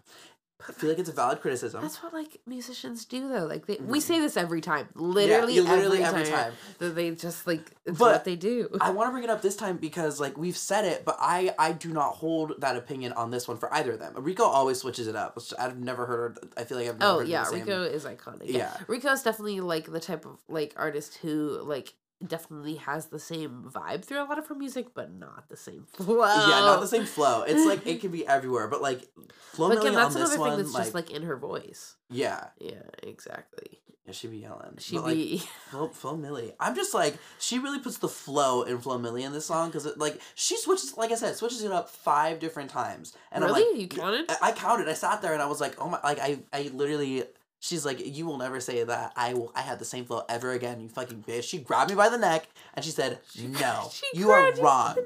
I 0.69 0.73
feel 0.73 0.91
like 0.91 0.99
it's 0.99 1.09
a 1.09 1.13
valid 1.13 1.41
criticism. 1.41 1.83
That's 1.83 2.03
what 2.03 2.13
like 2.13 2.41
musicians 2.45 3.05
do 3.05 3.29
though. 3.29 3.47
Like 3.47 3.67
they, 3.67 3.77
we 3.77 4.01
say 4.01 4.19
this 4.19 4.37
every 4.37 4.61
time, 4.61 4.89
Yeah, 4.97 5.03
literally, 5.03 5.55
you 5.55 5.63
literally 5.63 6.03
every, 6.03 6.21
every 6.23 6.33
time, 6.33 6.45
time. 6.45 6.53
that 6.79 6.95
they 6.97 7.11
just 7.13 7.47
like 7.47 7.71
it's 7.87 7.97
But 7.99 8.13
what 8.13 8.25
they 8.25 8.35
do. 8.35 8.69
I 8.81 8.91
want 8.91 9.07
to 9.09 9.13
bring 9.13 9.23
it 9.23 9.31
up 9.31 9.41
this 9.41 9.55
time 9.55 9.77
because 9.77 10.19
like 10.21 10.37
we've 10.37 10.57
said 10.57 10.85
it, 10.85 11.05
but 11.05 11.17
I 11.21 11.55
I 11.61 11.73
do 11.73 11.93
not 11.93 12.15
hold 12.17 12.55
that 12.61 12.77
opinion 12.77 13.13
on 13.13 13.31
this 13.31 13.47
one 13.47 13.57
for 13.57 13.73
either 13.73 13.93
of 13.93 14.01
them. 14.01 14.15
Rico 14.17 14.43
always 14.43 14.79
switches 14.79 15.07
it 15.07 15.15
up. 15.15 15.37
which 15.37 15.53
I've 15.59 15.79
never 15.79 16.07
heard. 16.07 16.39
I 16.57 16.65
feel 16.65 16.77
like 16.77 16.89
I've 16.89 16.99
never 16.99 17.13
Oh 17.13 17.19
heard 17.21 17.29
yeah, 17.29 17.49
Rico 17.51 17.83
is 17.85 18.05
iconic. 18.05 18.43
Yeah. 18.47 18.77
Rico 18.89 19.13
is 19.13 19.23
definitely 19.23 19.61
like 19.61 19.91
the 19.93 20.01
type 20.01 20.27
of 20.27 20.39
like 20.49 20.75
artist 20.77 21.19
who 21.23 21.61
like 21.63 21.95
definitely 22.27 22.77
has 22.77 23.07
the 23.07 23.19
same 23.21 23.71
vibe 23.73 24.05
through 24.05 24.23
a 24.23 24.27
lot 24.27 24.39
of 24.39 24.47
her 24.49 24.55
music, 24.55 24.89
but 24.95 25.13
not 25.13 25.49
the 25.49 25.57
same 25.57 25.85
flow. 25.85 26.25
Yeah, 26.49 26.61
not 26.61 26.81
the 26.81 26.89
same 26.89 27.05
flow. 27.05 27.43
It's 27.43 27.65
like 27.67 27.87
it 27.87 28.01
can 28.01 28.11
be 28.11 28.27
everywhere, 28.27 28.69
but 28.69 28.83
like 28.83 29.09
Flo 29.53 29.69
But 29.69 29.79
again, 29.79 29.95
that's 29.95 30.15
this 30.15 30.23
another 30.35 30.41
one, 30.41 30.51
thing 30.51 30.59
that's 30.59 30.75
like, 30.75 30.83
just 30.85 30.95
like 30.95 31.11
in 31.11 31.23
her 31.23 31.37
voice. 31.37 31.97
yeah, 32.11 32.47
Yeah, 32.59 32.83
exactly. 33.03 33.81
yeah, 34.07 34.13
she 34.13 34.27
be 34.29 34.39
yelling. 34.39 34.77
She 34.79 34.97
But, 34.97 35.05
like, 35.05 35.15
be 35.15 35.39
Flo, 35.71 35.89
Flo 35.89 36.17
Milli. 36.17 36.55
I'm 36.59 36.75
just 36.75 36.95
like 36.95 37.17
she 37.39 37.59
really 37.59 37.79
puts 37.79 37.99
the 37.99 38.09
flow 38.09 38.63
in 38.63 38.79
Flo 38.79 38.99
Milli 38.99 39.23
in 39.23 39.33
this 39.33 39.47
song 39.47 39.69
because 39.69 39.87
like 39.97 40.21
she 40.35 40.57
switches, 40.57 40.97
like 40.97 41.13
I 41.13 41.17
said, 41.17 41.37
switches 41.37 41.63
it 41.63 41.73
up 41.73 41.89
five 41.89 42.39
different 42.41 42.71
times. 42.71 43.15
And 43.31 43.45
really 43.45 43.63
I'm 43.63 43.71
like, 43.73 43.81
you 43.81 43.89
counted. 43.89 44.27
I, 44.31 44.37
I 44.49 44.53
counted. 44.53 44.89
I 44.89 44.95
sat 44.95 45.23
there 45.23 45.33
and 45.35 45.43
I 45.43 45.47
was 45.47 45.61
like, 45.61 45.81
oh 45.81 45.89
my, 45.89 46.01
like 46.03 46.19
I, 46.19 46.39
I 46.53 46.71
literally. 46.75 47.25
She's 47.61 47.85
like, 47.85 47.99
you 48.17 48.25
will 48.25 48.39
never 48.39 48.61
say 48.61 48.85
that 48.85 49.13
I 49.17 49.35
will. 49.35 49.51
I 49.55 49.63
had 49.63 49.79
the 49.81 49.85
same 49.85 50.05
flow 50.05 50.23
ever 50.29 50.53
again. 50.53 50.81
You 50.81 50.89
fucking 50.89 51.25
bitch. 51.27 51.43
She 51.43 51.59
grabbed 51.59 51.91
me 51.91 51.97
by 51.97 52.09
the 52.09 52.17
neck 52.19 52.49
and 52.75 52.85
she 52.85 52.93
said, 52.93 53.19
"No, 53.37 53.89
She 53.93 54.07
you 54.15 54.31
are 54.31 54.53
wrong." 54.61 54.97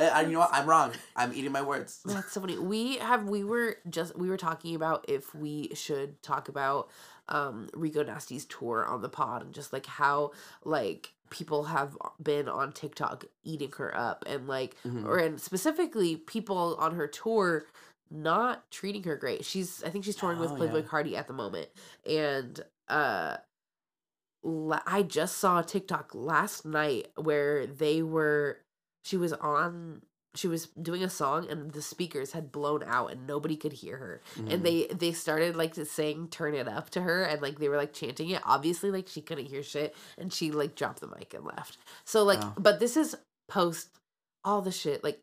And, 0.00 0.10
and 0.10 0.26
you 0.28 0.32
know 0.34 0.40
what? 0.40 0.50
I'm 0.52 0.66
wrong. 0.66 0.92
I'm 1.14 1.32
eating 1.32 1.52
my 1.52 1.62
words. 1.62 2.00
That's 2.04 2.32
so 2.32 2.40
funny. 2.40 2.58
We 2.58 2.96
have 2.98 3.28
we 3.28 3.44
were 3.44 3.76
just 3.88 4.16
we 4.18 4.28
were 4.28 4.36
talking 4.36 4.74
about 4.74 5.04
if 5.08 5.34
we 5.34 5.70
should 5.74 6.20
talk 6.22 6.48
about 6.48 6.88
um 7.28 7.68
Rico 7.74 8.02
Nasty's 8.02 8.44
tour 8.46 8.84
on 8.86 9.02
the 9.02 9.08
pod 9.08 9.42
and 9.42 9.52
just 9.54 9.72
like 9.72 9.86
how 9.86 10.32
like 10.64 11.12
people 11.30 11.64
have 11.64 11.96
been 12.22 12.48
on 12.48 12.72
TikTok 12.72 13.26
eating 13.44 13.70
her 13.76 13.94
up 13.96 14.24
and 14.26 14.48
like 14.48 14.74
Mhm. 14.86 15.04
or 15.04 15.18
and 15.18 15.38
specifically 15.40 16.16
people 16.16 16.74
on 16.78 16.94
her 16.94 17.06
tour 17.06 17.66
not 18.10 18.70
treating 18.70 19.02
her 19.04 19.16
great. 19.16 19.44
She's 19.44 19.82
I 19.84 19.90
think 19.90 20.04
she's 20.04 20.16
touring 20.16 20.38
with 20.38 20.50
Oh, 20.52 20.56
Playboi 20.56 20.82
yeah. 20.82 20.88
Carti 20.88 21.14
at 21.16 21.26
the 21.26 21.32
moment 21.34 21.68
and 22.06 22.60
uh 22.88 23.36
I 24.86 25.02
just 25.02 25.38
saw 25.38 25.60
a 25.60 25.64
TikTok 25.64 26.14
last 26.14 26.64
night 26.64 27.08
where 27.16 27.66
they 27.66 28.02
were 28.02 28.58
she 29.04 29.16
was 29.16 29.32
on 29.34 30.02
she 30.34 30.46
was 30.46 30.66
doing 30.80 31.02
a 31.02 31.10
song 31.10 31.48
and 31.50 31.72
the 31.72 31.82
speakers 31.82 32.32
had 32.32 32.52
blown 32.52 32.82
out 32.84 33.10
and 33.10 33.26
nobody 33.26 33.56
could 33.56 33.72
hear 33.72 33.96
her 33.96 34.20
Mhm. 34.36 34.52
and 34.52 34.62
they 34.64 34.86
they 34.86 35.12
started 35.12 35.56
like 35.56 35.74
to 35.74 35.84
saying 35.84 36.28
turn 36.28 36.54
it 36.54 36.68
up 36.68 36.90
to 36.90 37.00
her 37.02 37.24
and 37.24 37.42
like 37.42 37.58
they 37.58 37.68
were 37.68 37.76
like 37.76 37.92
chanting 37.92 38.30
it 38.30 38.40
obviously 38.44 38.90
like 38.90 39.08
she 39.08 39.20
couldn't 39.20 39.46
hear 39.46 39.62
shit 39.62 39.94
and 40.16 40.32
she 40.32 40.50
like 40.52 40.74
dropped 40.76 41.00
the 41.00 41.08
mic 41.08 41.34
and 41.34 41.44
left 41.44 41.78
so 42.04 42.22
like 42.24 42.40
Wow. 42.40 42.54
but 42.58 42.78
this 42.78 42.96
is 42.96 43.16
post 43.48 43.88
all 44.44 44.62
the 44.62 44.70
shit 44.70 45.02
like 45.02 45.20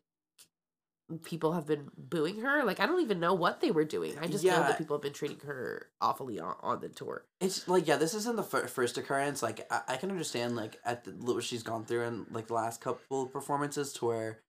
people 1.22 1.52
have 1.52 1.66
been 1.66 1.88
booing 1.96 2.40
her 2.40 2.64
like 2.64 2.80
i 2.80 2.86
don't 2.86 3.00
even 3.00 3.20
know 3.20 3.32
what 3.32 3.60
they 3.60 3.70
were 3.70 3.84
doing 3.84 4.18
i 4.20 4.26
just 4.26 4.44
know 4.44 4.58
that 4.58 4.76
people 4.78 4.96
have 4.96 5.02
been 5.02 5.12
treating 5.12 5.38
her 5.46 5.86
awfully 6.00 6.40
on, 6.40 6.56
on 6.62 6.80
the 6.80 6.88
tour 6.88 7.24
It's 7.40 7.68
like 7.68 7.86
yeah, 7.86 7.96
this 7.96 8.12
isn't 8.14 8.34
the 8.36 8.42
fir- 8.42 8.66
first 8.66 8.98
occurrence. 8.98 9.42
Like 9.42 9.66
I, 9.70 9.82
I 9.88 9.96
can 9.98 10.10
understand 10.10 10.56
like 10.56 10.80
at 10.84 11.04
the 11.04 11.12
what 11.12 11.44
she's 11.44 11.62
gone 11.62 11.84
through 11.84 12.02
in 12.02 12.26
like 12.32 12.48
the 12.48 12.54
last 12.54 12.80
couple 12.80 13.22
of 13.22 13.32
performances 13.32 13.92
to 13.94 14.06
where 14.06 14.40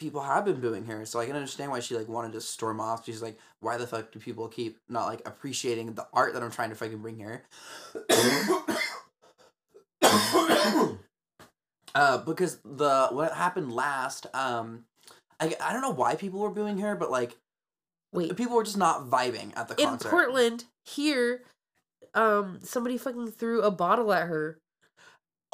people 0.00 0.22
have 0.22 0.44
been 0.44 0.60
booing 0.60 0.86
her. 0.86 1.06
So 1.06 1.20
I 1.20 1.26
can 1.26 1.36
understand 1.36 1.70
why 1.70 1.80
she 1.80 1.94
like 1.94 2.08
wanted 2.08 2.32
to 2.32 2.40
storm 2.40 2.80
off. 2.80 3.04
She's 3.04 3.22
like, 3.22 3.38
why 3.60 3.76
the 3.76 3.86
fuck 3.86 4.10
do 4.10 4.18
people 4.18 4.48
keep 4.48 4.78
not 4.88 5.06
like 5.06 5.22
appreciating 5.26 5.94
the 5.94 6.06
art 6.12 6.34
that 6.34 6.42
I'm 6.42 6.50
trying 6.50 6.70
to 6.70 6.76
fucking 6.76 6.98
bring 6.98 7.16
here? 7.16 7.44
uh, 11.94 12.18
because 12.18 12.58
the 12.64 13.08
what 13.12 13.32
happened 13.32 13.72
last, 13.72 14.26
um, 14.34 14.84
I 15.40 15.54
I 15.60 15.72
don't 15.72 15.82
know 15.82 15.90
why 15.90 16.14
people 16.14 16.40
were 16.40 16.50
booing 16.50 16.78
her, 16.78 16.94
but 16.94 17.10
like 17.10 17.36
wait 18.12 18.36
people 18.36 18.56
were 18.56 18.64
just 18.64 18.76
not 18.76 19.10
vibing 19.10 19.56
at 19.56 19.68
the 19.68 19.80
in 19.80 19.88
concert. 19.88 20.08
In 20.08 20.10
Portland 20.10 20.64
here 20.84 21.42
um 22.14 22.60
somebody 22.62 22.98
fucking 22.98 23.32
threw 23.32 23.62
a 23.62 23.70
bottle 23.70 24.12
at 24.12 24.28
her 24.28 24.58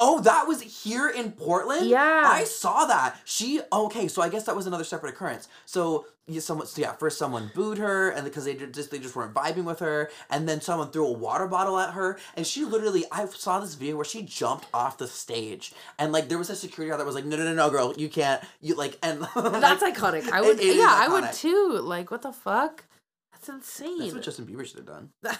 Oh, 0.03 0.19
that 0.21 0.47
was 0.47 0.61
here 0.83 1.07
in 1.07 1.31
Portland. 1.31 1.87
Yeah. 1.87 2.23
I 2.25 2.43
saw 2.43 2.85
that. 2.85 3.19
She 3.23 3.61
okay, 3.71 4.07
so 4.07 4.23
I 4.23 4.29
guess 4.29 4.45
that 4.45 4.55
was 4.55 4.65
another 4.65 4.83
separate 4.83 5.11
occurrence. 5.11 5.47
So 5.67 6.07
you 6.27 6.39
someone, 6.39 6.67
so 6.67 6.81
yeah, 6.81 6.93
first 6.93 7.17
someone 7.17 7.51
booed 7.53 7.77
her, 7.77 8.09
and 8.09 8.23
because 8.23 8.45
they 8.45 8.55
just 8.55 8.91
they 8.91 8.99
just 8.99 9.15
weren't 9.15 9.33
vibing 9.33 9.63
with 9.63 9.79
her, 9.79 10.09
and 10.29 10.47
then 10.47 10.61
someone 10.61 10.91
threw 10.91 11.07
a 11.07 11.11
water 11.11 11.47
bottle 11.47 11.77
at 11.79 11.93
her, 11.93 12.19
and 12.35 12.45
she 12.45 12.63
literally 12.63 13.05
I 13.11 13.25
saw 13.25 13.59
this 13.59 13.75
video 13.75 13.95
where 13.95 14.05
she 14.05 14.21
jumped 14.21 14.67
off 14.73 14.97
the 14.97 15.07
stage, 15.07 15.73
and 15.97 16.11
like 16.11 16.29
there 16.29 16.37
was 16.37 16.49
a 16.49 16.55
security 16.55 16.89
guard 16.89 16.99
that 16.99 17.05
was 17.05 17.15
like, 17.15 17.25
no 17.25 17.35
no 17.37 17.43
no 17.43 17.53
no 17.53 17.69
girl, 17.69 17.93
you 17.97 18.09
can't, 18.09 18.41
you 18.61 18.75
like, 18.75 18.97
and 19.03 19.21
That's 19.35 19.81
like, 19.81 19.95
iconic. 19.95 20.29
I 20.31 20.41
would. 20.41 20.63
yeah, 20.63 20.87
I 20.89 21.07
would 21.09 21.33
too. 21.33 21.79
Like, 21.81 22.11
what 22.11 22.21
the 22.21 22.33
fuck? 22.33 22.85
That's 23.31 23.49
insane. 23.49 23.99
That's 23.99 24.13
what 24.13 24.23
Justin 24.23 24.45
Bieber 24.45 24.65
should 24.65 24.77
have 24.77 24.85
done. 24.85 25.09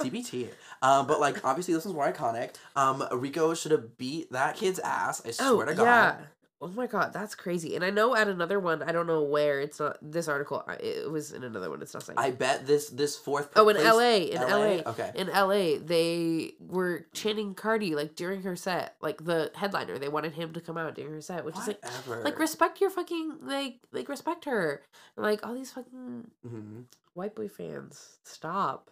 TBT. 0.00 0.48
Um, 0.82 1.06
but 1.06 1.20
like 1.20 1.44
obviously 1.44 1.74
this 1.74 1.84
one's 1.84 1.94
more 1.94 2.12
iconic. 2.12 2.56
Um, 2.76 3.04
Rico 3.12 3.54
should 3.54 3.72
have 3.72 3.96
beat 3.96 4.30
that 4.32 4.56
kid's 4.56 4.78
ass. 4.80 5.22
I 5.24 5.30
oh 5.40 5.54
swear 5.54 5.66
to 5.66 5.74
God. 5.74 5.84
yeah. 5.84 6.16
Oh 6.64 6.68
my 6.68 6.86
god, 6.86 7.12
that's 7.12 7.34
crazy. 7.34 7.76
And 7.76 7.84
I 7.84 7.90
know 7.90 8.16
at 8.16 8.26
another 8.26 8.58
one, 8.58 8.82
I 8.82 8.90
don't 8.90 9.06
know 9.06 9.22
where 9.22 9.60
it's 9.60 9.78
not. 9.78 9.98
This 10.00 10.28
article, 10.28 10.64
it 10.80 11.10
was 11.10 11.30
in 11.32 11.44
another 11.44 11.68
one. 11.68 11.82
It's 11.82 11.92
not 11.92 12.04
saying. 12.04 12.18
I 12.18 12.30
bet 12.30 12.66
this 12.66 12.88
this 12.88 13.18
fourth. 13.18 13.50
Oh, 13.54 13.68
in 13.68 13.76
place- 13.76 13.86
LA, 13.86 14.30
in 14.34 14.40
LA? 14.40 14.56
LA, 14.56 14.90
Okay. 14.92 15.12
in 15.14 15.26
LA, 15.28 15.78
they 15.78 16.54
were 16.58 17.04
chanting 17.12 17.54
Carti 17.54 17.94
like 17.94 18.14
during 18.16 18.42
her 18.44 18.56
set, 18.56 18.96
like 19.02 19.22
the 19.22 19.50
headliner. 19.54 19.98
They 19.98 20.08
wanted 20.08 20.32
him 20.32 20.54
to 20.54 20.60
come 20.62 20.78
out 20.78 20.94
during 20.94 21.12
her 21.12 21.20
set, 21.20 21.44
which 21.44 21.58
is 21.58 21.66
like, 21.68 21.84
Whatever. 21.84 22.22
like 22.24 22.38
respect 22.38 22.80
your 22.80 22.88
fucking 22.88 23.40
like, 23.42 23.80
like 23.92 24.08
respect 24.08 24.46
her. 24.46 24.80
And, 25.16 25.22
like 25.26 25.46
all 25.46 25.52
these 25.54 25.70
fucking 25.72 26.30
Mhm. 26.48 26.84
white 27.12 27.34
boy 27.34 27.48
fans, 27.48 28.16
stop. 28.24 28.90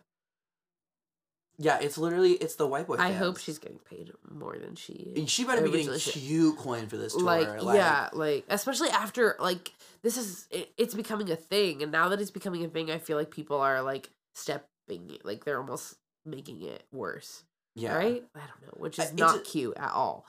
Yeah, 1.62 1.78
it's 1.80 1.96
literally 1.98 2.32
it's 2.32 2.56
the 2.56 2.66
white 2.66 2.86
boy. 2.86 2.96
I 2.98 3.12
hope 3.12 3.38
she's 3.38 3.58
getting 3.58 3.78
paid 3.78 4.12
more 4.30 4.56
than 4.58 4.74
she. 4.74 5.24
She 5.26 5.44
better 5.44 5.62
be 5.62 5.70
getting 5.70 5.98
cute 5.98 6.56
coin 6.56 6.88
for 6.88 6.96
this 6.96 7.14
tour. 7.14 7.22
like, 7.22 7.62
Like, 7.62 7.76
yeah 7.76 8.08
like 8.12 8.44
especially 8.48 8.88
after 8.90 9.36
like 9.38 9.72
this 10.02 10.16
is 10.16 10.46
it, 10.50 10.72
it's 10.76 10.94
becoming 10.94 11.30
a 11.30 11.36
thing 11.36 11.82
and 11.82 11.92
now 11.92 12.08
that 12.08 12.20
it's 12.20 12.30
becoming 12.30 12.64
a 12.64 12.68
thing 12.68 12.90
i 12.90 12.98
feel 12.98 13.16
like 13.16 13.30
people 13.30 13.58
are 13.58 13.82
like 13.82 14.10
stepping 14.34 15.18
like 15.24 15.44
they're 15.44 15.58
almost 15.58 15.96
making 16.24 16.62
it 16.62 16.84
worse 16.92 17.44
yeah. 17.74 17.94
right 17.94 18.24
i 18.34 18.38
don't 18.40 18.62
know 18.62 18.74
which 18.76 18.98
is 18.98 19.06
it's 19.06 19.14
not 19.14 19.36
a- 19.36 19.40
cute 19.40 19.76
at 19.76 19.92
all 19.92 20.26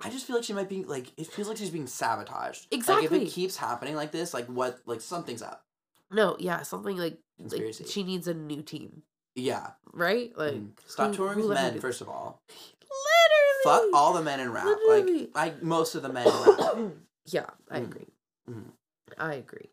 I 0.00 0.10
just 0.10 0.26
feel 0.26 0.36
like 0.36 0.44
she 0.44 0.52
might 0.52 0.68
be 0.68 0.84
like 0.84 1.10
it 1.16 1.26
feels 1.26 1.48
like 1.48 1.56
she's 1.56 1.70
being 1.70 1.88
sabotaged. 1.88 2.68
Like 2.70 3.02
if 3.02 3.10
it 3.10 3.30
keeps 3.30 3.56
happening 3.56 3.96
like 3.96 4.12
this, 4.12 4.32
like 4.32 4.46
what 4.46 4.78
like 4.86 5.00
something's 5.00 5.42
up. 5.42 5.64
no 6.12 6.36
yeah 6.38 6.62
something 6.62 6.96
like, 6.96 7.18
like 7.40 7.50
Conspiracy. 7.50 7.84
she 7.84 8.04
needs 8.04 8.28
a 8.28 8.34
new 8.34 8.62
team 8.62 9.02
Yeah. 9.38 9.70
right 9.92 10.36
like 10.36 10.54
Mhm. 10.54 10.70
Stop 10.86 11.10
who- 11.10 11.16
touring 11.16 11.38
who 11.40 11.48
with 11.48 11.56
men, 11.56 11.80
first 11.80 12.00
of 12.00 12.08
all. 12.08 12.42
literally 12.48 13.62
Fuck 13.64 13.82
all 13.94 14.12
the 14.14 14.22
men 14.22 14.40
in 14.40 14.52
rap. 14.52 14.64
Literally. 14.66 15.30
Like 15.34 15.54
I 15.54 15.62
most 15.62 15.94
of 15.94 16.02
the 16.02 16.08
men 16.12 16.26
in 16.26 16.32
rap. 16.32 16.92
yeah 17.26 17.50
i 17.70 17.78
Mhm. 17.80 17.84
agree 17.84 18.06
Mhm. 18.50 18.72
i 19.18 19.34
agree 19.34 19.70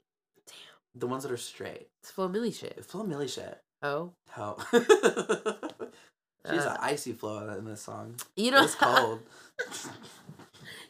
Damn. 0.47 0.55
The 1.01 1.07
ones 1.07 1.23
that 1.23 1.31
are 1.31 1.37
straight. 1.37 1.89
it's 2.01 2.11
Flo 2.11 2.27
Milli 2.29 2.53
shit 2.53 2.83
Flo 2.85 3.03
Milli 3.03 3.27
shit. 3.29 3.61
oh 3.83 4.13
Hell. 4.29 4.59
She's 6.47 6.61
Uh, 6.63 6.77
an 6.77 6.77
icy 6.79 7.11
flow 7.13 7.49
in 7.57 7.65
this 7.65 7.81
song. 7.81 8.15
you 8.35 8.51
know 8.51 8.63
It's 8.63 8.75
cold. 8.85 9.19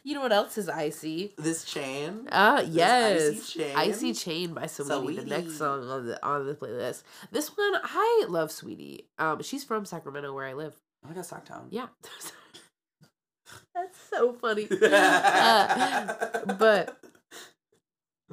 you 0.06 0.14
know 0.14 0.20
what 0.20 0.32
else 0.32 0.56
is 0.56 0.68
icy 0.68 1.34
this 1.36 1.64
chain. 1.64 2.28
Ah, 2.30 2.60
This 2.60 2.68
yes. 2.70 3.22
Icy 3.32 3.58
Chain. 3.58 3.76
Icy 3.76 4.12
Chain 4.14 4.54
by 4.54 4.62
Saweetie, 4.64 5.16
the 5.16 5.24
next 5.24 5.58
song 5.58 5.88
on 5.90 6.06
the 6.06 6.24
on 6.24 6.46
the 6.46 6.54
playlist. 6.54 7.02
This 7.32 7.48
one, 7.56 7.72
I 7.82 8.26
love 8.28 8.50
Saweetie. 8.50 9.06
Um, 9.18 9.42
she's 9.42 9.64
from 9.64 9.84
Sacramento, 9.84 10.32
where 10.32 10.46
I 10.46 10.52
live. 10.54 10.74
Oh 11.04 11.08
my 11.08 11.14
god, 11.14 11.24
Stocktown. 11.24 11.66
Yeah, 11.70 11.88
that's 13.74 13.98
so 14.10 14.32
funny. 14.32 14.68
Uh, 14.82 16.54
but 16.54 16.98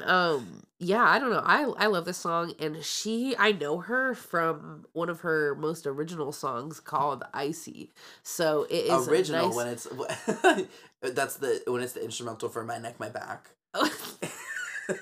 um, 0.03 0.63
yeah, 0.79 1.03
I 1.03 1.19
don't 1.19 1.29
know. 1.29 1.43
I 1.45 1.63
I 1.77 1.85
love 1.87 2.05
this 2.05 2.17
song, 2.17 2.53
and 2.59 2.83
she, 2.83 3.35
I 3.37 3.51
know 3.51 3.77
her 3.79 4.15
from 4.15 4.85
one 4.93 5.07
of 5.09 5.19
her 5.21 5.53
most 5.55 5.85
original 5.85 6.31
songs 6.31 6.79
called 6.79 7.23
"Icy." 7.33 7.91
So 8.23 8.65
it 8.71 8.85
is 8.85 9.07
original 9.07 9.47
nice- 9.53 9.55
when 9.55 9.67
it's 9.67 10.67
Uh, 11.03 11.09
that's 11.11 11.35
the 11.37 11.61
when 11.67 11.81
it's 11.81 11.93
the 11.93 12.03
instrumental 12.03 12.49
for 12.49 12.63
my 12.63 12.77
neck 12.77 12.99
my 12.99 13.09
back 13.09 13.49
the 14.87 14.97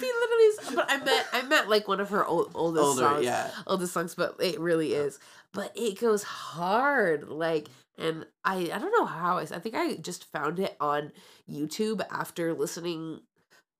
beat 0.00 0.12
literally 0.20 0.44
is, 0.44 0.58
but 0.74 0.86
I 0.88 0.96
meant 0.98 1.26
I 1.32 1.42
meant 1.42 1.68
like 1.68 1.88
one 1.88 2.00
of 2.00 2.10
her 2.10 2.24
old, 2.24 2.52
oldest 2.54 2.84
older 2.84 3.00
songs, 3.00 3.24
yeah 3.24 3.50
oldest 3.66 3.92
songs, 3.92 4.14
but 4.14 4.36
it 4.40 4.60
really 4.60 4.94
is. 4.94 5.18
But 5.52 5.72
it 5.74 6.00
goes 6.00 6.22
hard, 6.22 7.28
like, 7.28 7.68
and 7.98 8.26
I 8.44 8.70
I 8.72 8.78
don't 8.78 8.92
know 8.96 9.06
how 9.06 9.38
I 9.38 9.42
I 9.42 9.58
think 9.58 9.74
I 9.74 9.96
just 9.96 10.30
found 10.30 10.58
it 10.60 10.76
on 10.80 11.12
YouTube 11.50 12.00
after 12.10 12.54
listening. 12.54 13.20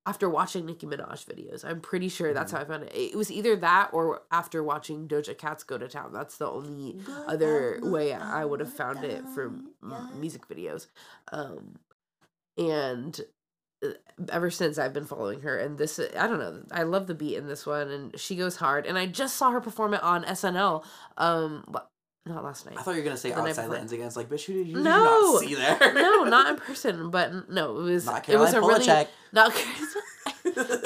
After 0.05 0.29
watching 0.29 0.67
Nicki 0.67 0.85
Minaj 0.87 1.25
videos, 1.27 1.65
I'm 1.65 1.81
pretty 1.81 2.09
sure 2.09 2.35
that's 2.35 2.51
Mhm. 2.53 2.57
how 2.57 2.63
I 2.63 2.65
found 2.65 2.83
it. 2.85 2.93
It 2.93 3.17
was 3.17 3.31
either 3.31 3.55
that 3.57 3.91
or 3.93 4.23
after 4.33 4.61
watching 4.63 5.07
Doja 5.07 5.39
Cat's 5.39 5.63
"Go 5.63 5.79
to 5.79 5.87
Town." 5.89 6.13
That's 6.13 6.39
the 6.39 6.49
only 6.51 7.01
other 7.29 7.79
way 7.83 8.13
I 8.13 8.45
would 8.45 8.59
have 8.59 8.73
found 8.73 9.05
it 9.05 9.23
from 9.29 9.71
m- 9.83 10.19
music 10.21 10.49
videos. 10.49 10.89
Um, 11.31 11.77
and 12.59 13.21
uh, 13.85 13.91
ever 14.31 14.51
since 14.51 14.77
I've 14.79 14.93
been 14.93 15.07
following 15.07 15.43
her, 15.43 15.57
and 15.57 15.79
this 15.79 16.01
I 16.01 16.27
don't 16.27 16.39
know, 16.41 16.63
I 16.73 16.83
love 16.83 17.07
the 17.07 17.15
beat 17.15 17.37
in 17.37 17.47
this 17.47 17.65
one, 17.65 17.89
and 17.91 18.19
she 18.19 18.35
goes 18.37 18.57
hard. 18.57 18.87
And 18.87 18.99
I 18.99 19.07
just 19.07 19.37
saw 19.37 19.51
her 19.53 19.61
perform 19.61 19.95
it 19.95 20.03
on 20.03 20.25
SNL. 20.25 20.85
Um, 21.17 21.65
not 22.25 22.45
last 22.45 22.67
night. 22.67 22.77
I 22.79 22.83
thought 22.83 22.93
you 22.93 22.99
were 22.99 23.05
gonna 23.05 23.17
say 23.17 23.31
The 23.31 23.41
outside 23.41 23.69
lands 23.69 23.91
again. 23.93 24.07
It's 24.07 24.15
like, 24.15 24.29
bitch, 24.29 24.45
who 24.47 24.53
did 24.53 24.69
you, 24.69 24.75
did 24.75 24.79
you 24.79 24.83
No. 24.85 25.03
not 25.33 25.41
see 25.41 25.55
there? 25.57 25.79
no, 25.95 26.12
not 26.33 26.49
in 26.51 26.57
person, 26.57 27.11
but 27.11 27.49
no, 27.49 27.79
it 27.79 27.83
was 27.83 28.07
Not 28.07 28.29
it 28.29 28.37
was 28.39 28.51
Caroline 28.53 28.55
a 28.55 28.61
really 28.67 28.87
Polachek. 28.87 29.09
not. 29.33 29.53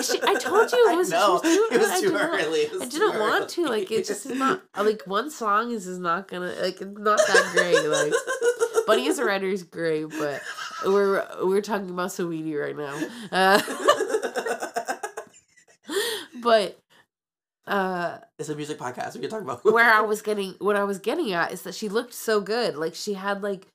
She- 0.05 0.21
I 0.23 0.35
told 0.35 0.71
you 0.71 0.79
it 0.89 0.91
I 0.93 0.95
was- 0.97 1.09
she 1.09 1.15
know. 1.15 1.33
was 1.33 1.43
too- 1.43 1.69
it 1.73 1.79
was 1.81 1.91
I 1.91 2.01
too 2.01 2.13
not- 2.13 2.31
early. 2.41 2.59
It 2.61 2.73
was 2.73 2.83
I 2.83 2.87
didn't 2.87 3.19
want 3.19 3.49
to 3.51 3.67
like 3.67 3.91
it 3.91 4.07
just 4.07 4.27
is 4.27 4.37
not 4.39 4.63
like 4.77 5.03
one 5.07 5.31
song 5.31 5.71
is 5.73 5.87
just 5.87 6.01
not 6.01 6.29
gonna 6.29 6.53
like 6.61 6.81
it's 6.81 6.99
not 6.99 7.19
that 7.19 7.51
great 7.55 7.83
like 7.89 8.13
Bunny 8.87 9.09
as 9.09 9.19
a 9.19 9.25
writer 9.25 9.47
is 9.49 9.63
great 9.63 10.05
but 10.11 10.41
we're 10.85 11.27
we're 11.43 11.63
talking 11.63 11.91
about 11.91 12.11
Saweetie 12.11 12.55
right 12.61 12.77
now 12.77 12.95
uh, 13.33 13.61
but 16.43 16.79
uh 17.67 18.19
it's 18.39 18.49
a 18.49 18.55
music 18.55 18.79
podcast. 18.79 19.15
We 19.15 19.21
can 19.23 19.31
talk 19.31 19.43
about 19.43 19.65
where 19.65 19.91
I 19.93 20.03
was 20.03 20.23
getting 20.23 20.55
what 20.61 20.77
I 20.77 20.85
was 20.85 20.99
getting 20.99 21.33
at 21.33 21.51
is 21.53 21.63
that 21.63 21.75
she 21.75 21.89
looked 21.89 22.13
so 22.15 22.41
good. 22.41 22.77
Like 22.77 22.95
she 22.95 23.15
had 23.15 23.43
like 23.43 23.67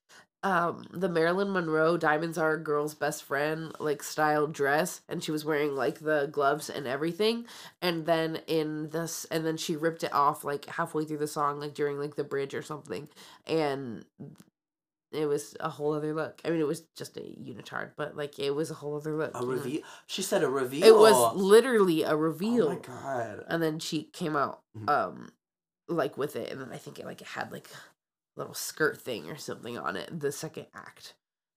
um 0.44 0.86
the 0.92 1.08
Marilyn 1.10 1.52
Monroe 1.52 1.98
Diamonds 1.98 2.38
Are 2.38 2.54
a 2.54 2.64
Girl's 2.64 2.96
Best 2.96 3.24
Friend 3.24 3.72
like 3.80 4.02
style 4.02 4.48
dress 4.48 5.02
and 5.08 5.24
she 5.24 5.32
was 5.32 5.46
wearing 5.46 5.76
like 5.76 6.00
the 6.00 6.30
gloves 6.32 6.70
and 6.70 6.88
everything 6.88 7.46
and 7.82 8.06
then 8.08 8.38
in 8.48 8.90
this 8.90 9.26
and 9.30 9.46
then 9.46 9.56
she 9.58 9.76
ripped 9.76 10.04
it 10.04 10.14
off 10.14 10.44
like 10.44 10.66
halfway 10.66 11.06
through 11.06 11.20
the 11.20 11.28
song 11.28 11.60
like 11.60 11.74
during 11.76 12.00
like 12.00 12.16
the 12.16 12.24
bridge 12.24 12.54
or 12.56 12.62
something 12.64 13.08
and 13.46 14.04
it 15.12 15.26
was 15.26 15.58
a 15.60 15.68
whole 15.70 15.94
other 15.94 16.14
look. 16.14 16.40
I 16.46 16.50
mean 16.52 16.62
it 16.62 16.68
was 16.68 16.84
just 16.96 17.18
a 17.18 17.20
unitard 17.20 17.92
but 17.98 18.16
like 18.16 18.40
it 18.40 18.56
was 18.56 18.72
a 18.72 18.76
whole 18.76 18.96
other 18.96 19.16
look. 19.16 19.36
a 19.36 19.42
know? 19.42 19.46
reveal. 19.48 19.82
She 20.08 20.22
said 20.22 20.42
a 20.42 20.50
reveal. 20.50 20.86
It 20.88 20.96
was 20.96 21.36
literally 21.36 22.04
a 22.04 22.16
reveal 22.16 22.68
Oh 22.68 22.74
my 22.74 22.76
god. 22.80 23.44
and 23.48 23.62
then 23.62 23.78
she 23.80 24.04
came 24.04 24.36
out 24.36 24.62
Mhm. 24.78 24.90
um 24.90 25.32
like 25.88 26.18
with 26.18 26.38
it 26.38 26.50
and 26.50 26.62
then 26.62 26.70
i 26.72 26.78
think 26.78 27.00
it 27.00 27.06
like 27.06 27.20
it 27.20 27.28
had 27.28 27.52
like 27.52 27.68
little 28.42 28.54
skirt 28.54 29.00
thing 29.02 29.30
or 29.30 29.38
something 29.38 29.78
on 29.78 29.96
it 29.96 30.20
the 30.20 30.32
second 30.32 30.66
act 30.76 31.14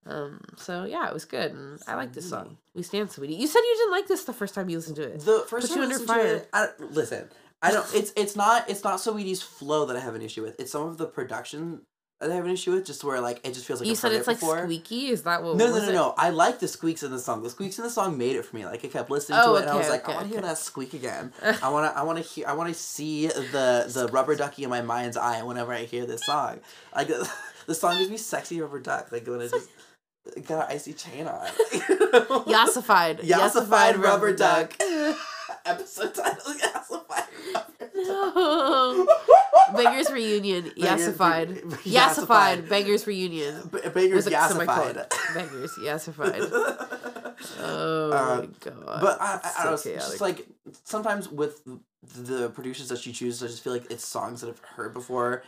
um 0.07 0.41
so 0.57 0.85
yeah 0.85 1.09
it 1.09 1.15
was 1.15 1.25
good 1.25 1.53
and 1.53 1.81
i 1.89 1.95
like 1.95 2.13
this 2.13 2.29
song 2.29 2.59
we 2.75 2.83
stand 2.83 3.09
Saweetie 3.09 3.39
you 3.39 3.47
said 3.47 3.61
you 3.61 3.75
didn't 3.79 3.91
like 3.93 4.07
this 4.07 4.25
the 4.25 4.33
first 4.33 4.55
time 4.55 4.69
you 4.69 4.77
listened 4.77 4.97
to 4.97 5.03
it 5.03 5.21
The 5.21 5.45
first 5.49 5.69
Put 5.69 5.75
time 5.75 5.77
you 5.79 5.83
I 5.83 5.85
under 5.87 5.99
listened 5.99 6.09
to 6.09 6.15
fire. 6.15 6.35
it, 6.37 6.49
I, 6.53 6.69
listen, 6.91 7.29
I 7.63 7.71
don't. 7.73 7.87
It's 7.95 8.13
it's 8.15 8.37
not 8.37 8.69
it's 8.69 8.85
not 8.85 8.99
Saweetie's 8.99 9.41
flow 9.41 9.87
that 9.87 9.97
I 9.97 10.01
have 10.01 10.15
an 10.15 10.21
issue 10.21 10.43
with. 10.43 10.61
It's 10.61 10.73
some 10.73 10.87
of 10.87 10.99
the 10.99 11.07
production 11.07 11.87
that 12.21 12.31
I 12.31 12.35
have 12.35 12.45
an 12.45 12.51
issue 12.51 12.73
with. 12.73 12.87
Just 12.87 13.05
where 13.05 13.21
like 13.21 13.41
it 13.47 13.55
just 13.55 13.67
feels 13.67 13.81
like 13.81 13.89
you 13.89 13.95
said 13.95 14.13
it's 14.13 14.27
it 14.27 14.31
like 14.31 14.41
before. 14.41 14.63
squeaky 14.65 15.09
is 15.09 15.23
that 15.25 15.43
what 15.43 15.57
No, 15.57 15.67
no, 15.67 15.79
no, 15.79 15.89
it? 15.89 15.93
no. 15.93 16.15
I 16.17 16.31
like 16.31 16.59
the 16.61 16.69
squeaks 16.69 17.03
in 17.03 17.11
the 17.11 17.19
song. 17.19 17.43
The 17.43 17.51
squeaks 17.51 17.79
in 17.79 17.85
the 17.85 17.91
song 17.91 18.17
made 18.17 18.37
it 18.37 18.45
for 18.45 18.57
me. 18.57 18.65
Like 18.65 18.85
I 18.85 18.89
kept 18.89 19.11
listening 19.11 19.39
Oh, 19.43 19.53
to 19.53 19.59
it, 19.59 19.63
and 19.63 19.71
I 19.71 19.75
was 19.75 19.87
okay, 19.87 19.93
like, 19.93 20.09
I 20.09 20.15
want 20.15 20.27
to 20.29 20.33
hear 20.33 20.41
that 20.43 20.59
squeak 20.59 20.95
again. 20.95 21.33
I 21.63 21.69
want 21.69 21.93
to, 21.93 21.99
I 21.99 22.03
want 22.03 22.19
to 22.19 22.25
hear, 22.25 22.47
I 22.47 22.53
want 22.55 22.69
to 22.73 22.75
see 22.79 23.27
the 23.27 23.85
the 23.93 24.09
rubber 24.13 24.35
ducky 24.37 24.65
in 24.65 24.71
my 24.71 24.83
mind's 24.83 25.17
eye 25.17 25.43
whenever 25.43 25.73
I 25.73 25.85
hear 25.85 26.07
this 26.07 26.25
song. 26.25 26.61
Like 26.95 27.09
the 27.67 27.75
song 27.75 27.99
gives 27.99 28.11
me 28.11 28.17
sexy 28.17 28.61
rubber 28.61 28.81
duck. 28.81 29.11
Like 29.13 29.27
when 29.27 29.41
it 29.41 29.51
just 29.51 29.69
got 30.47 30.71
an 30.71 30.75
icy 30.77 30.93
chain 30.95 31.27
on. 31.27 31.47
yassified 32.47 33.21
Yassified 33.21 34.01
rubber 34.03 34.35
duck. 34.35 34.73
Episode 35.65 36.15
title: 36.15 36.55
Yassified. 36.55 37.25
no. 37.95 39.07
Bangers 39.75 40.11
reunion. 40.11 40.71
Yassified. 40.77 41.63
Yassified. 41.85 42.69
Bangers 42.69 43.07
reunion. 43.07 43.69
B- 43.73 43.79
Bangers 43.93 44.27
yassified. 44.27 45.09
bangers 45.35 45.73
yassified. 45.79 46.51
Oh 47.61 48.13
Uh, 48.13 48.41
my 48.41 48.47
god. 48.61 49.01
But 49.03 49.21
I, 49.21 49.41
I, 49.43 49.53
I 49.59 49.65
don't 49.65 49.85
know. 49.85 49.93
It's 49.93 50.07
just 50.09 50.21
like 50.21 50.47
sometimes 50.85 51.29
with 51.29 51.61
the 52.03 52.49
producers 52.51 52.89
that 52.89 52.99
she 53.01 53.13
chooses, 53.13 53.43
I 53.43 53.47
just 53.49 53.63
feel 53.63 53.73
like 53.73 53.91
it's 53.91 54.07
songs 54.07 54.41
that 54.41 54.49
I've 54.51 54.61
heard 54.61 54.95
before. 54.95 55.43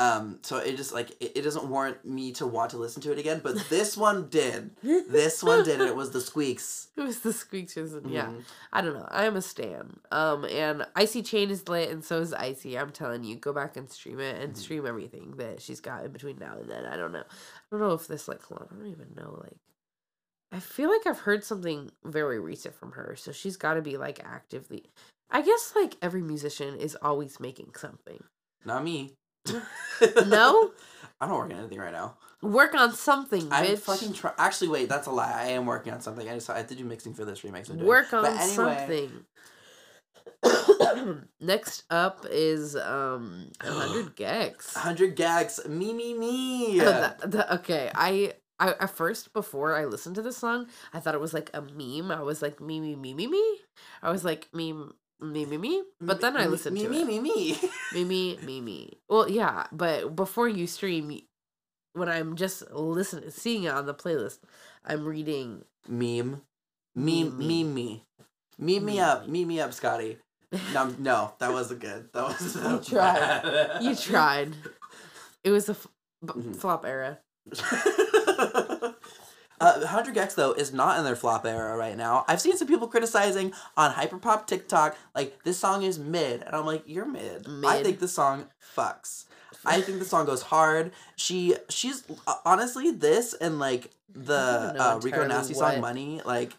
Um, 0.00 0.38
so 0.40 0.56
it 0.56 0.78
just 0.78 0.94
like 0.94 1.10
it, 1.20 1.32
it 1.36 1.42
doesn't 1.42 1.66
warrant 1.66 2.04
me 2.06 2.32
to 2.32 2.46
want 2.46 2.70
to 2.70 2.78
listen 2.78 3.02
to 3.02 3.12
it 3.12 3.18
again. 3.18 3.40
But 3.44 3.56
this 3.68 3.96
one 3.98 4.28
did. 4.30 4.70
This 4.82 5.42
one 5.42 5.62
did, 5.62 5.78
and 5.80 5.88
it 5.90 5.94
was 5.94 6.10
the 6.10 6.20
Squeaks. 6.22 6.88
It 6.96 7.02
was 7.02 7.20
the 7.20 7.32
Squeaks. 7.34 7.76
and 7.76 8.10
Yeah. 8.10 8.26
Mhm. 8.28 8.42
I 8.72 8.80
don't 8.80 8.94
know. 8.94 9.06
I 9.10 9.24
am 9.26 9.36
a 9.36 9.42
stan. 9.42 10.00
Um, 10.10 10.44
and 10.46 10.86
Icy 10.96 11.22
Chain 11.22 11.50
is 11.50 11.68
lit, 11.68 11.90
and 11.90 12.02
so 12.04 12.18
is 12.20 12.32
Icy. 12.32 12.78
I'm 12.78 12.92
telling 12.92 13.24
you, 13.24 13.36
go 13.36 13.52
back 13.52 13.76
and 13.76 13.90
stream 13.90 14.20
it 14.20 14.40
and 14.40 14.54
Mhm. 14.54 14.56
stream 14.56 14.86
everything 14.86 15.34
that 15.36 15.60
she's 15.60 15.80
got 15.80 16.04
in 16.04 16.12
between 16.12 16.38
now 16.38 16.56
and 16.58 16.70
then. 16.70 16.86
I 16.86 16.96
don't 16.96 17.12
know. 17.12 17.24
I 17.24 17.66
don't 17.70 17.80
know 17.80 17.92
if 17.92 18.06
this 18.06 18.26
like. 18.26 18.42
hold 18.42 18.62
on, 18.62 18.68
I 18.70 18.74
don't 18.76 18.90
even 18.92 19.14
know. 19.16 19.38
Like, 19.42 19.58
I 20.52 20.60
feel 20.60 20.88
like 20.90 21.06
I've 21.06 21.20
heard 21.20 21.44
something 21.44 21.90
very 22.04 22.40
recent 22.40 22.74
from 22.74 22.92
her, 22.92 23.16
so 23.16 23.32
she's 23.32 23.56
got 23.58 23.74
to 23.74 23.82
be 23.82 23.96
like 23.98 24.20
actively. 24.24 24.90
I 25.30 25.42
guess 25.42 25.74
like 25.76 25.96
every 26.02 26.22
musician 26.22 26.76
is 26.76 26.96
always 27.02 27.38
making 27.38 27.74
something. 27.76 28.24
Not 28.64 28.82
me. 28.82 29.14
No, 30.26 30.70
I'm 31.20 31.28
not 31.28 31.36
working 31.38 31.54
on 31.56 31.60
anything 31.60 31.78
right 31.78 31.92
now. 31.92 32.16
work 32.42 32.74
on 32.74 32.92
something, 32.94 33.48
I'm 33.52 33.64
bitch. 33.66 33.78
fucking 33.80 34.12
try- 34.14 34.32
Actually, 34.38 34.68
wait, 34.68 34.88
that's 34.88 35.06
a 35.06 35.10
lie. 35.10 35.32
I 35.34 35.44
am 35.50 35.66
working 35.66 35.92
on 35.92 36.00
something. 36.00 36.28
I 36.28 36.34
just 36.34 36.48
I 36.50 36.58
have 36.58 36.66
to 36.68 36.74
do 36.74 36.84
mixing 36.84 37.14
for 37.14 37.24
this 37.24 37.40
remix. 37.42 37.68
I'm 37.70 37.76
doing. 37.76 37.86
work 37.88 38.12
on 38.12 38.24
anyway, 38.26 38.46
something. 38.54 39.24
Next 41.40 41.84
up 41.90 42.26
is 42.30 42.76
um 42.76 43.50
100 43.62 44.16
gecs. 44.16 44.74
100 44.74 45.16
gags. 45.16 45.60
Me, 45.68 45.92
me, 45.92 46.14
me. 46.14 46.80
Oh, 46.80 46.84
that- 46.84 47.30
that- 47.30 47.52
okay, 47.60 47.90
I, 47.94 48.34
I 48.58 48.70
at 48.80 48.90
first 48.90 49.32
before 49.32 49.74
I 49.76 49.84
listened 49.84 50.14
to 50.16 50.22
the 50.22 50.32
song, 50.32 50.66
I 50.92 51.00
thought 51.00 51.14
it 51.14 51.20
was 51.20 51.34
like 51.34 51.50
a 51.54 51.60
meme. 51.62 52.10
I 52.10 52.22
was 52.22 52.42
like 52.42 52.60
me 52.60 52.80
me 52.80 52.94
me 52.96 53.14
me 53.14 53.26
me. 53.26 53.58
I 54.02 54.10
was 54.10 54.24
like 54.24 54.48
meme 54.52 54.94
me 55.20 55.44
me 55.46 55.56
me. 55.58 55.82
But 56.00 56.20
then 56.20 56.36
I 56.36 56.46
listened 56.46 56.74
me, 56.74 56.82
to 56.84 56.88
me, 56.88 57.02
it. 57.02 57.06
me, 57.06 57.20
me, 57.20 57.58
Me 57.94 58.04
me 58.04 58.38
me 58.44 58.60
me. 58.60 58.98
Well, 59.08 59.28
yeah, 59.30 59.66
but 59.72 60.14
before 60.16 60.48
you 60.48 60.66
stream, 60.66 61.20
when 61.94 62.08
I'm 62.08 62.36
just 62.36 62.70
listening, 62.70 63.30
seeing 63.30 63.64
it 63.64 63.72
on 63.72 63.86
the 63.86 63.94
playlist, 63.94 64.38
I'm 64.84 65.04
reading. 65.04 65.64
Meme. 65.88 66.42
Meme 66.94 67.36
Meme, 67.38 67.74
me. 67.74 68.04
meme 68.58 68.84
me. 68.84 69.00
Up. 69.00 69.26
me. 69.28 69.40
Meme 69.40 69.48
me 69.48 69.60
up, 69.60 69.72
Scotty. 69.72 70.18
No, 70.74 70.92
no, 70.98 71.32
that 71.38 71.52
wasn't 71.52 71.80
good. 71.80 72.12
That 72.12 72.24
was 72.24 72.54
You 72.56 72.80
tried. 72.96 73.78
You 73.80 73.94
tried. 73.94 74.54
It 75.44 75.50
was 75.50 75.68
a 75.68 75.72
f- 75.72 75.86
Mhm. 76.24 76.54
flop 76.56 76.84
era. 76.84 77.18
uh, 79.60 79.78
100 79.78 80.14
gecs 80.14 80.34
though 80.34 80.52
is 80.52 80.72
not 80.72 80.98
in 80.98 81.04
their 81.04 81.16
flop 81.16 81.44
era 81.46 81.76
right 81.76 81.96
now. 81.96 82.24
I've 82.28 82.40
seen 82.40 82.56
some 82.56 82.66
people 82.68 82.88
criticizing 82.88 83.52
on 83.76 83.92
Hyperpop 83.92 84.46
TikTok 84.46 84.96
like 85.14 85.42
this 85.44 85.58
song 85.58 85.82
is 85.82 85.98
mid, 85.98 86.42
and 86.42 86.54
I'm 86.54 86.66
like, 86.66 86.82
you're 86.86 87.04
mid. 87.06 87.46
I 87.64 87.82
think 87.82 87.98
the 88.00 88.08
song 88.08 88.46
fucks. 88.76 89.24
I 89.66 89.82
think 89.82 89.98
the 89.98 90.04
song 90.06 90.24
goes 90.24 90.42
hard. 90.42 90.92
She 91.16 91.54
she's 91.68 92.04
uh, 92.26 92.36
honestly 92.46 92.90
this 92.90 93.34
and 93.34 93.58
like 93.58 93.90
the 94.12 94.34
I 94.34 94.66
don't 94.66 94.76
know 94.76 94.82
uh, 94.96 95.00
Rico 95.02 95.26
Nasty 95.26 95.54
what- 95.54 95.72
song 95.74 95.80
Money 95.82 96.20
like 96.24 96.52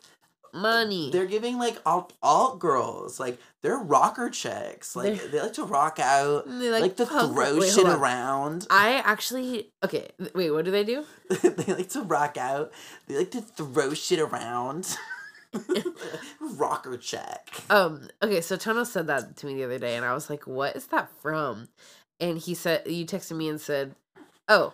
Money. 0.54 1.10
they're 1.12 1.26
giving 1.26 1.58
like 1.58 1.78
alt 1.86 2.14
alt 2.22 2.60
girls 2.60 3.20
like 3.20 3.38
they're 3.62 3.78
rocker 3.78 4.30
chicks 4.30 4.95
like 4.95 5.18
They're- 5.18 5.28
they 5.30 5.41
like 5.41 5.54
to 5.54 5.64
rock 5.64 5.99
out 5.99 6.45
They 6.47 6.70
like, 6.70 6.95
to 6.97 7.06
punk- 7.06 7.34
throw 7.34 7.60
wait, 7.60 7.72
shit 7.72 7.86
around. 7.88 8.68
I 8.70 8.95
actually 9.06 9.70
okay. 9.84 10.10
Wait, 10.34 10.52
what 10.52 10.66
do 10.66 10.72
they 10.72 10.84
do? 10.84 11.06
they 11.41 11.74
like 11.74 11.89
to 11.89 12.02
rock 12.02 12.38
out. 12.38 12.72
They 13.08 13.18
like 13.18 13.32
to 13.32 13.41
throw 13.41 13.93
shit 13.93 14.20
around. 14.20 14.97
Rocker 16.39 16.97
check. 16.97 17.49
Um. 17.70 18.08
Okay. 18.22 18.41
So 18.41 18.58
Toño 18.58 18.86
said 18.86 19.08
that 19.08 19.36
to 19.38 19.45
me 19.45 19.56
the 19.56 19.64
other 19.66 19.80
day, 19.80 19.95
and 19.95 20.06
I 20.06 20.14
was 20.14 20.30
like, 20.30 20.47
"What 20.47 20.76
is 20.76 20.88
that 20.88 21.10
from?" 21.22 21.68
And 22.20 22.38
he 22.38 22.54
said, 22.54 22.84
"You 22.88 23.06
texted 23.06 23.36
me 23.36 23.49
and 23.49 23.60
said, 23.60 23.95
oh, 24.47 24.74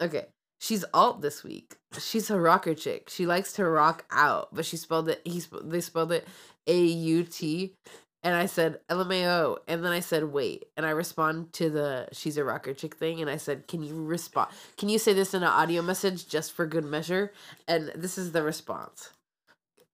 okay, 0.00 0.26
she's 0.62 0.84
alt 0.94 1.20
this 1.20 1.42
week. 1.42 1.76
She's 1.98 2.30
a 2.30 2.38
rocker 2.38 2.74
chick. 2.74 3.10
She 3.10 3.26
likes 3.26 3.52
to 3.54 3.66
rock 3.68 4.04
out, 4.10 4.54
but 4.54 4.64
she 4.64 4.76
spelled 4.76 5.08
it. 5.08 5.20
He 5.24 5.40
sp- 5.42 5.64
they 5.64 5.80
spelled 5.80 6.12
it 6.12 6.26
A 6.66 6.78
U 6.80 7.24
T, 7.24 7.74
And 8.22 8.36
I 8.36 8.46
said 8.46 8.78
LMAO, 8.88 9.58
and 9.66 9.84
then 9.84 9.90
I 9.92 10.00
said 10.00 10.24
wait, 10.32 10.66
and 10.76 10.86
I 10.86 10.90
respond 10.90 11.52
to 11.54 11.68
the 11.68 12.08
she's 12.12 12.36
a 12.38 12.44
rocker 12.44 12.72
chick 12.74 12.94
thing, 12.94 13.20
and 13.20 13.28
I 13.28 13.36
said, 13.36 13.66
can 13.66 13.82
you 13.82 13.94
respond? 14.04 14.50
Can 14.78 14.88
you 14.88 14.98
say 14.98 15.12
this 15.12 15.34
in 15.34 15.42
an 15.42 15.48
audio 15.48 15.82
message 15.82 16.28
just 16.28 16.52
for 16.52 16.64
good 16.66 16.84
measure? 16.84 17.32
And 17.66 17.90
this 17.96 18.16
is 18.16 18.30
the 18.32 18.42
response. 18.42 19.10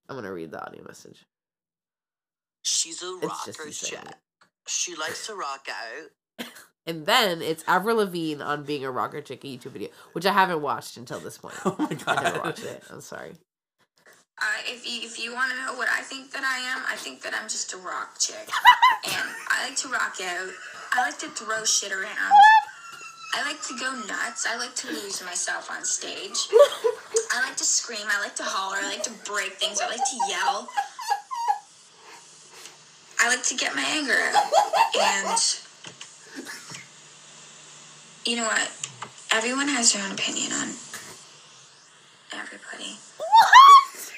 I'm 0.07 0.15
gonna 0.15 0.31
read 0.31 0.51
the 0.51 0.63
audio 0.63 0.83
message. 0.85 1.25
She's 2.63 3.01
a 3.01 3.11
rocker 3.27 3.71
chick. 3.71 3.99
She 4.67 4.95
likes 4.95 5.25
to 5.27 5.33
rock 5.33 5.67
out. 5.67 6.47
And 6.89 7.05
then 7.05 7.43
it's 7.43 7.63
Avril 7.67 7.97
Lavigne 7.97 8.41
on 8.41 8.63
being 8.63 8.83
a 8.83 8.89
rocker 8.89 9.21
chick 9.21 9.43
a 9.43 9.47
YouTube 9.47 9.73
video, 9.73 9.89
which 10.13 10.25
I 10.25 10.33
haven't 10.33 10.63
watched 10.63 10.97
until 10.97 11.19
this 11.19 11.37
point. 11.37 11.53
Oh 11.65 11.75
my 11.77 11.95
I 12.07 12.23
never 12.23 12.39
watched 12.39 12.63
it. 12.63 12.81
I'm 12.89 13.01
sorry. 13.01 13.33
Uh, 14.41 14.45
if 14.65 14.89
you 14.89 15.05
if 15.05 15.19
you 15.23 15.31
want 15.31 15.51
to 15.51 15.57
know 15.57 15.77
what 15.77 15.87
I 15.87 16.01
think 16.01 16.31
that 16.31 16.41
I 16.41 16.57
am, 16.73 16.81
I 16.89 16.95
think 16.95 17.21
that 17.21 17.35
I'm 17.39 17.47
just 17.47 17.73
a 17.73 17.77
rock 17.77 18.17
chick, 18.17 18.49
and 19.05 19.29
I 19.49 19.67
like 19.67 19.75
to 19.77 19.87
rock 19.89 20.17
out. 20.19 20.49
I 20.93 21.01
like 21.05 21.19
to 21.19 21.27
throw 21.27 21.63
shit 21.63 21.91
around. 21.91 22.33
I 23.35 23.43
like 23.43 23.61
to 23.67 23.77
go 23.77 23.93
nuts. 24.07 24.47
I 24.49 24.57
like 24.57 24.73
to 24.77 24.87
lose 24.87 25.21
myself 25.23 25.69
on 25.69 25.85
stage. 25.85 26.47
I 27.33 27.43
like 27.43 27.55
to 27.57 27.63
scream. 27.65 28.07
I 28.09 28.19
like 28.19 28.35
to 28.37 28.43
holler. 28.43 28.77
I 28.81 28.89
like 28.89 29.03
to 29.03 29.11
break 29.29 29.53
things. 29.61 29.79
I 29.79 29.87
like 29.87 29.97
to 29.97 30.17
yell. 30.27 30.67
I 33.19 33.27
like 33.27 33.43
to 33.43 33.55
get 33.55 33.75
my 33.75 33.85
anger 33.85 34.17
out. 34.17 35.29
And 35.29 35.68
you 38.29 38.35
know 38.35 38.43
what? 38.43 38.69
Everyone 39.31 39.67
has 39.69 39.91
their 39.91 40.05
own 40.05 40.11
opinion 40.11 40.51
on 40.53 40.67
everybody. 42.31 42.95
What? 43.17 44.13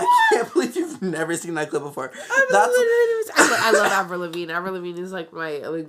I 0.00 0.28
can't 0.32 0.52
believe 0.52 0.76
you've 0.76 1.02
never 1.02 1.36
seen 1.36 1.52
that 1.54 1.68
clip 1.68 1.82
before. 1.82 2.10
That's 2.14 2.50
That's 2.50 2.72
I, 3.36 3.48
lo- 3.50 3.56
I 3.60 3.72
love 3.72 3.92
Avril 3.92 4.20
Lavigne. 4.20 4.50
Avril 4.50 4.72
Lavigne 4.74 4.98
is 4.98 5.12
like 5.12 5.30
my 5.34 5.58
like, 5.58 5.88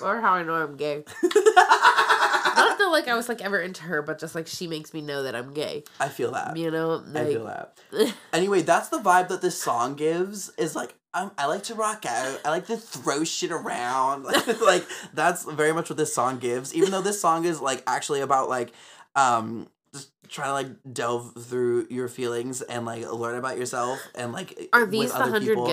or 0.00 0.20
how 0.20 0.34
I 0.34 0.44
know 0.44 0.54
I'm 0.54 0.76
gay. 0.76 1.02
Not 1.22 2.78
that 2.78 2.88
like 2.90 3.08
I 3.08 3.14
was 3.16 3.28
like 3.28 3.42
ever 3.42 3.58
into 3.60 3.82
her, 3.82 4.00
but 4.00 4.20
just 4.20 4.36
like 4.36 4.46
she 4.46 4.68
makes 4.68 4.94
me 4.94 5.00
know 5.00 5.24
that 5.24 5.34
I'm 5.34 5.52
gay. 5.54 5.82
I 5.98 6.08
feel 6.08 6.30
that. 6.32 6.56
You 6.56 6.70
know, 6.70 7.02
I 7.14 7.24
feel 7.24 7.46
that. 7.46 7.78
Anyway, 8.32 8.62
that's 8.62 8.90
the 8.90 8.98
vibe 8.98 9.28
that 9.28 9.42
this 9.42 9.60
song 9.60 9.94
gives. 9.96 10.50
Is 10.50 10.76
like 10.76 10.94
I'm, 11.16 11.30
I 11.38 11.46
like 11.46 11.62
to 11.64 11.74
rock 11.74 12.04
out. 12.06 12.40
I 12.44 12.50
like 12.50 12.66
to 12.66 12.76
throw 12.76 13.24
shit 13.24 13.50
around. 13.50 14.24
like 14.60 14.84
that's 15.14 15.44
very 15.44 15.72
much 15.72 15.88
what 15.88 15.96
this 15.96 16.14
song 16.14 16.38
gives. 16.38 16.74
Even 16.74 16.90
though 16.90 17.00
this 17.00 17.18
song 17.20 17.44
is 17.46 17.60
like 17.60 17.82
actually 17.86 18.20
about 18.20 18.50
like 18.50 18.72
um 19.14 19.68
just 19.94 20.10
trying 20.28 20.48
to 20.48 20.52
like 20.52 20.92
delve 20.92 21.32
through 21.42 21.86
your 21.88 22.08
feelings 22.08 22.60
and 22.60 22.84
like 22.84 23.10
learn 23.10 23.38
about 23.38 23.56
yourself 23.56 23.98
and 24.14 24.32
like 24.32 24.68
are 24.74 24.84
these 24.84 25.10
the 25.10 25.18
hundred 25.18 25.40
people. 25.56 25.66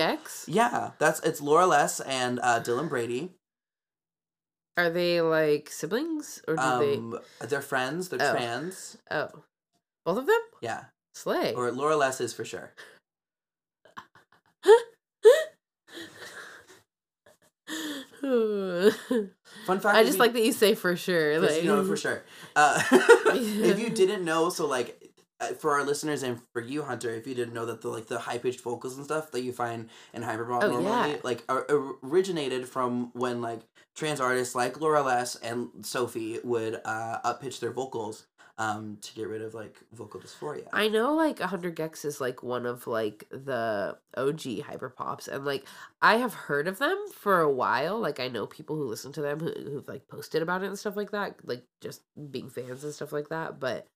Yeah, 0.48 0.92
that's 0.98 1.20
it's 1.20 1.42
Laura 1.42 1.66
Less 1.66 2.00
and 2.00 2.40
uh, 2.42 2.60
Dylan 2.60 2.88
Brady. 2.88 3.32
Are 4.78 4.88
they 4.90 5.20
like 5.20 5.68
siblings 5.70 6.40
or 6.48 6.56
do 6.56 6.62
Um, 6.62 7.18
they're 7.42 7.60
friends. 7.60 8.08
They're 8.08 8.18
Oh. 8.22 8.32
trans. 8.32 8.96
Oh, 9.10 9.28
both 10.06 10.18
of 10.18 10.26
them. 10.26 10.40
Yeah, 10.62 10.84
Slay. 11.14 11.52
or 11.54 11.70
Laura 11.70 11.96
Less 11.96 12.20
is 12.20 12.32
for 12.32 12.44
sure. 12.46 12.72
Fun 18.20 19.80
fact. 19.80 19.96
I 19.96 20.02
just 20.04 20.14
you- 20.14 20.18
like 20.20 20.32
that 20.32 20.42
you 20.44 20.52
say 20.52 20.74
for 20.74 20.96
sure. 20.96 21.34
For- 21.34 21.40
Like, 21.76 21.86
for 21.86 21.96
sure. 21.96 22.22
Uh, 22.56 22.80
if 22.92 23.80
you 23.80 23.90
didn't 23.90 24.24
know, 24.24 24.48
so 24.48 24.66
like 24.68 25.12
uh, 25.40 25.48
for 25.54 25.72
our 25.72 25.82
listeners 25.84 26.22
and 26.22 26.40
for 26.52 26.62
you, 26.62 26.84
Hunter, 26.84 27.10
if 27.10 27.26
you 27.26 27.34
didn't 27.34 27.52
know 27.52 27.66
that 27.66 27.80
the 27.80 27.88
like 27.88 28.06
the 28.06 28.20
high 28.20 28.38
pitched 28.38 28.60
vocals 28.60 28.96
and 28.96 29.04
stuff 29.04 29.32
that 29.32 29.40
you 29.42 29.52
find 29.52 29.88
in 30.12 30.22
hyperpop 30.22 30.62
Oh, 30.62 30.70
normally 30.70 31.10
yeah. 31.12 31.16
like 31.24 31.42
are 31.48 31.66
originated 32.04 32.68
from 32.68 33.10
when 33.14 33.42
like 33.42 33.62
trans 33.96 34.20
artists 34.20 34.54
like 34.54 34.80
Laura 34.80 35.02
Less 35.02 35.34
and 35.34 35.68
Sophie 35.82 36.38
would 36.44 36.80
uh 36.84 37.18
up 37.24 37.40
pitch 37.42 37.58
their 37.58 37.72
vocals 37.72 38.26
um 38.56 38.98
to 39.00 39.12
get 39.14 39.26
rid 39.28 39.42
of 39.42 39.52
like 39.54 39.76
vocal 39.92 40.20
dysphoria. 40.20 40.66
I 40.72 40.88
know 40.88 41.14
like 41.14 41.40
100 41.40 41.74
gecs 41.74 42.04
is 42.04 42.20
like 42.20 42.42
one 42.42 42.66
of 42.66 42.86
like 42.86 43.24
the 43.30 43.98
OG 44.16 44.62
hyperpops 44.62 45.26
and 45.26 45.44
like 45.44 45.64
I 46.00 46.16
have 46.18 46.34
heard 46.34 46.68
of 46.68 46.78
them 46.78 46.96
for 47.12 47.40
a 47.40 47.50
while. 47.50 47.98
Like 47.98 48.20
I 48.20 48.28
know 48.28 48.46
people 48.46 48.76
who 48.76 48.84
listen 48.88 49.12
to 49.14 49.22
them 49.22 49.40
who, 49.40 49.50
who've 49.52 49.88
like 49.88 50.06
posted 50.06 50.40
about 50.42 50.62
it 50.62 50.66
and 50.66 50.78
stuff 50.78 50.96
like 50.96 51.10
that, 51.10 51.36
like 51.44 51.64
just 51.80 52.02
being 52.30 52.48
fans 52.48 52.84
and 52.84 52.92
stuff 52.94 53.12
like 53.12 53.28
that. 53.30 53.58
But 53.58 53.86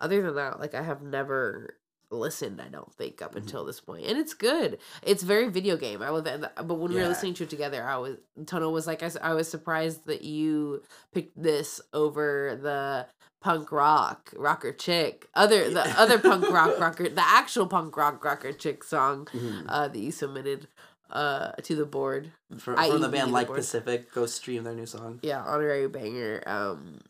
other 0.00 0.20
than 0.20 0.34
that, 0.34 0.58
like 0.58 0.74
I 0.74 0.82
have 0.82 1.00
never 1.02 1.76
listened, 2.10 2.60
I 2.60 2.68
don't 2.68 2.92
think, 2.94 3.20
up 3.20 3.34
Mhm. 3.34 3.38
until 3.42 3.64
this. 3.66 3.82
And 3.86 4.18
it's 4.18 4.32
good. 4.34 4.78
It's 5.02 5.22
very 5.22 5.48
video 5.50 5.76
game. 5.76 6.02
I 6.02 6.08
love 6.08 6.26
it. 6.26 6.40
But 6.40 6.74
when 6.74 6.90
we 6.92 6.96
were 6.96 7.06
listening 7.06 7.34
to 7.34 7.44
it 7.44 7.50
together, 7.50 7.84
I 7.84 7.98
was 7.98 8.16
Toño 8.40 8.72
was 8.72 8.86
like 8.88 9.02
I, 9.02 9.10
I 9.22 9.34
was 9.34 9.48
surprised 9.48 10.06
that 10.06 10.22
you 10.22 10.82
picked 11.12 11.40
this 11.40 11.80
over 11.92 12.58
the 12.60 13.06
punk 13.40 13.70
rock 13.70 14.32
rocker 14.36 14.72
chick 14.72 15.28
other 15.34 15.70
the 15.70 15.82
other 16.00 16.18
punk 16.18 16.48
rock 16.50 16.78
rocker 16.80 17.08
the 17.08 17.22
actual 17.24 17.66
punk 17.66 17.96
rock 17.96 18.24
rocker 18.24 18.52
chick 18.52 18.82
song 18.82 19.26
Mhm. 19.32 19.64
uh 19.68 19.86
that 19.88 19.98
you 19.98 20.10
submitted 20.10 20.66
uh 21.10 21.52
to 21.62 21.74
the 21.76 21.86
board. 21.86 22.32
From, 22.58 22.76
from 22.76 23.00
the 23.00 23.08
band 23.08 23.32
Like. 23.32 23.46
Pacific, 23.48 24.12
go 24.12 24.26
stream 24.26 24.64
their 24.64 24.74
new 24.74 24.86
song. 24.86 25.20
Yeah, 25.22 25.42
honorary 25.42 25.88
banger. 25.88 26.42
Um 26.46 27.00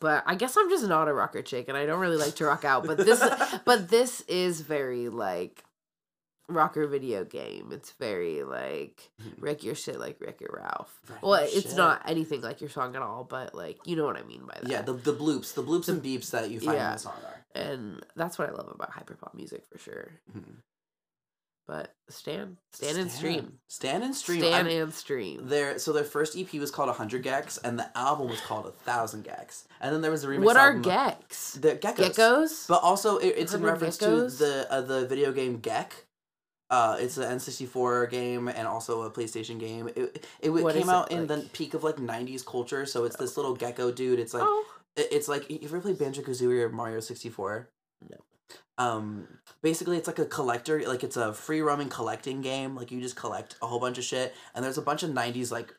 but 0.00 0.24
I 0.26 0.34
guess 0.34 0.56
I'm 0.58 0.68
just 0.68 0.86
not 0.86 1.08
a 1.08 1.14
rocker 1.14 1.40
chick 1.42 1.68
and 1.68 1.76
I 1.78 1.86
don't 1.86 2.00
really 2.00 2.18
like 2.18 2.34
to 2.36 2.44
rock 2.44 2.64
out. 2.66 2.84
But 2.86 2.98
this 2.98 3.22
but 3.64 3.88
this 3.88 4.20
is 4.28 4.60
very 4.60 5.08
like 5.08 5.64
rocker 6.48 6.86
video 6.86 7.24
game. 7.24 7.70
It's 7.72 7.90
very 7.92 8.44
like 8.44 9.10
Mhm. 9.20 9.34
wreck 9.38 9.64
your 9.64 9.74
shit 9.74 9.98
like 9.98 10.20
wreck 10.20 10.40
your 10.40 10.50
Ralph. 10.52 10.98
Wreck 11.08 11.22
Well, 11.22 11.42
it's 11.44 11.68
Shit. 11.70 11.76
not 11.76 12.02
anything 12.08 12.40
like 12.40 12.60
your 12.60 12.70
song 12.70 12.94
at 12.96 13.02
all, 13.02 13.24
but 13.24 13.54
like 13.54 13.78
you 13.86 13.96
know 13.96 14.04
what 14.04 14.16
I 14.16 14.22
mean 14.22 14.44
by 14.46 14.58
that. 14.62 14.70
Yeah, 14.70 14.82
the, 14.82 14.92
the 14.92 15.14
bloops, 15.14 15.54
the 15.54 15.62
bloops 15.62 15.88
and 15.88 16.02
beeps 16.02 16.30
that 16.30 16.50
you 16.50 16.60
find 16.60 16.78
in 16.78 16.82
the 16.92 16.96
song 16.98 17.14
are. 17.24 17.44
and 17.54 18.04
that's 18.14 18.38
what 18.38 18.48
I 18.48 18.52
love 18.52 18.68
about 18.72 18.92
hyperpop 18.92 19.34
music 19.34 19.64
for 19.66 19.78
sure. 19.78 20.12
Mhm. 20.36 20.56
But 21.68 21.92
stand, 22.08 22.58
stand 22.72 22.96
and 22.96 23.10
stream, 23.10 23.58
Stand 23.66 24.04
and 24.04 24.14
stream. 24.14 24.38
stand 24.40 24.68
and 24.68 24.94
stream. 24.94 25.48
Their 25.48 25.80
so 25.80 25.92
their 25.92 26.04
first 26.04 26.36
EP 26.36 26.60
was 26.60 26.70
called 26.70 26.88
100 26.88 27.24
gecs, 27.24 27.58
and 27.64 27.76
the 27.76 27.90
album 27.98 28.28
was 28.28 28.40
called 28.40 28.66
1000 28.66 29.24
gecs. 29.24 29.64
And 29.80 29.92
then 29.92 30.00
there 30.00 30.12
was 30.12 30.22
a 30.22 30.28
remix. 30.28 30.44
What 30.44 30.56
are 30.56 30.68
album- 30.68 30.82
Gex? 30.82 31.54
The 31.54 31.74
geckos. 31.74 31.96
Geckos? 32.14 32.68
But 32.68 32.84
also, 32.84 33.16
it, 33.18 33.34
it's 33.36 33.52
in 33.52 33.62
reference 33.62 33.98
geckos? 33.98 34.38
to 34.38 34.44
the 34.44 34.72
uh, 34.72 34.80
the 34.82 35.06
video 35.08 35.32
game 35.32 35.58
Gex. 35.58 35.96
Uh, 36.68 36.96
it's 36.98 37.16
an 37.16 37.38
N64 37.38 38.10
game 38.10 38.48
and 38.48 38.66
also 38.66 39.02
a 39.02 39.10
PlayStation 39.10 39.58
game. 39.60 39.88
It 39.94 40.26
it, 40.40 40.50
What 40.50 40.74
came 40.74 40.88
out 40.88 41.12
it, 41.12 41.14
in 41.14 41.26
the 41.28 41.48
peak 41.52 41.74
of 41.74 41.84
like 41.84 41.96
90s 41.96 42.44
culture, 42.44 42.86
so 42.86 43.04
it's 43.04 43.16
this 43.16 43.36
little 43.36 43.54
gecko 43.54 43.92
dude. 43.92 44.18
It's 44.18 44.34
like 44.34 44.42
oh, 44.44 44.64
it's 44.96 45.28
like 45.28 45.48
you 45.48 45.60
ever 45.62 45.80
played 45.80 45.98
Banjo 45.98 46.22
Kazooie 46.22 46.62
or 46.64 46.68
Mario 46.68 47.00
64? 47.00 47.68
No. 48.10 48.16
Um, 48.78 49.28
basically, 49.62 49.96
it's 49.96 50.06
like 50.08 50.18
a 50.18 50.26
collector. 50.26 50.82
Like 50.86 51.04
it's 51.04 51.16
a 51.16 51.32
free 51.32 51.60
roaming 51.60 51.88
collecting 51.88 52.42
game. 52.42 52.74
Like 52.74 52.90
you 52.90 53.00
just 53.00 53.16
collect 53.16 53.56
a 53.62 53.66
whole 53.66 53.80
bunch 53.80 53.98
of 53.98 54.04
shit, 54.04 54.34
and 54.54 54.64
there's 54.64 54.78
a 54.78 54.82
bunch 54.82 55.02
of 55.02 55.10
90s 55.10 55.52
like 55.52 55.72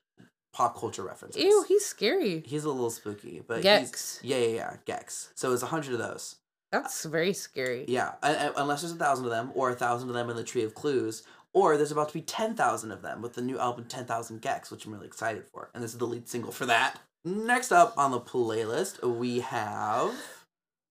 pop 0.53 0.79
culture 0.79 1.03
references. 1.03 1.43
ew, 1.43 1.65
he's 1.67 1.85
scary. 1.85 2.43
He's 2.45 2.63
a 2.63 2.69
little 2.71 2.89
spooky, 2.89 3.41
but 3.45 3.57
he's- 3.63 3.89
Gex. 3.89 4.19
Yeah, 4.23 4.37
yeah, 4.37 4.47
yeah, 4.55 4.75
Gex. 4.85 5.31
So 5.35 5.53
it's 5.53 5.61
a 5.63 5.67
hundred 5.67 5.93
of 5.93 5.99
those. 5.99 6.37
That's 6.71 7.05
very 7.05 7.33
scary. 7.33 7.85
Yeah, 7.87 8.13
un- 8.21 8.35
un- 8.35 8.53
unless 8.57 8.81
there's 8.81 8.93
a 8.93 8.97
thousand 8.97 9.25
of 9.25 9.31
them, 9.31 9.51
or 9.55 9.69
a 9.69 9.75
thousand 9.75 10.09
of 10.09 10.15
them 10.15 10.29
in 10.29 10.35
the 10.35 10.43
Tree 10.43 10.63
of 10.63 10.73
Clues, 10.75 11.23
or 11.53 11.77
there's 11.77 11.91
about 11.91 12.09
to 12.09 12.13
be 12.13 12.21
ten 12.21 12.55
thousand 12.55 12.91
of 12.91 13.01
them 13.01 13.21
with 13.21 13.33
the 13.33 13.41
new 13.41 13.57
album 13.57 13.85
Ten 13.85 14.05
Thousand 14.05 14.41
gecs, 14.41 14.69
which 14.71 14.85
I'm 14.85 14.93
really 14.93 15.07
excited 15.07 15.45
for, 15.45 15.69
and 15.73 15.83
this 15.83 15.93
is 15.93 15.97
the 15.97 16.05
lead 16.05 16.27
single 16.27 16.51
for 16.51 16.65
that. 16.65 16.99
Next 17.23 17.71
up 17.71 17.93
on 17.97 18.11
the 18.11 18.19
playlist, 18.19 19.01
we 19.03 19.39
have. 19.39 20.13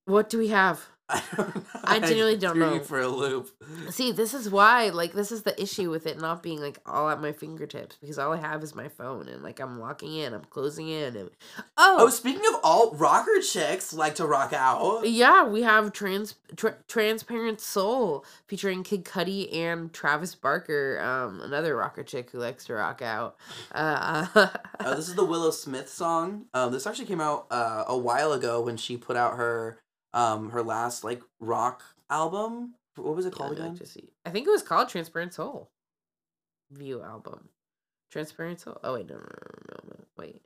What 0.06 0.28
do 0.30 0.38
we 0.38 0.48
have? 0.48 0.86
I, 1.08 1.22
don't 1.36 1.54
know, 1.56 1.62
I 1.84 2.00
genuinely 2.00 2.36
don't 2.36 2.58
know. 2.58 2.80
for 2.80 3.00
a 3.00 3.06
loop. 3.08 3.50
See, 3.90 4.10
this 4.12 4.34
is 4.34 4.50
why, 4.50 4.88
like, 4.88 5.12
this 5.12 5.30
is 5.30 5.42
the 5.42 5.60
issue 5.60 5.88
with 5.90 6.06
it 6.06 6.20
not 6.20 6.42
being 6.42 6.60
like 6.60 6.78
all 6.84 7.08
at 7.10 7.20
my 7.20 7.32
fingertips 7.32 7.96
because 8.00 8.18
all 8.18 8.32
I 8.32 8.38
have 8.38 8.62
is 8.64 8.74
my 8.74 8.88
phone 8.88 9.28
and 9.28 9.42
like 9.42 9.60
I'm 9.60 9.78
locking 9.78 10.14
in, 10.16 10.34
I'm 10.34 10.44
closing 10.44 10.88
in, 10.88 11.14
and 11.16 11.30
Oh, 11.76 11.96
oh, 12.00 12.08
speaking 12.10 12.42
of 12.52 12.60
all 12.64 12.92
rocker 12.92 13.40
chicks 13.40 13.92
like 13.94 14.16
to 14.16 14.26
rock 14.26 14.52
out. 14.52 15.06
yeah, 15.08 15.44
we 15.46 15.62
have 15.62 15.92
trans 15.92 16.34
tra- 16.56 16.76
transparent 16.88 17.60
soul 17.60 18.24
featuring 18.48 18.82
Kid 18.82 19.04
Cudi 19.04 19.54
and 19.54 19.92
Travis 19.92 20.34
Barker, 20.34 21.00
um, 21.00 21.40
another 21.40 21.76
rocker 21.76 22.02
chick 22.02 22.30
who 22.32 22.38
likes 22.38 22.64
to 22.64 22.74
rock 22.74 23.00
out. 23.02 23.36
Uh, 23.72 24.26
Uh, 24.34 24.48
this 24.96 25.08
is 25.08 25.14
the 25.14 25.24
Willow 25.24 25.50
Smith 25.50 25.88
song. 25.88 26.46
Um, 26.52 26.72
this 26.72 26.86
actually 26.86 27.06
came 27.06 27.20
out 27.20 27.46
uh, 27.50 27.84
a 27.86 27.96
while 27.96 28.32
ago 28.32 28.60
when 28.60 28.76
she 28.76 28.96
put 28.96 29.16
out 29.16 29.36
her 29.36 29.78
um, 30.16 30.50
her 30.50 30.62
last 30.62 31.04
like 31.04 31.22
rock 31.38 31.82
album. 32.10 32.74
What 32.96 33.14
was 33.14 33.26
it 33.26 33.32
called 33.34 33.50
like 33.58 33.58
again? 33.72 33.76
to. 33.76 34.02
I 34.24 34.30
think 34.30 34.46
it 34.46 34.50
was 34.50 34.62
called 34.62 34.88
Transparent 34.88 35.34
Soul. 35.34 35.68
View 36.72 37.02
album. 37.02 37.50
Transparent 38.10 38.60
Soul. 38.60 38.80
Oh 38.82 38.94
wait, 38.94 39.08
no, 39.08 39.16
no, 39.16 39.20
no, 39.20 39.26
no, 39.68 39.78
no. 39.90 40.04
Wait. 40.18 40.42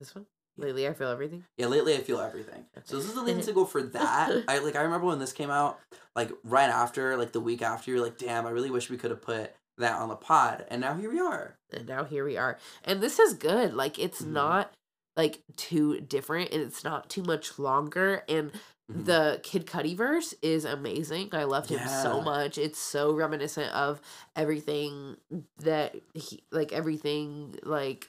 This 0.00 0.14
one. 0.14 0.26
Lately, 0.56 0.88
I 0.88 0.92
feel 0.92 1.08
everything. 1.08 1.44
Yeah, 1.56 1.66
lately 1.66 1.94
I 1.94 1.98
feel 1.98 2.18
everything. 2.18 2.64
So 2.84 2.96
this 2.96 3.06
is 3.06 3.14
the 3.14 3.22
lead 3.22 3.44
single 3.44 3.64
for 3.64 3.80
that. 3.80 4.42
I 4.48 4.58
like 4.58 4.74
I 4.74 4.82
remember 4.82 5.06
when 5.06 5.20
this 5.20 5.32
came 5.32 5.50
out, 5.50 5.78
like 6.16 6.32
right 6.42 6.68
after, 6.68 7.16
like 7.16 7.30
the 7.30 7.40
week 7.40 7.62
after, 7.62 7.92
you're 7.92 8.02
like, 8.02 8.18
damn, 8.18 8.44
I 8.44 8.50
really 8.50 8.70
wish 8.70 8.90
we 8.90 8.96
could 8.96 9.10
have 9.12 9.22
put 9.22 9.52
that 9.76 9.94
on 10.00 10.08
the 10.08 10.16
pod. 10.16 10.64
And 10.68 10.80
now 10.80 10.94
here 10.96 11.12
we 11.12 11.20
are. 11.20 11.54
And 11.72 11.86
now 11.86 12.02
here 12.02 12.24
we 12.24 12.36
are. 12.36 12.58
And 12.84 13.00
this 13.00 13.20
is 13.20 13.34
good. 13.34 13.72
Like 13.74 14.00
it's 14.00 14.22
Mhm. 14.22 14.32
not 14.32 14.72
like 15.18 15.42
too 15.56 16.00
different 16.00 16.52
and 16.52 16.62
it's 16.62 16.84
not 16.84 17.10
too 17.10 17.22
much 17.22 17.58
longer. 17.58 18.22
And 18.28 18.52
Mhm. 18.90 19.04
the 19.04 19.40
Kid 19.42 19.66
Cudi 19.66 19.94
verse 19.94 20.32
is 20.40 20.64
amazing. 20.64 21.28
I 21.32 21.44
loved 21.44 21.68
him 21.68 21.86
so 21.86 22.22
much. 22.22 22.56
It's 22.56 22.78
so 22.78 23.12
reminiscent 23.12 23.70
of 23.74 24.00
everything 24.34 25.18
that 25.58 25.94
he 26.14 26.42
like 26.50 26.72
everything 26.72 27.58
like 27.64 28.08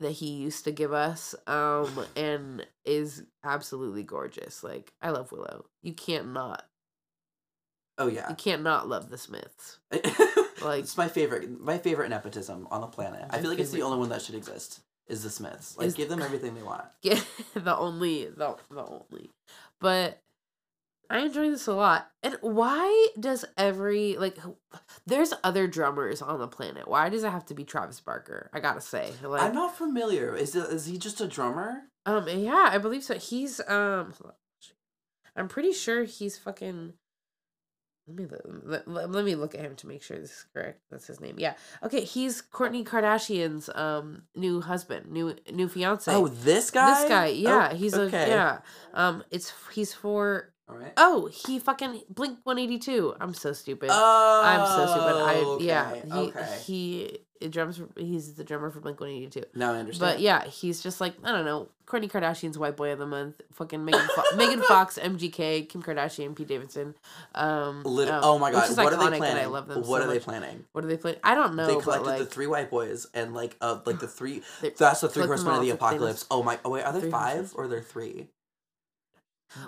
that 0.00 0.12
he 0.12 0.30
used 0.30 0.64
to 0.64 0.72
give 0.72 0.92
us 0.92 1.34
um 1.46 2.06
and 2.16 2.66
is 2.84 3.22
absolutely 3.44 4.02
gorgeous. 4.02 4.64
Like 4.64 4.92
I 5.02 5.10
love 5.10 5.30
Willow. 5.30 5.66
You 5.82 5.92
can't 5.92 6.32
not 6.32 6.66
Oh 7.98 8.06
yeah. 8.06 8.28
you 8.30 8.34
can't 8.34 8.62
not 8.62 8.88
love 8.88 9.10
the 9.10 9.18
Smiths. 9.18 9.78
Like- 10.62 10.80
it's 10.84 10.98
my 10.98 11.08
favorite 11.08 11.58
my 11.58 11.78
favorite 11.78 12.10
nepotism 12.10 12.66
on 12.70 12.80
the 12.82 12.86
planet. 12.86 13.24
I 13.30 13.40
feel 13.40 13.48
like 13.50 13.58
it's 13.60 13.70
the 13.70 13.80
only 13.82 13.96
one 13.98 14.10
that 14.10 14.20
should 14.20 14.34
exist. 14.34 14.80
Is 15.10 15.22
the 15.24 15.30
Smiths. 15.30 15.76
Like 15.76 15.88
Is- 15.88 15.94
give 15.94 16.08
them 16.08 16.22
everything 16.28 16.54
they 16.54 16.62
want. 16.62 16.84
Yeah, 17.02 17.20
the 17.54 17.76
only 17.76 18.26
the 18.26 18.56
the 18.70 18.84
only. 18.84 19.30
But 19.80 20.22
I 21.10 21.18
enjoy 21.20 21.50
this 21.50 21.66
a 21.66 21.72
lot. 21.74 22.08
And 22.22 22.36
why 22.40 23.08
does 23.18 23.44
every 23.56 24.16
like 24.16 24.38
there's 25.06 25.34
other 25.42 25.66
drummers 25.66 26.22
on 26.22 26.38
the 26.38 26.46
planet. 26.46 26.86
Why 26.86 27.08
does 27.08 27.24
it 27.24 27.30
have 27.30 27.44
to 27.46 27.54
be 27.54 27.64
Travis 27.64 27.98
Barker? 28.00 28.48
I 28.52 28.60
gotta 28.60 28.80
say. 28.80 29.10
Like 29.22 29.42
I'm 29.42 29.54
not 29.54 29.76
familiar. 29.76 30.36
Is 30.36 30.54
it, 30.54 30.70
is 30.70 30.86
he 30.86 30.96
just 30.98 31.20
a 31.20 31.26
drummer? 31.26 31.82
um 32.06 32.28
yeah, 32.28 32.68
I 32.70 32.78
believe 32.78 33.02
so. 33.02 33.14
He's 33.18 33.60
um. 33.68 34.14
I'm 35.36 35.48
pretty 35.48 35.72
sure 35.72 36.04
he's 36.04 36.36
fucking 36.38 36.94
let 38.16 38.30
me 38.30 38.36
let, 38.64 38.88
let, 38.88 39.10
let 39.10 39.24
me 39.24 39.34
look 39.34 39.54
at 39.54 39.60
him 39.60 39.76
to 39.76 39.86
make 39.86 40.02
sure 40.02 40.18
this 40.18 40.30
is 40.30 40.44
correct. 40.52 40.80
That's 40.90 41.06
his 41.06 41.20
name. 41.20 41.36
Yeah. 41.38 41.54
Okay, 41.82 42.02
he's 42.04 42.42
Kourtney 42.42 42.84
Kardashian's 42.84 43.70
um 43.74 44.22
new 44.34 44.60
husband, 44.60 45.10
new 45.10 45.34
new 45.52 45.68
fiance. 45.68 46.12
Oh, 46.12 46.28
this 46.28 46.70
guy. 46.70 47.00
This 47.00 47.08
guy, 47.08 47.26
yeah, 47.26 47.68
Oh, 47.72 47.76
he's 47.76 47.96
a 47.96 48.08
yeah. 48.10 48.58
Um, 48.94 49.22
it's 49.30 49.52
he's 49.72 49.92
for 49.94 50.52
All 50.68 50.76
right. 50.76 50.92
oh 50.96 51.26
he 51.32 51.58
fucking 51.58 52.02
Blink 52.08 52.38
One 52.44 52.58
Eighty 52.58 52.78
Two. 52.78 53.14
I'm 53.20 53.34
so 53.34 53.52
stupid. 53.52 53.90
Oh, 53.92 54.42
I'm 54.44 54.66
so 54.66 54.86
stupid. 54.86 55.16
I 55.16 55.64
yeah. 55.64 55.90
okay, 55.90 56.08
He 56.08 56.28
okay. 56.30 56.58
he 56.64 57.18
it 57.40 57.50
drums. 57.50 57.80
He's 57.96 58.34
the 58.34 58.44
drummer 58.44 58.70
for 58.70 58.80
Blink 58.80 59.00
One 59.00 59.10
Eighty 59.10 59.28
Two. 59.28 59.44
Now 59.54 59.72
I 59.72 59.78
understand. 59.78 60.16
But 60.16 60.20
yeah, 60.20 60.44
he's 60.44 60.82
just 60.82 61.00
like 61.00 61.14
I 61.24 61.32
don't 61.32 61.44
know. 61.44 61.68
Kourtney 61.86 62.10
Kardashian's 62.10 62.56
white 62.56 62.76
boy 62.76 62.92
of 62.92 62.98
the 62.98 63.06
month. 63.06 63.40
Fucking 63.52 63.84
Megan 63.84 64.06
Fo- 64.14 64.22
Megan 64.36 64.62
Fox, 64.62 64.96
MGK, 64.96 65.68
Kim 65.68 65.82
Kardashian, 65.82 66.36
Pete 66.36 66.46
Davidson. 66.46 66.94
Um, 67.34 67.84
um, 67.84 67.84
oh 67.86 68.38
my 68.38 68.52
god, 68.52 68.76
what 68.76 68.92
are 68.92 68.96
they 68.96 69.06
and 69.06 69.16
planning? 69.16 69.42
I 69.42 69.46
love 69.46 69.66
them. 69.66 69.78
what 69.78 69.86
so 69.86 69.94
are 70.04 70.06
they 70.06 70.14
much. 70.14 70.22
planning? 70.22 70.64
What 70.72 70.84
are 70.84 70.86
they 70.86 70.96
planning? 70.96 71.20
I 71.24 71.34
don't 71.34 71.56
know. 71.56 71.66
they 71.66 71.74
but, 71.74 71.82
collected 71.82 72.06
like, 72.06 72.18
the 72.20 72.26
three 72.26 72.46
white 72.46 72.70
boys 72.70 73.06
and 73.14 73.34
like 73.34 73.56
uh 73.60 73.80
like 73.84 73.98
the 73.98 74.08
three. 74.08 74.42
That's 74.76 75.00
the 75.00 75.08
three 75.08 75.26
horsemen 75.26 75.54
of 75.54 75.62
the 75.62 75.70
apocalypse. 75.70 76.26
Oh 76.30 76.42
my! 76.42 76.58
Oh 76.64 76.70
wait, 76.70 76.84
are 76.84 76.92
there 76.92 77.10
five 77.10 77.52
or 77.56 77.64
are 77.64 77.68
there 77.68 77.82
three? 77.82 78.28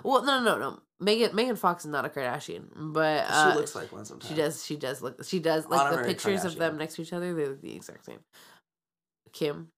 Well, 0.03 0.23
no, 0.23 0.39
no, 0.39 0.57
no, 0.57 0.59
no. 0.71 0.79
Megan 0.99 1.35
Megan 1.35 1.55
Fox 1.55 1.83
is 1.83 1.91
not 1.91 2.05
a 2.05 2.09
Kardashian, 2.09 2.63
but 2.75 3.25
uh, 3.27 3.51
she 3.51 3.57
looks 3.59 3.75
like 3.75 3.91
one 3.91 4.05
sometimes. 4.05 4.29
She 4.29 4.35
does. 4.35 4.65
She 4.65 4.75
does 4.77 5.01
look. 5.01 5.23
She 5.25 5.39
does 5.39 5.67
like 5.67 5.79
the 5.79 5.85
Honorary 5.95 6.07
pictures 6.07 6.45
of 6.45 6.55
them 6.55 6.77
next 6.77 6.95
to 6.95 7.01
each 7.01 7.11
other. 7.13 7.33
They 7.33 7.47
look 7.47 7.61
the 7.61 7.75
exact 7.75 8.05
same. 8.05 8.19
Kim, 9.33 9.69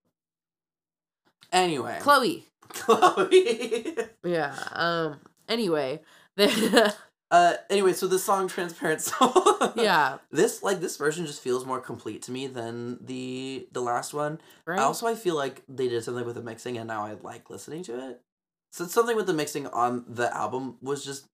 Anyway, 1.51 1.97
Khloé. 2.01 2.43
Khloé. 2.69 4.09
Yeah. 4.23 4.55
Um. 4.73 5.19
Anyway. 5.47 6.01
the- 6.35 6.93
uh. 7.31 7.53
Anyway, 7.69 7.93
so 7.93 8.07
the 8.07 8.19
song 8.19 8.47
"Transparent 8.47 9.01
Soul." 9.01 9.33
yeah. 9.75 10.17
This 10.31 10.63
like 10.63 10.79
this 10.81 10.97
version 10.97 11.25
just 11.25 11.41
feels 11.41 11.65
more 11.65 11.79
complete 11.79 12.21
to 12.23 12.31
me 12.31 12.47
than 12.47 12.99
the 13.03 13.67
the 13.71 13.81
last 13.81 14.13
one. 14.13 14.39
Right. 14.65 14.79
Also, 14.79 15.07
I 15.07 15.15
feel 15.15 15.35
like 15.35 15.63
they 15.69 15.87
did 15.87 16.03
something 16.03 16.25
with 16.25 16.35
the 16.35 16.41
mixing, 16.43 16.77
and 16.77 16.87
now 16.87 17.05
I 17.05 17.13
like 17.23 17.49
listening 17.49 17.83
to 17.83 18.09
it. 18.09 18.21
So 18.75 18.85
something 18.87 19.15
with 19.15 19.25
the 19.25 19.33
mixing 19.33 19.67
on 19.67 20.03
the 20.05 20.35
album 20.35 20.75
was 20.81 21.05
just 21.05 21.25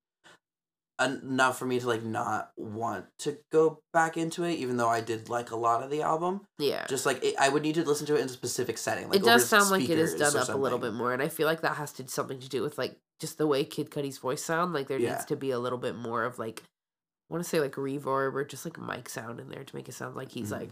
enough 1.03 1.57
for 1.57 1.65
me 1.65 1.79
to 1.79 1.87
like 1.87 2.03
not 2.03 2.51
want 2.55 3.05
to 3.17 3.39
go 3.51 3.79
back 3.91 4.15
into 4.15 4.43
it, 4.43 4.53
even 4.59 4.77
though 4.77 4.87
I 4.89 5.01
did 5.01 5.27
like 5.29 5.49
a 5.49 5.55
lot 5.55 5.81
of 5.81 5.89
the 5.89 6.03
album. 6.03 6.41
yeah. 6.59 6.85
Just 6.87 7.07
like 7.07 7.23
it, 7.23 7.33
I 7.39 7.49
would 7.49 7.63
need 7.63 7.73
to 7.75 7.83
listen 7.83 8.05
to 8.07 8.15
it 8.15 8.19
in 8.19 8.25
a 8.27 8.29
specific 8.29 8.77
setting. 8.77 9.07
Like 9.09 9.15
it 9.15 9.23
does 9.23 9.49
sound 9.49 9.71
like 9.71 9.89
it 9.89 9.97
is 9.97 10.13
done 10.13 10.37
up 10.37 10.49
a 10.49 10.57
little 10.57 10.77
bit 10.77 10.93
more, 10.93 11.13
and 11.13 11.21
I 11.23 11.27
feel 11.29 11.47
like 11.47 11.61
that 11.61 11.77
has 11.77 11.91
to 11.93 12.07
something 12.07 12.39
to 12.39 12.47
do 12.49 12.61
with 12.61 12.77
like 12.77 12.97
just 13.19 13.39
the 13.39 13.47
way 13.47 13.63
Kid 13.63 13.89
Cudi's 13.89 14.19
voice 14.19 14.43
sound. 14.43 14.73
Like 14.73 14.87
there 14.87 14.99
Yeah. 14.99 15.13
needs 15.13 15.25
to 15.25 15.35
be 15.35 15.49
a 15.49 15.57
little 15.59 15.79
bit 15.79 15.95
more 15.95 16.23
of 16.23 16.37
like, 16.37 16.61
I 16.61 17.33
want 17.33 17.43
to 17.43 17.49
say 17.49 17.59
like 17.59 17.73
reverb 17.73 18.35
or 18.35 18.45
just 18.45 18.65
like 18.65 18.79
mic 18.79 19.09
sound 19.09 19.39
in 19.39 19.49
there 19.49 19.63
to 19.63 19.75
make 19.75 19.89
it 19.89 19.93
sound 19.93 20.15
like 20.15 20.31
he's 20.31 20.49
Mhm. 20.51 20.59
like 20.59 20.69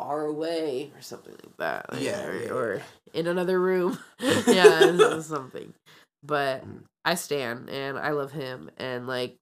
far 0.00 0.26
away 0.26 0.90
or 0.94 1.00
something 1.00 1.32
like 1.44 1.56
that. 1.58 1.92
like, 1.92 2.02
Yeah, 2.02 2.26
or, 2.26 2.34
yeah, 2.42 2.50
or 2.50 2.82
in 3.14 3.26
another 3.26 3.58
room. 3.60 3.98
yeah, 4.46 5.20
something. 5.20 5.72
But 6.22 6.64
Mhm. 6.66 6.82
I 7.04 7.14
stand 7.14 7.70
and 7.70 7.98
I 7.98 8.10
love 8.10 8.32
him 8.32 8.70
and 8.76 9.06
like 9.06 9.38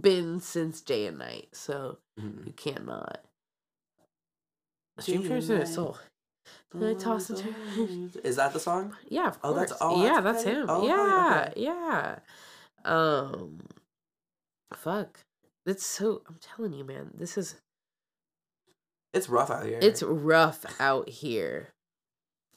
been 0.00 0.40
since 0.40 0.80
day 0.80 1.06
and 1.06 1.18
night. 1.18 1.48
So 1.52 1.98
Mhm. 2.18 2.46
you 2.46 2.52
cannot. 2.52 3.24
Stream 4.98 5.22
Tracer 5.24 5.56
is 5.62 5.74
soul. 5.74 5.96
Can 6.72 6.82
I 6.84 6.94
toss 6.94 7.30
and 7.30 7.38
turn? 7.38 8.10
Is 8.24 8.36
that 8.36 8.52
the 8.52 8.60
song? 8.60 8.96
Yeah, 9.08 9.28
of 9.28 9.38
Oh, 9.42 9.54
that's- 9.54 9.76
oh, 9.80 10.02
yeah, 10.02 10.20
that's 10.20 10.44
that's 10.44 10.56
him. 10.56 10.66
Oh, 10.68 10.86
yeah, 10.86 11.48
okay. 11.50 11.60
yeah. 11.62 12.18
Um, 12.84 13.60
fuck. 14.74 15.20
It's 15.66 15.84
so. 15.86 16.22
I'm 16.28 16.38
telling 16.40 16.72
you, 16.72 16.84
man. 16.84 17.12
This 17.14 17.36
is. 17.38 17.60
It's 19.12 19.28
rough 19.28 19.50
out 19.50 19.66
here. 19.66 19.78
It's 19.82 20.02
rough 20.02 20.64
out 20.80 21.08
here. 21.08 21.68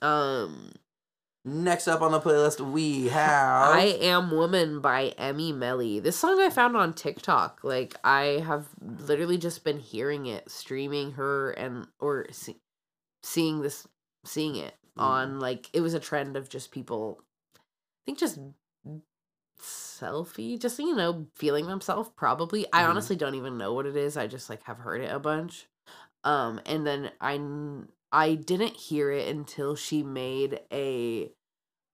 Um, 0.02 0.74
next 1.46 1.88
up 1.88 2.02
on 2.02 2.12
the 2.12 2.20
playlist. 2.20 2.60
We 2.60 3.08
have. 3.08 3.72
I 3.76 3.98
Am 4.02 4.32
Woman 4.32 4.80
by 4.82 5.10
Emmy 5.18 5.52
Meli. 5.52 6.00
This 6.00 6.18
song 6.18 6.40
I 6.40 6.50
found 6.50 6.76
on 6.78 6.94
TikTok. 6.94 7.62
Like 7.64 7.96
I 8.04 8.44
have 8.46 8.68
literally 8.82 9.38
just 9.38 9.64
been 9.64 9.80
hearing 9.80 10.26
it, 10.28 10.52
streaming 10.52 11.14
her 11.14 11.52
and 11.52 11.88
or 12.00 12.28
see, 12.32 12.58
seeing 13.24 13.62
this, 13.62 13.88
seeing 14.26 14.56
it 14.56 14.74
Mm. 14.96 15.02
on 15.02 15.40
like 15.40 15.72
it 15.74 15.82
was 15.82 15.96
a 15.96 16.00
trend 16.00 16.38
of 16.38 16.50
just 16.50 16.70
people. 16.70 17.20
I 17.58 17.60
think 18.06 18.20
just 18.20 18.38
selfie, 19.60 20.60
just 20.60 20.78
you 20.78 20.96
know, 20.96 21.26
feeling 21.34 21.66
themselves. 21.66 22.12
Probably. 22.16 22.66
I 22.72 22.84
Mhm. 22.84 22.90
honestly 22.90 23.16
don't 23.16 23.34
even 23.36 23.58
know 23.58 23.74
what 23.74 23.86
it 23.88 23.96
is. 23.96 24.18
I 24.18 24.28
just 24.28 24.50
like 24.52 24.62
have 24.64 24.78
heard 24.80 25.02
it 25.02 25.12
a 25.12 25.18
bunch. 25.20 25.68
Um, 26.24 26.62
and 26.66 26.86
then 26.86 27.12
I 27.20 27.40
I 28.12 28.36
didn't 28.36 28.76
hear 28.76 29.12
it 29.12 29.28
until 29.28 29.76
she 29.76 30.04
made 30.04 30.60
a 30.72 31.32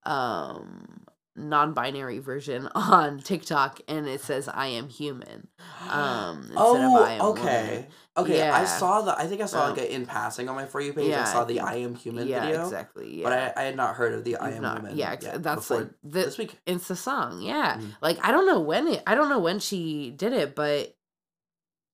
um 0.06 1.06
non-binary 1.36 2.20
version 2.20 2.68
on 2.76 3.20
TikTok 3.20 3.80
and 3.88 4.08
it 4.08 4.20
says 4.22 4.48
I 4.50 4.68
am 4.68 4.90
human. 4.90 5.48
Um 5.90 6.40
instead 6.42 6.56
oh, 6.58 6.98
of 6.98 7.08
I 7.08 7.12
am 7.14 7.22
okay. 7.22 7.68
woman. 7.70 7.86
Okay, 8.18 8.50
I 8.50 8.66
saw 8.66 9.02
the. 9.02 9.18
I 9.18 9.28
think 9.28 9.40
I 9.40 9.46
saw 9.46 9.64
Um, 9.64 9.70
like 9.70 9.80
a 9.80 9.94
in 9.94 10.06
passing 10.06 10.50
on 10.50 10.56
my 10.56 10.66
for 10.66 10.82
you 10.82 10.92
page. 10.92 11.10
yeah, 11.10 11.22
I 11.22 11.26
saw 11.32 11.46
the 11.46 11.62
I 11.62 11.76
am 11.76 11.96
human 11.96 12.28
yeah, 12.28 12.42
video, 12.46 12.64
exactly. 12.66 13.20
Yeah. 13.22 13.24
but 13.24 13.32
I, 13.58 13.62
I 13.62 13.64
had 13.66 13.78
not 13.78 13.96
heard 13.96 14.14
of 14.14 14.26
the 14.26 14.36
I 14.36 14.52
am 14.52 14.62
not- 14.62 14.82
woman. 14.82 14.98
yeah, 14.98 15.16
that's 15.16 15.70
like 15.70 15.88
the 16.04 16.10
this 16.24 16.38
week. 16.38 16.60
it's 16.66 16.90
the 16.90 16.98
song. 16.98 17.42
Yeah. 17.42 17.78
Mm. 17.78 17.96
Like 18.02 18.18
I 18.22 18.32
don't 18.32 18.46
know 18.46 18.60
when 18.60 18.90
it 18.90 19.04
I 19.08 19.16
don't 19.16 19.30
know 19.30 19.40
when 19.40 19.60
she 19.60 20.12
did 20.12 20.34
it, 20.34 20.54
but 20.54 20.94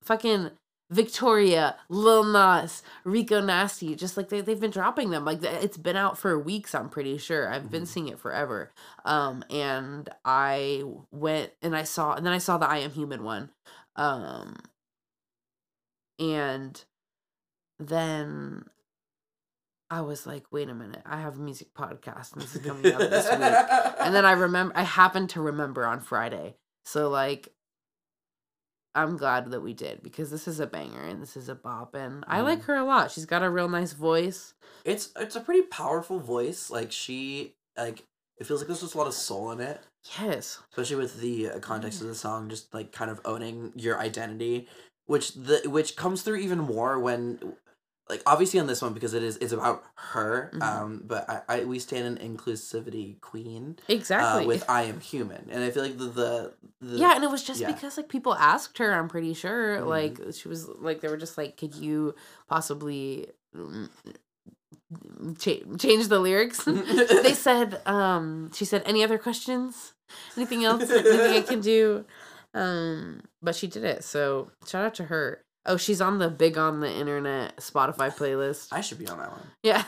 fucking 0.04 0.50
Victoria, 0.92 1.76
Lil 1.90 2.24
Nas, 2.24 2.84
Rico 3.04 3.42
Nasty, 3.42 3.96
just 3.96 4.18
like 4.18 4.30
they, 4.30 4.42
they've 4.42 4.60
been 4.60 4.70
dropping 4.72 5.10
them. 5.10 5.26
Like 5.26 5.44
it's 5.44 5.78
been 5.78 5.96
out 5.96 6.18
for 6.18 6.38
weeks, 6.38 6.76
I'm 6.76 6.90
pretty 6.90 7.18
sure. 7.18 7.52
I've 7.52 7.72
been 7.72 7.84
Mhm. 7.84 7.88
seeing 7.88 8.08
it 8.10 8.20
forever. 8.20 8.72
Um, 9.04 9.44
and 9.50 10.08
I 10.24 10.84
went 11.12 11.52
and 11.62 11.76
I 11.76 11.84
saw, 11.84 12.14
and 12.14 12.26
then 12.26 12.34
I 12.34 12.38
saw 12.38 12.58
the 12.58 12.68
I 12.70 12.78
Am 12.78 12.92
Human 12.92 13.24
one. 13.24 13.50
Um, 13.96 14.58
and 16.20 16.84
then 17.80 18.66
I 19.90 20.02
was 20.02 20.26
like, 20.28 20.46
wait 20.52 20.70
a 20.70 20.74
minute, 20.74 21.02
I 21.06 21.20
have 21.22 21.36
a 21.38 21.42
music 21.42 21.74
podcast 21.74 22.34
and 22.34 22.42
this 22.42 22.56
is 22.56 22.62
coming 22.66 22.92
out 22.94 23.00
this 23.00 23.26
week. 23.30 23.42
And 24.00 24.14
then 24.16 24.26
I 24.26 24.32
remember, 24.34 24.74
I 24.78 24.84
happened 24.84 25.30
to 25.32 25.42
remember 25.42 25.86
on 25.86 26.00
Friday. 26.00 26.58
So, 26.86 27.10
like, 27.10 27.50
I'm 28.96 29.18
glad 29.18 29.52
that 29.52 29.62
we 29.62 29.74
did 29.74 30.02
because 30.02 30.32
this 30.32 30.48
is 30.48 30.60
a 30.60 30.66
banger 30.68 31.04
and 31.04 31.22
this 31.22 31.36
is 31.38 31.50
a 31.50 31.56
bop. 31.56 31.94
And 31.96 32.24
I 32.28 32.42
like 32.42 32.62
Mhm. 32.62 32.66
her 32.66 32.76
a 32.76 32.84
lot. 32.86 33.12
She's 33.12 33.26
got 33.26 33.44
a 33.44 33.50
real 33.50 33.68
nice 33.70 33.92
voice. 33.94 34.54
it's 34.86 35.10
it's 35.18 35.36
a 35.36 35.42
pretty 35.42 35.64
powerful 35.64 36.20
voice. 36.20 36.70
Like 36.70 36.92
she 36.92 37.56
like 37.78 38.06
it 38.38 38.46
feels 38.48 38.60
like 38.62 38.68
there's 38.68 38.82
just 38.82 38.96
a 38.96 38.98
lot 38.98 39.08
of 39.08 39.14
soul 39.14 39.52
in 39.52 39.60
it, 39.62 39.82
Yes. 40.20 40.60
especially 40.72 40.96
with 40.98 41.20
the 41.22 41.50
uh, 41.52 41.60
context 41.60 42.02
of 42.02 42.08
the 42.08 42.16
song, 42.16 42.50
just 42.50 42.74
like 42.74 42.92
kind 42.92 43.10
of 43.12 43.20
owning 43.26 43.72
your 43.76 44.00
identity, 44.00 44.68
which 45.08 45.34
the 45.34 45.62
which 45.66 45.96
comes 45.96 46.22
through 46.22 46.38
even 46.38 46.60
more 46.60 47.00
when. 47.00 47.56
Like 48.08 48.22
obviously 48.28 48.60
on 48.60 48.68
this 48.68 48.84
one 48.84 48.94
because 48.94 49.16
it 49.16 49.24
is 49.24 49.38
it's 49.38 49.52
about 49.52 49.84
her, 49.96 50.52
Mhm. 50.54 50.62
um. 50.62 51.02
But 51.06 51.28
I, 51.28 51.42
I 51.50 51.64
we 51.64 51.80
stand 51.80 52.20
in 52.20 52.36
inclusivity 52.38 53.20
queen, 53.20 53.78
Exactly. 53.88 54.44
uh, 54.44 54.48
with 54.48 54.64
I 54.70 54.84
am 54.84 55.00
human, 55.00 55.48
and 55.50 55.64
I 55.64 55.72
feel 55.72 55.82
like 55.82 55.98
the 55.98 56.06
the, 56.06 56.54
the 56.82 56.98
yeah, 56.98 57.16
and 57.16 57.24
it 57.24 57.32
was 57.32 57.42
just 57.44 57.62
yeah. 57.62 57.72
because 57.72 57.98
like 57.98 58.08
people 58.10 58.36
asked 58.36 58.78
her. 58.78 58.94
I'm 58.94 59.10
pretty 59.10 59.34
sure, 59.34 59.80
Mhm. 59.80 59.88
like 59.88 60.20
she 60.36 60.48
was 60.48 60.68
like 60.68 61.02
they 61.02 61.08
were 61.08 61.18
just 61.18 61.36
like, 61.36 61.58
could 61.58 61.74
you 61.74 62.14
possibly 62.48 63.28
mm, 63.56 63.90
cha- 65.40 65.66
change 65.78 66.08
the 66.08 66.20
lyrics? 66.20 66.64
they 67.24 67.34
said, 67.48 67.82
um, 67.88 68.52
she 68.54 68.66
said, 68.66 68.84
any 68.86 69.04
other 69.04 69.18
questions? 69.18 69.94
Anything 70.38 70.64
else? 70.64 70.90
Anything 70.90 71.20
I 71.38 71.42
can 71.42 71.62
do? 71.62 72.06
Um, 72.56 73.24
but 73.42 73.54
she 73.54 73.68
did 73.68 73.84
it. 73.84 74.06
So 74.06 74.50
shout 74.66 74.86
out 74.86 74.96
to 74.96 75.04
her. 75.04 75.44
Oh, 75.66 75.78
she's 75.78 76.02
on 76.02 76.20
the 76.20 76.30
big 76.30 76.58
on 76.58 76.80
the 76.80 76.92
internet 76.92 77.58
Spotify 77.58 78.16
playlist. 78.16 78.68
I 78.72 78.82
should 78.82 79.00
be 79.00 79.08
on 79.08 79.18
that 79.20 79.32
one. 79.32 79.48
Yeah. 79.64 79.84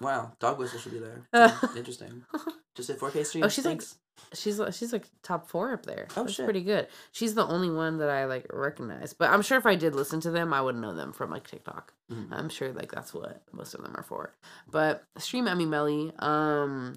Wow, 0.00 0.32
dog 0.38 0.58
whistle 0.58 0.78
should 0.78 0.92
be 0.92 0.98
there. 1.00 1.22
Hmm, 1.48 1.76
Interesting. 1.76 2.24
Just 2.74 2.90
a 2.90 2.94
4K 2.94 3.24
stream. 3.26 3.44
Oh, 3.44 3.48
she's 3.48 3.64
like 3.64 3.82
she's 4.32 4.58
li- 4.58 4.72
she's 4.72 4.92
like 4.92 5.04
top 5.22 5.48
four 5.48 5.72
up 5.72 5.86
there. 5.86 6.06
Oh, 6.16 6.22
That's 6.22 6.34
shit. 6.34 6.44
pretty 6.44 6.62
good. 6.62 6.88
She's 7.12 7.34
the 7.34 7.46
only 7.46 7.70
one 7.70 7.98
that 7.98 8.08
I 8.10 8.24
like 8.24 8.46
recognize. 8.52 9.12
But 9.12 9.30
I'm 9.30 9.42
sure 9.42 9.58
if 9.58 9.66
I 9.66 9.74
did 9.76 9.94
listen 9.94 10.20
to 10.20 10.30
them, 10.30 10.52
I 10.52 10.60
would 10.60 10.76
know 10.76 10.94
them 10.94 11.12
from 11.12 11.30
like 11.30 11.46
TikTok. 11.46 11.92
Mhm. 12.12 12.28
I'm 12.32 12.48
sure 12.48 12.72
like 12.72 12.92
that's 12.92 13.12
what 13.14 13.42
most 13.52 13.74
of 13.74 13.82
them 13.82 13.94
are 13.96 14.02
for. 14.02 14.34
But 14.70 15.04
stream 15.18 15.46
Emmy 15.48 15.66
Meli. 15.66 16.12
Um, 16.18 16.94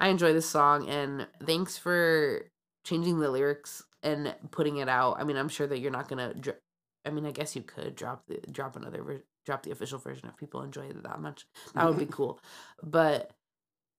I 0.00 0.08
enjoy 0.08 0.32
this 0.32 0.48
song 0.48 0.88
and 0.88 1.26
thanks 1.44 1.76
for 1.76 2.42
changing 2.84 3.18
the 3.20 3.30
lyrics 3.30 3.82
and 4.02 4.34
putting 4.50 4.76
it 4.78 4.88
out. 4.88 5.16
I 5.20 5.24
mean, 5.24 5.36
I'm 5.36 5.48
sure 5.48 5.66
that 5.66 5.78
you're 5.78 5.90
not 5.90 6.08
gonna. 6.08 6.34
Dr- 6.34 6.58
I 7.08 7.10
mean, 7.10 7.26
I 7.26 7.30
guess 7.32 7.56
you 7.56 7.62
could 7.62 7.96
drop 7.96 8.26
the 8.28 8.38
drop 8.52 8.76
another 8.76 9.02
ver- 9.02 9.24
drop 9.46 9.62
the 9.62 9.70
official 9.72 9.98
version 9.98 10.28
if 10.28 10.36
people 10.36 10.62
enjoy 10.62 10.82
it 10.86 11.02
that 11.02 11.20
much. 11.20 11.46
That 11.74 11.86
would 11.88 11.98
be 11.98 12.06
cool. 12.10 12.38
But 12.82 13.30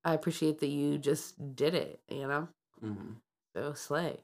I 0.05 0.13
appreciate 0.13 0.59
that 0.59 0.67
you 0.67 0.97
just 0.99 1.55
did 1.55 1.73
it. 1.75 1.99
You 2.09 2.27
know, 2.27 2.47
Mhm. 2.85 3.15
so 3.55 3.73
slay. 3.73 4.23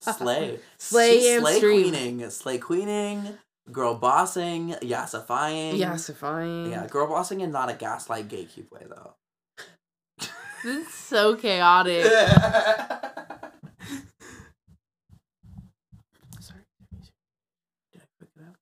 Slay. 0.00 0.58
Slay 0.78 1.34
and 1.34 1.42
slay 1.42 1.58
stream. 1.58 1.90
queening. 1.92 2.30
Slay 2.30 2.56
queening. 2.58 3.36
Girl 3.70 3.94
bossing. 3.94 4.70
Yassifying. 4.80 5.78
Yassifying. 5.78 6.70
Yeah, 6.70 6.86
girl 6.86 7.06
bossing 7.06 7.42
and 7.42 7.52
not 7.52 7.68
a 7.70 7.74
gaslight 7.74 8.26
gatekeep 8.28 8.70
way 8.72 8.86
though. 8.88 9.14
It's 10.64 10.94
so 10.94 11.36
chaotic. 11.36 12.04
Sorry. 16.40 16.64
Did 17.92 18.02
I 18.02 18.06
pick 18.18 18.28
it 18.36 18.42
up? 18.46 18.56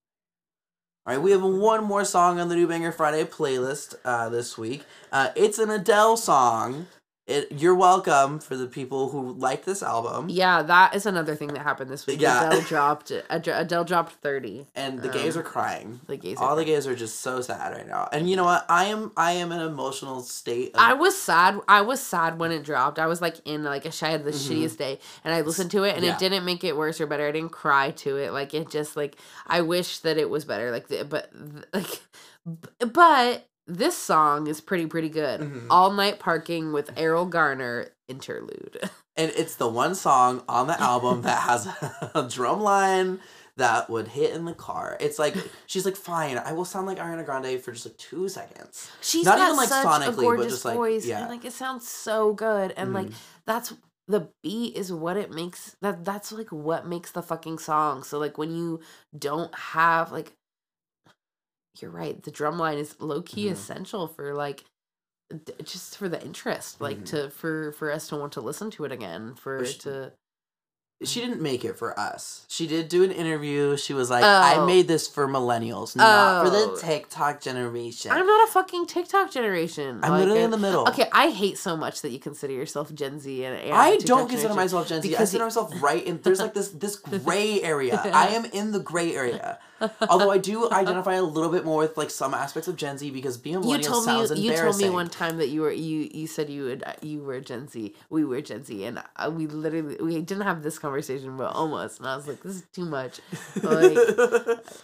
All 1.08 1.14
right, 1.14 1.22
we 1.22 1.30
have 1.30 1.42
one 1.42 1.84
more 1.84 2.04
song 2.04 2.38
on 2.38 2.50
the 2.50 2.54
New 2.54 2.68
Banger 2.68 2.92
Friday 2.92 3.24
playlist 3.24 3.94
uh, 4.04 4.28
this 4.28 4.58
week. 4.58 4.84
Uh, 5.10 5.30
it's 5.34 5.58
an 5.58 5.70
Adele 5.70 6.18
song. 6.18 6.86
It, 7.28 7.52
you're 7.60 7.74
welcome 7.74 8.38
for 8.38 8.56
the 8.56 8.66
people 8.66 9.10
who 9.10 9.34
like 9.34 9.66
this 9.66 9.82
album. 9.82 10.30
Yeah, 10.30 10.62
that 10.62 10.94
is 10.94 11.04
another 11.04 11.34
thing 11.34 11.48
that 11.48 11.58
happened 11.58 11.90
this 11.90 12.06
week. 12.06 12.22
Yeah. 12.22 12.46
Adele 12.48 12.60
dropped 12.68 13.10
Adele 13.28 13.84
dropped 13.84 14.12
thirty. 14.14 14.66
And 14.74 15.00
the 15.02 15.10
gays 15.10 15.36
Um, 15.36 15.40
are 15.40 15.44
crying. 15.44 16.00
The 16.06 16.16
gays. 16.16 16.38
All 16.38 16.56
the 16.56 16.64
gays 16.64 16.86
are 16.86 16.96
just 16.96 17.20
so 17.20 17.42
sad 17.42 17.74
right 17.76 17.86
now. 17.86 18.08
And 18.12 18.30
you 18.30 18.36
know 18.36 18.44
what? 18.44 18.64
I 18.70 18.86
am 18.86 19.12
I 19.14 19.32
am 19.32 19.52
in 19.52 19.60
an 19.60 19.66
emotional 19.68 20.22
state. 20.22 20.70
Of, 20.74 20.80
I 20.80 20.94
was 20.94 21.20
sad. 21.20 21.60
I 21.68 21.82
was 21.82 22.00
sad 22.00 22.38
when 22.38 22.50
it 22.50 22.64
dropped. 22.64 22.98
I 22.98 23.06
was 23.06 23.20
like 23.20 23.36
in 23.44 23.62
like 23.62 23.84
a 23.84 23.92
I 24.00 24.08
had 24.10 24.24
the 24.24 24.30
Mhm. 24.30 24.48
shittiest 24.64 24.78
day, 24.78 24.98
and 25.22 25.34
I 25.34 25.42
listened 25.42 25.70
to 25.72 25.82
it, 25.84 25.96
and 25.96 26.04
Yeah. 26.06 26.14
it 26.14 26.18
didn't 26.18 26.46
make 26.46 26.64
it 26.64 26.78
worse 26.78 26.98
or 26.98 27.06
better. 27.06 27.28
I 27.28 27.32
didn't 27.32 27.52
cry 27.52 27.90
to 27.90 28.16
it. 28.16 28.32
Like 28.32 28.54
it 28.54 28.70
just 28.70 28.96
like 28.96 29.16
I 29.46 29.60
wish 29.60 29.98
that 29.98 30.16
it 30.16 30.30
was 30.30 30.46
better. 30.46 30.70
Like 30.70 30.88
the, 30.88 31.04
but 31.04 31.30
like, 31.74 32.00
but 32.78 33.47
this 33.68 33.96
song 33.96 34.46
is 34.48 34.60
pretty 34.60 34.86
pretty 34.86 35.08
good. 35.10 35.40
Mhm. 35.40 35.66
All 35.70 35.92
night 35.92 36.18
parking 36.18 36.72
with 36.72 36.92
Erroll 36.96 37.28
Garner 37.28 37.90
interlude. 38.08 38.80
and 39.16 39.30
it's 39.36 39.54
the 39.56 39.68
one 39.68 39.94
song 39.94 40.42
on 40.48 40.66
the 40.66 40.80
album 40.80 41.22
that 41.28 41.38
has 41.42 41.66
a 42.14 42.26
drum 42.28 42.60
line 42.60 43.20
that 43.56 43.90
would 43.90 44.08
hit 44.08 44.32
in 44.34 44.44
the 44.44 44.54
car. 44.54 44.96
It's 45.00 45.18
like 45.18 45.34
she's 45.66 45.84
like, 45.84 45.96
fine, 45.96 46.38
I 46.38 46.52
will 46.52 46.64
sound 46.64 46.86
like 46.86 46.98
Ariana 46.98 47.24
Grande 47.24 47.60
for 47.60 47.72
just 47.72 47.86
like 47.86 47.96
two 47.98 48.28
seconds. 48.28 48.90
She's 49.00 49.24
Not 49.26 49.38
even, 49.38 49.56
like, 49.56 49.68
such 49.68 49.84
sonically, 49.86 50.34
a 50.34 50.36
but 50.38 50.48
just, 50.48 50.64
like, 50.64 50.76
voice, 50.76 51.04
yeah. 51.04 51.20
and 51.20 51.28
like 51.28 51.44
it 51.44 51.52
sounds 51.52 51.86
so 51.86 52.32
good, 52.32 52.72
and 52.76 52.92
like 52.94 53.08
Mhm. 53.08 53.14
that's 53.46 53.74
the 54.06 54.28
beat 54.42 54.74
is 54.74 54.90
what 54.90 55.18
it 55.18 55.30
makes 55.30 55.76
that 55.82 56.02
that's 56.02 56.32
like 56.32 56.50
what 56.50 56.86
makes 56.86 57.10
the 57.10 57.20
fucking 57.22 57.58
song. 57.58 58.02
So 58.04 58.18
like 58.18 58.38
when 58.38 58.50
you 58.56 58.80
don't 59.18 59.54
have 59.54 60.12
like, 60.12 60.32
you're 61.82 61.90
right, 61.90 62.22
the 62.22 62.30
drum 62.30 62.58
line 62.58 62.78
is 62.78 62.96
low 63.00 63.22
key 63.22 63.46
Mhm. 63.46 63.52
essential 63.52 64.08
for 64.08 64.34
like. 64.34 64.64
d- 65.44 65.52
Just 65.62 65.98
for 65.98 66.08
the 66.08 66.22
interest, 66.24 66.80
like 66.80 67.00
Mhm. 67.00 67.06
to 67.06 67.30
for 67.30 67.72
for 67.72 67.90
us 67.92 68.08
to 68.08 68.16
want 68.16 68.32
to 68.32 68.40
listen 68.40 68.70
to 68.70 68.84
it 68.86 68.92
again, 68.92 69.34
for 69.34 69.58
Which- 69.58 69.78
to 69.80 70.12
she 71.04 71.20
didn't 71.20 71.40
make 71.42 71.64
it 71.66 71.78
for 71.78 71.96
us. 72.00 72.44
She 72.48 72.66
did 72.66 72.88
do 72.88 73.04
an 73.04 73.12
interview. 73.12 73.76
She 73.76 73.92
was 73.94 74.08
like, 74.10 74.24
"I 74.24 74.56
Oh. 74.56 74.66
made 74.66 74.88
this 74.88 75.06
for 75.06 75.28
millennials, 75.28 75.94
not 75.94 76.44
for 76.44 76.50
Oh. 76.52 76.74
the 76.74 76.80
TikTok 76.80 77.40
generation." 77.42 78.10
I'm 78.10 78.26
not 78.26 78.48
a 78.48 78.50
fucking 78.52 78.86
TikTok 78.86 79.30
generation. 79.30 80.00
I'm 80.02 80.10
Like, 80.12 80.20
literally 80.20 80.42
in 80.42 80.50
the 80.50 80.56
middle. 80.56 80.88
Okay, 80.88 81.08
I 81.12 81.28
hate 81.30 81.56
so 81.58 81.76
much 81.76 82.00
that 82.02 82.10
you 82.10 82.18
consider 82.18 82.54
yourself 82.54 82.92
Gen 82.94 83.20
Z 83.20 83.44
and, 83.44 83.54
and 83.60 83.74
I 83.74 83.90
TikTok 83.92 84.06
don't 84.08 84.28
consider 84.30 84.54
myself 84.54 84.88
Gen 84.88 85.02
Z. 85.02 85.14
I 85.14 85.18
consider 85.18 85.44
myself 85.44 85.70
right 85.82 86.02
in. 86.02 86.20
There's 86.22 86.40
like 86.40 86.54
this 86.54 86.70
this 86.70 86.96
gray 87.26 87.62
area. 87.62 88.00
I 88.12 88.28
am 88.28 88.46
in 88.46 88.72
the 88.72 88.80
gray 88.80 89.14
area. 89.14 89.60
Although 90.08 90.30
I 90.30 90.38
do 90.38 90.70
identify 90.70 91.14
a 91.14 91.22
little 91.22 91.50
bit 91.50 91.64
more 91.64 91.78
with 91.80 91.96
like 91.96 92.10
some 92.10 92.34
aspects 92.34 92.68
of 92.68 92.76
Gen 92.76 92.98
Z 92.98 93.10
because 93.10 93.36
being 93.38 93.56
a 93.56 93.60
You 93.60 93.66
millennial 93.66 93.92
told 93.92 94.04
sounds 94.04 94.30
me 94.30 94.36
you 94.42 94.50
embarrassing. 94.50 94.64
told 94.80 94.92
me 94.92 94.96
one 94.96 95.08
time 95.10 95.38
that 95.38 95.48
you 95.48 95.62
were 95.62 95.72
you 95.72 96.08
you 96.12 96.26
said 96.26 96.50
you 96.50 96.64
would 96.64 96.84
you 97.02 97.22
were 97.22 97.40
Gen 97.40 97.68
Z. 97.68 97.94
We 98.10 98.24
were 98.24 98.40
Gen 98.40 98.64
Z, 98.64 98.84
and 98.84 99.02
uh, 99.16 99.30
we 99.34 99.46
literally 99.46 99.96
we 100.00 100.20
didn't 100.20 100.44
have 100.44 100.62
this 100.62 100.78
conversation, 100.78 101.36
but 101.36 101.52
almost. 101.54 101.98
And 102.00 102.08
I 102.08 102.16
was 102.16 102.26
like, 102.28 102.42
this 102.42 102.56
is 102.56 102.64
too 102.72 102.84
much. 102.86 103.20
Like, 103.62 104.08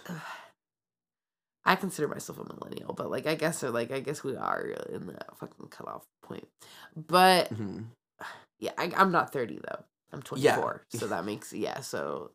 I 1.65 1.77
consider 1.77 2.09
myself 2.09 2.39
a 2.39 2.45
millennial, 2.45 2.93
but 2.95 3.11
like 3.11 3.27
I 3.27 3.35
guess 3.37 3.59
so. 3.59 3.71
Like 3.71 3.91
I 3.91 4.01
guess 4.01 4.23
we 4.23 4.37
are 4.37 4.67
in 4.93 5.07
that 5.07 5.37
fucking 5.39 5.69
cutoff 5.69 6.05
point. 6.23 6.49
But 6.97 7.53
Mhm. 7.53 7.87
yeah, 8.61 8.73
I, 8.79 8.93
I'm 8.97 9.13
not 9.13 9.33
30 9.33 9.61
though. 9.67 9.85
I'm 10.13 10.23
Yeah. 10.37 10.57
24, 10.57 10.87
so 10.91 11.07
that 11.09 11.25
makes 11.25 11.53
yeah. 11.53 11.81
So, 11.81 12.31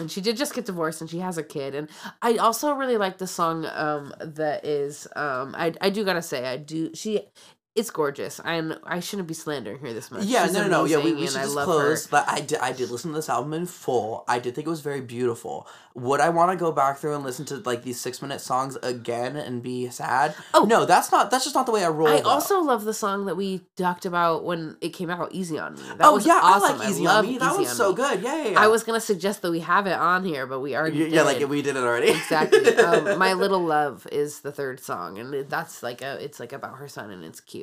and 0.00 0.10
she 0.10 0.20
did 0.20 0.36
just 0.36 0.54
get 0.54 0.66
divorced, 0.66 1.00
and 1.00 1.10
she 1.10 1.18
has 1.18 1.38
a 1.38 1.42
kid. 1.42 1.74
And 1.74 1.88
I 2.22 2.36
also 2.36 2.72
really 2.74 2.96
like 2.96 3.18
the 3.18 3.26
song 3.26 3.66
um 3.72 4.14
that 4.20 4.64
is 4.64 5.06
um 5.16 5.54
I 5.56 5.74
I 5.80 5.90
do 5.90 6.04
gotta 6.04 6.22
say 6.22 6.46
I 6.46 6.56
do 6.56 6.94
she. 6.94 7.28
It's 7.76 7.90
gorgeous, 7.90 8.40
I 8.44 8.54
and 8.54 8.78
I 8.82 8.98
shouldn't 8.98 9.28
be 9.28 9.34
slandering 9.34 9.78
her 9.78 9.92
this 9.92 10.10
much. 10.10 10.24
Yeah, 10.24 10.44
She's 10.44 10.54
no, 10.54 10.62
no, 10.62 10.68
no. 10.68 10.84
Yeah, 10.86 10.98
we, 10.98 11.12
we 11.14 11.28
should 11.28 11.36
I 11.36 11.42
just 11.42 11.54
love 11.54 11.66
close. 11.66 12.06
But 12.08 12.28
I 12.28 12.40
did, 12.40 12.58
I 12.58 12.72
did 12.72 12.90
listen 12.90 13.12
to 13.12 13.16
this 13.16 13.28
album 13.28 13.52
in 13.52 13.66
full. 13.66 14.24
I 14.26 14.40
did 14.40 14.56
think 14.56 14.66
it 14.66 14.70
was 14.70 14.80
very 14.80 15.00
beautiful. 15.00 15.68
Would 15.94 16.20
I 16.20 16.30
want 16.30 16.50
to 16.50 16.56
go 16.56 16.72
back 16.72 16.98
through 16.98 17.14
and 17.14 17.22
listen 17.24 17.44
to 17.46 17.58
like 17.58 17.84
these 17.84 18.00
six 18.00 18.20
minute 18.22 18.40
songs 18.40 18.76
again 18.82 19.36
and 19.36 19.62
be 19.62 19.88
sad? 19.88 20.34
Oh. 20.52 20.64
no, 20.64 20.84
that's 20.84 21.12
not. 21.12 21.30
That's 21.30 21.44
just 21.44 21.54
not 21.54 21.66
the 21.66 21.70
way 21.72 21.84
I 21.84 21.88
roll. 21.88 22.08
I 22.08 22.20
though. 22.22 22.28
also 22.30 22.60
love 22.60 22.84
the 22.84 22.92
song 22.94 23.26
that 23.26 23.36
we 23.36 23.60
talked 23.76 24.04
about 24.04 24.44
when 24.44 24.76
it 24.80 24.88
came 24.90 25.08
out, 25.08 25.30
"Easy 25.32 25.56
on 25.56 25.74
Me." 25.74 25.82
That 25.96 26.06
oh 26.06 26.14
was 26.14 26.26
yeah, 26.26 26.40
awesome. 26.42 26.74
I 26.74 26.78
like 26.80 26.88
Easy 26.88 27.04
love 27.04 27.24
on 27.24 27.30
Me. 27.30 27.38
That 27.38 27.56
was 27.56 27.70
so 27.70 27.90
Me. 27.90 27.96
good. 27.96 28.20
Yeah, 28.22 28.36
yeah, 28.42 28.48
yeah. 28.50 28.60
I 28.60 28.66
was 28.66 28.82
gonna 28.82 29.00
suggest 29.00 29.42
that 29.42 29.50
we 29.52 29.60
have 29.60 29.86
it 29.86 29.92
on 29.96 30.24
here, 30.24 30.44
but 30.46 30.58
we 30.58 30.74
already 30.74 30.98
Yeah, 31.04 31.22
like 31.22 31.46
we 31.48 31.62
did 31.62 31.76
it 31.76 31.82
already. 31.84 32.10
exactly. 32.10 32.74
Um, 32.76 33.16
My 33.18 33.32
Little 33.34 33.62
Love 33.62 34.08
is 34.10 34.40
the 34.40 34.50
third 34.50 34.80
song, 34.80 35.18
and 35.18 35.48
that's 35.48 35.84
like 35.84 36.02
a 36.02 36.22
it's 36.22 36.40
like 36.40 36.52
about 36.52 36.78
her 36.78 36.88
son, 36.88 37.10
and 37.10 37.24
it's 37.24 37.38
cute. 37.40 37.59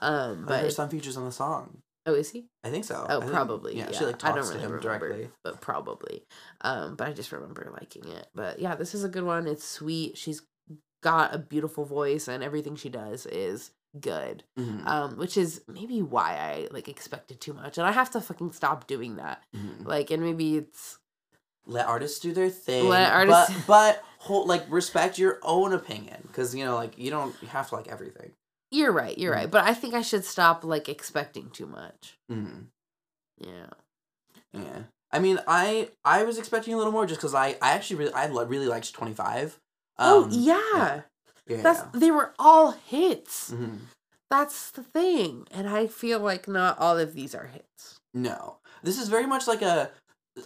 Um, 0.00 0.44
but 0.46 0.58
her 0.60 0.62
but 0.66 0.72
son 0.72 0.88
features 0.88 1.16
on 1.16 1.24
the 1.24 1.32
song. 1.32 1.78
oh, 2.06 2.14
is 2.14 2.30
he? 2.30 2.46
I 2.64 2.70
think 2.70 2.84
so. 2.84 3.06
Oh, 3.08 3.16
I 3.18 3.20
think- 3.20 3.32
probably. 3.32 3.76
Yeah, 3.76 3.88
Yeah, 3.90 3.98
she 3.98 4.04
like 4.06 4.16
I 4.16 4.18
talks 4.18 4.34
don't 4.34 4.44
to 4.44 4.48
really 4.54 4.64
him 4.64 4.72
remember, 4.72 5.08
directly. 5.08 5.30
but 5.44 5.60
probably. 5.60 6.24
Um, 6.62 6.96
but 6.96 7.08
I 7.08 7.12
just 7.12 7.32
remember 7.32 7.70
liking 7.80 8.08
it. 8.08 8.26
But 8.34 8.58
yeah, 8.58 8.74
this 8.74 8.94
is 8.94 9.04
a 9.04 9.08
good 9.08 9.24
one. 9.24 9.46
It's 9.46 9.64
sweet. 9.64 10.16
She's 10.18 10.42
got 11.02 11.34
a 11.34 11.38
beautiful 11.38 11.84
voice, 11.84 12.28
and 12.28 12.42
everything 12.42 12.76
she 12.76 12.88
does 12.88 13.26
is 13.26 13.70
good. 14.00 14.42
Mhm, 14.58 14.86
Um, 14.86 15.16
which 15.18 15.36
is 15.36 15.62
maybe 15.68 16.00
why 16.00 16.36
I 16.36 16.68
like 16.72 16.88
expected 16.88 17.40
too 17.40 17.52
much, 17.52 17.76
and 17.78 17.86
I 17.86 17.92
have 17.92 18.10
to 18.12 18.20
fucking 18.20 18.52
stop 18.52 18.86
doing 18.86 19.16
that. 19.16 19.42
mhm. 19.54 19.84
Like, 19.86 20.10
and 20.10 20.22
maybe 20.22 20.56
it's 20.56 20.98
Let 21.66 21.86
artists 21.86 22.18
do 22.18 22.32
their 22.32 22.50
thing. 22.50 22.88
Let 22.88 23.12
artists- 23.12 23.52
but 23.54 23.66
but 23.66 24.04
hold 24.18 24.48
like 24.48 24.64
respect 24.68 25.18
your 25.18 25.38
own 25.42 25.72
opinion 25.72 26.22
because 26.26 26.54
you 26.54 26.64
know 26.64 26.74
like 26.74 26.96
you 26.98 27.10
don't 27.10 27.34
have 27.48 27.68
to 27.68 27.74
like 27.76 27.86
everything. 27.88 28.32
You're 28.72 28.92
right, 28.92 29.16
you're 29.16 29.32
right. 29.32 29.50
But 29.50 29.64
I 29.64 29.74
think 29.74 29.94
I 29.94 30.02
should 30.02 30.24
stop 30.24 30.64
like 30.64 30.88
expecting 30.88 31.50
too 31.50 31.66
much. 31.66 32.18
Mhm. 32.30 32.66
Yeah. 33.38 33.66
Yeah. 34.52 34.82
I 35.10 35.18
mean, 35.18 35.38
I 35.46 35.90
I 36.04 36.24
was 36.24 36.38
expecting 36.38 36.74
a 36.74 36.76
little 36.78 36.92
more 36.92 37.06
just 37.06 37.20
because 37.20 37.34
I 37.34 37.56
I 37.62 37.72
actually 37.72 37.96
really 37.96 38.12
I 38.14 38.26
really 38.26 38.66
liked 38.66 38.92
Twenty 38.92 39.14
Five. 39.14 39.58
oh 39.98 40.26
yeah. 40.30 41.02
yeah. 41.46 41.62
That's 41.62 41.82
they 41.92 42.10
were 42.10 42.32
all 42.38 42.72
hits. 42.72 43.50
Mhm. 43.50 43.80
That's 44.30 44.70
the 44.70 44.82
thing. 44.82 45.46
And 45.50 45.68
I 45.68 45.86
feel 45.86 46.18
like 46.18 46.48
not 46.48 46.78
all 46.78 46.98
of 46.98 47.12
these 47.12 47.34
are 47.34 47.46
hits. 47.46 47.98
No, 48.14 48.56
this 48.82 48.98
is 48.98 49.08
very 49.08 49.26
much 49.26 49.46
like 49.46 49.60
a. 49.62 49.90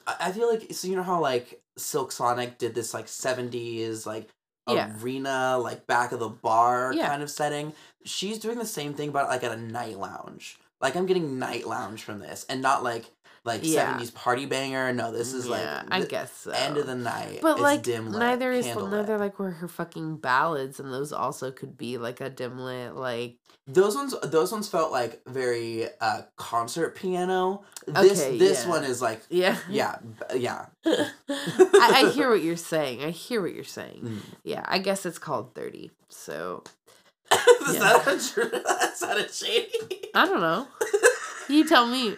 I 0.07 0.33
feel 0.33 0.51
like 0.51 0.73
so 0.73 0.89
you 0.89 0.97
know 0.97 1.05
how 1.05 1.21
like 1.21 1.61
Silk 1.79 2.11
Sonic 2.11 2.59
did 2.59 2.75
this 2.75 2.93
like 2.93 3.07
seventies 3.07 4.05
like 4.05 4.29
Yeah. 4.75 4.93
arena 5.03 5.59
like 5.59 5.87
back 5.87 6.13
of 6.13 6.19
the 6.21 6.29
bar 6.29 6.93
Yeah. 6.93 7.07
kind 7.09 7.23
of 7.23 7.31
setting. 7.31 7.73
She's 8.05 8.39
doing 8.39 8.59
the 8.59 8.67
same 8.67 8.95
thing, 8.95 9.11
but 9.11 9.29
like 9.29 9.45
at 9.45 9.53
a 9.53 9.57
night 9.57 9.99
lounge. 9.99 10.59
Like 10.81 10.97
I'm 10.97 11.07
getting 11.07 11.39
night 11.39 11.67
lounge 11.67 12.03
from 12.03 12.19
this, 12.19 12.45
and 12.49 12.61
not 12.61 12.83
like 12.85 13.07
like 13.47 13.61
Yeah. 13.65 13.87
seventies 13.87 14.11
party 14.11 14.45
banger. 14.47 14.93
No, 14.93 15.13
this 15.13 15.33
is 15.33 15.47
yeah, 15.47 15.83
like 15.89 16.03
I 16.03 16.05
guess 16.07 16.33
so. 16.33 16.51
end 16.51 16.77
of 16.77 16.87
the 16.87 16.95
night. 16.97 17.39
But 17.41 17.53
It's 17.53 17.61
like 17.61 17.83
dim 17.83 18.11
lit, 18.11 18.19
neither 18.21 18.53
is 18.53 18.67
neither 18.67 19.17
like 19.19 19.39
were 19.39 19.53
her 19.53 19.69
fucking 19.69 20.17
ballads, 20.19 20.79
and 20.81 20.93
those 20.93 21.13
also 21.13 21.51
could 21.51 21.79
be 21.79 21.97
like 21.99 22.21
a 22.21 22.29
dim 22.29 22.59
lit 22.59 22.95
like 22.95 23.37
Those 23.69 23.95
ones, 23.97 24.15
those 24.23 24.53
ones 24.53 24.69
felt 24.69 24.93
like 24.93 25.23
very 25.27 25.87
uh 26.01 26.23
concert 26.37 26.95
piano. 26.97 27.63
This 27.87 28.21
Okay, 28.21 28.39
this 28.39 28.65
yeah. 28.65 28.71
one 28.71 28.85
is 28.85 29.01
like 29.01 29.23
yeah 29.31 29.57
yeah 29.71 29.97
yeah. 30.35 30.67
I, 30.87 32.03
I 32.07 32.11
hear 32.13 32.29
what 32.31 32.43
you're 32.43 32.57
saying. 32.57 33.03
I 33.03 33.11
hear 33.11 33.41
what 33.41 33.55
you're 33.55 33.65
saying. 33.65 34.01
Mm. 34.05 34.19
Yeah, 34.45 34.63
I 34.65 34.79
guess 34.79 35.07
it's 35.07 35.19
called 35.19 35.55
thirty. 35.55 35.91
So 36.09 36.63
is 37.33 37.75
Yeah. 37.75 37.81
that 37.81 38.07
a 38.09 38.33
true? 38.33 38.51
That 38.65 38.97
sounded 38.97 39.31
shady. 39.33 40.11
I 40.15 40.27
don't 40.27 40.41
know. 40.41 40.67
You 41.49 41.69
tell 41.69 41.87
me. 41.87 42.17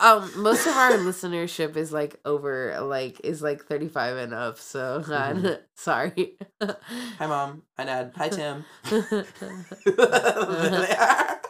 Um, 0.00 0.30
most 0.36 0.66
of 0.66 0.74
our 0.76 0.92
listenership 0.92 1.76
is 1.76 1.92
like 1.92 2.20
over 2.24 2.78
like 2.82 3.20
is 3.24 3.42
like 3.42 3.64
thirty 3.66 3.88
five 3.88 4.16
and 4.16 4.32
up. 4.32 4.58
So 4.58 5.02
Mhm. 5.06 5.58
sorry. 5.76 6.36
Hi 6.62 7.26
mom. 7.26 7.62
Hi 7.76 7.84
dad. 7.84 8.12
Hi 8.16 8.28
Tim. 8.28 8.64
There 8.90 9.02
they 9.84 10.94
are. 10.96 11.40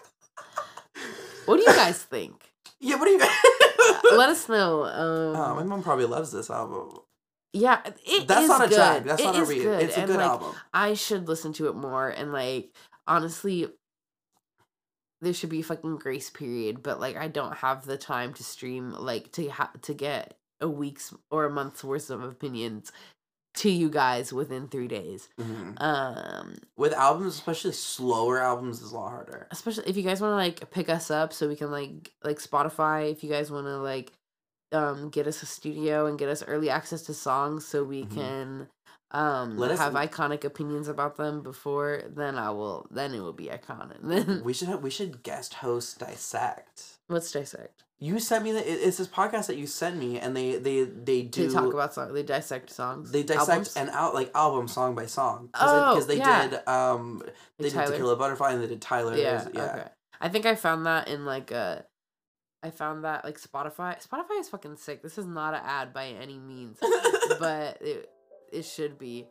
what 1.46 1.56
do 1.56 1.62
you 1.62 1.66
guys 1.74 2.02
think? 2.02 2.50
yeah. 2.80 2.96
What 2.96 3.04
do 3.06 3.10
you? 3.12 3.18
Guys- 3.18 3.30
Let 4.16 4.28
us 4.36 4.48
know. 4.48 4.84
Um, 4.84 5.36
oh, 5.36 5.54
my 5.56 5.62
mom 5.64 5.82
probably 5.82 6.04
loves 6.06 6.30
this 6.32 6.50
album. 6.50 6.98
yeah, 7.52 7.80
it 8.06 8.26
That's 8.28 8.48
not 8.48 8.64
a 8.66 8.68
good. 8.68 8.74
drag. 8.76 9.04
That's 9.04 9.20
It 9.22 9.24
not 9.24 9.36
a 9.36 9.44
read. 9.44 9.62
good, 9.62 9.82
It's 9.82 9.96
a 9.96 10.00
and, 10.00 10.08
good 10.08 10.16
like, 10.18 10.26
album. 10.26 10.54
I 10.72 10.94
should 10.94 11.28
listen 11.28 11.52
to 11.54 11.68
it 11.68 11.74
more 11.74 12.08
and 12.08 12.32
like 12.32 12.74
honestly 13.06 13.68
there 15.20 15.32
should 15.34 15.50
be 15.50 15.60
a 15.60 15.64
fucking 15.64 15.96
grace 15.96 16.30
period, 16.30 16.82
but 16.82 17.00
like 17.00 17.16
I 17.16 17.28
don't 17.28 17.56
have 17.56 17.84
the 17.86 17.98
time 17.98 18.32
to 18.34 18.44
stream 18.44 18.92
like 18.92 19.32
to 19.32 19.48
ha- 19.48 19.72
to 19.82 19.94
get 19.94 20.34
a 20.60 20.68
week's 20.68 21.12
or 21.30 21.44
a 21.44 21.50
month's 21.50 21.82
worth 21.84 22.10
of 22.10 22.22
opinions 22.22 22.92
to 23.54 23.70
you 23.70 23.88
guys 23.90 24.32
within 24.32 24.68
3 24.68 24.86
days. 24.86 25.28
Mhm. 25.40 25.80
Um 25.80 26.54
With 26.76 26.92
albums, 26.92 27.34
especially 27.34 27.72
slower 27.72 28.38
albums, 28.40 28.80
is 28.82 28.92
a 28.92 28.96
lot 28.98 29.10
harder. 29.10 29.48
especially 29.50 29.84
if 29.88 29.96
you 29.96 30.02
guys 30.04 30.20
want 30.20 30.32
to 30.32 30.36
like 30.36 30.70
pick 30.70 30.88
us 30.88 31.10
up 31.10 31.32
so 31.32 31.48
we 31.48 31.56
can 31.56 31.70
like 31.70 32.12
like 32.22 32.38
Spotify 32.38 33.10
if 33.10 33.24
you 33.24 33.30
guys 33.30 33.50
want 33.50 33.66
to 33.66 33.78
like 33.78 34.12
um 34.72 35.08
get 35.10 35.26
us 35.26 35.42
a 35.42 35.46
studio 35.46 36.06
and 36.06 36.18
get 36.18 36.28
us 36.28 36.42
early 36.46 36.68
access 36.70 37.02
to 37.02 37.14
songs 37.14 37.66
so 37.66 37.82
we 37.82 38.04
Mhm. 38.04 38.14
can 38.14 38.68
um 39.10 39.56
Let 39.56 39.70
us 39.70 39.78
have 39.78 39.94
iconic 39.94 40.44
opinions 40.44 40.86
about 40.88 41.16
them 41.16 41.42
before 41.42 42.02
then 42.08 42.36
I 42.36 42.50
will 42.50 42.86
then 42.90 43.14
it 43.14 43.20
will 43.20 43.32
be 43.32 43.46
iconic. 43.46 43.96
Then 44.02 44.42
We 44.44 44.52
should 44.52 44.68
have, 44.68 44.82
we 44.82 44.90
should 44.90 45.22
guest 45.22 45.54
host 45.54 45.98
dissect. 45.98 46.82
let's 47.08 47.32
dissect. 47.32 47.84
You 48.00 48.20
sent 48.20 48.44
me 48.44 48.52
the 48.52 48.60
it- 48.60 48.80
it's 48.86 48.98
this 48.98 49.08
podcast 49.08 49.46
that 49.48 49.56
you 49.56 49.66
sent 49.66 49.96
me, 49.96 50.20
and 50.20 50.36
they 50.36 50.56
they 50.56 50.84
they 50.84 51.22
do 51.22 51.48
They 51.48 51.52
talk 51.54 51.72
about 51.72 51.94
songs. 51.94 52.12
They 52.12 52.22
dissect 52.22 52.70
songs. 52.70 53.10
they 53.10 53.22
dissect 53.24 53.48
albums. 53.48 53.76
and 53.76 53.90
out 53.90 54.14
like 54.14 54.30
album 54.36 54.68
song 54.68 54.94
by 54.94 55.06
song 55.06 55.48
Oh, 55.54 55.94
because 55.94 56.06
they, 56.06 56.18
yeah. 56.18 56.46
did 56.48 56.68
um 56.68 57.22
they 57.58 57.64
did 57.64 57.72
Tyler. 57.74 57.90
To 57.92 57.96
Kill 57.96 58.10
a 58.10 58.16
Butterfly 58.16 58.52
and 58.52 58.62
they 58.62 58.68
did 58.68 58.80
Tyler. 58.82 59.16
yeah, 59.16 59.48
yeah. 59.52 59.62
Okay. 59.64 59.88
I 60.20 60.28
think 60.28 60.46
I 60.46 60.54
found 60.54 60.86
that 60.86 61.08
in 61.08 61.24
like 61.24 61.50
a. 61.50 61.84
I 62.62 62.70
found 62.70 63.04
that 63.04 63.24
like 63.24 63.40
Spotify. 63.40 63.96
Spotify 64.06 64.38
is 64.40 64.48
fucking 64.48 64.76
sick. 64.76 65.02
This 65.02 65.16
is 65.18 65.26
not 65.26 65.54
an 65.54 65.60
ad 65.64 65.92
by 65.92 66.08
any 66.08 66.38
means, 66.38 66.78
but 67.40 67.78
it 67.80 68.08
it 68.52 68.62
should 68.64 68.98
be. 68.98 69.26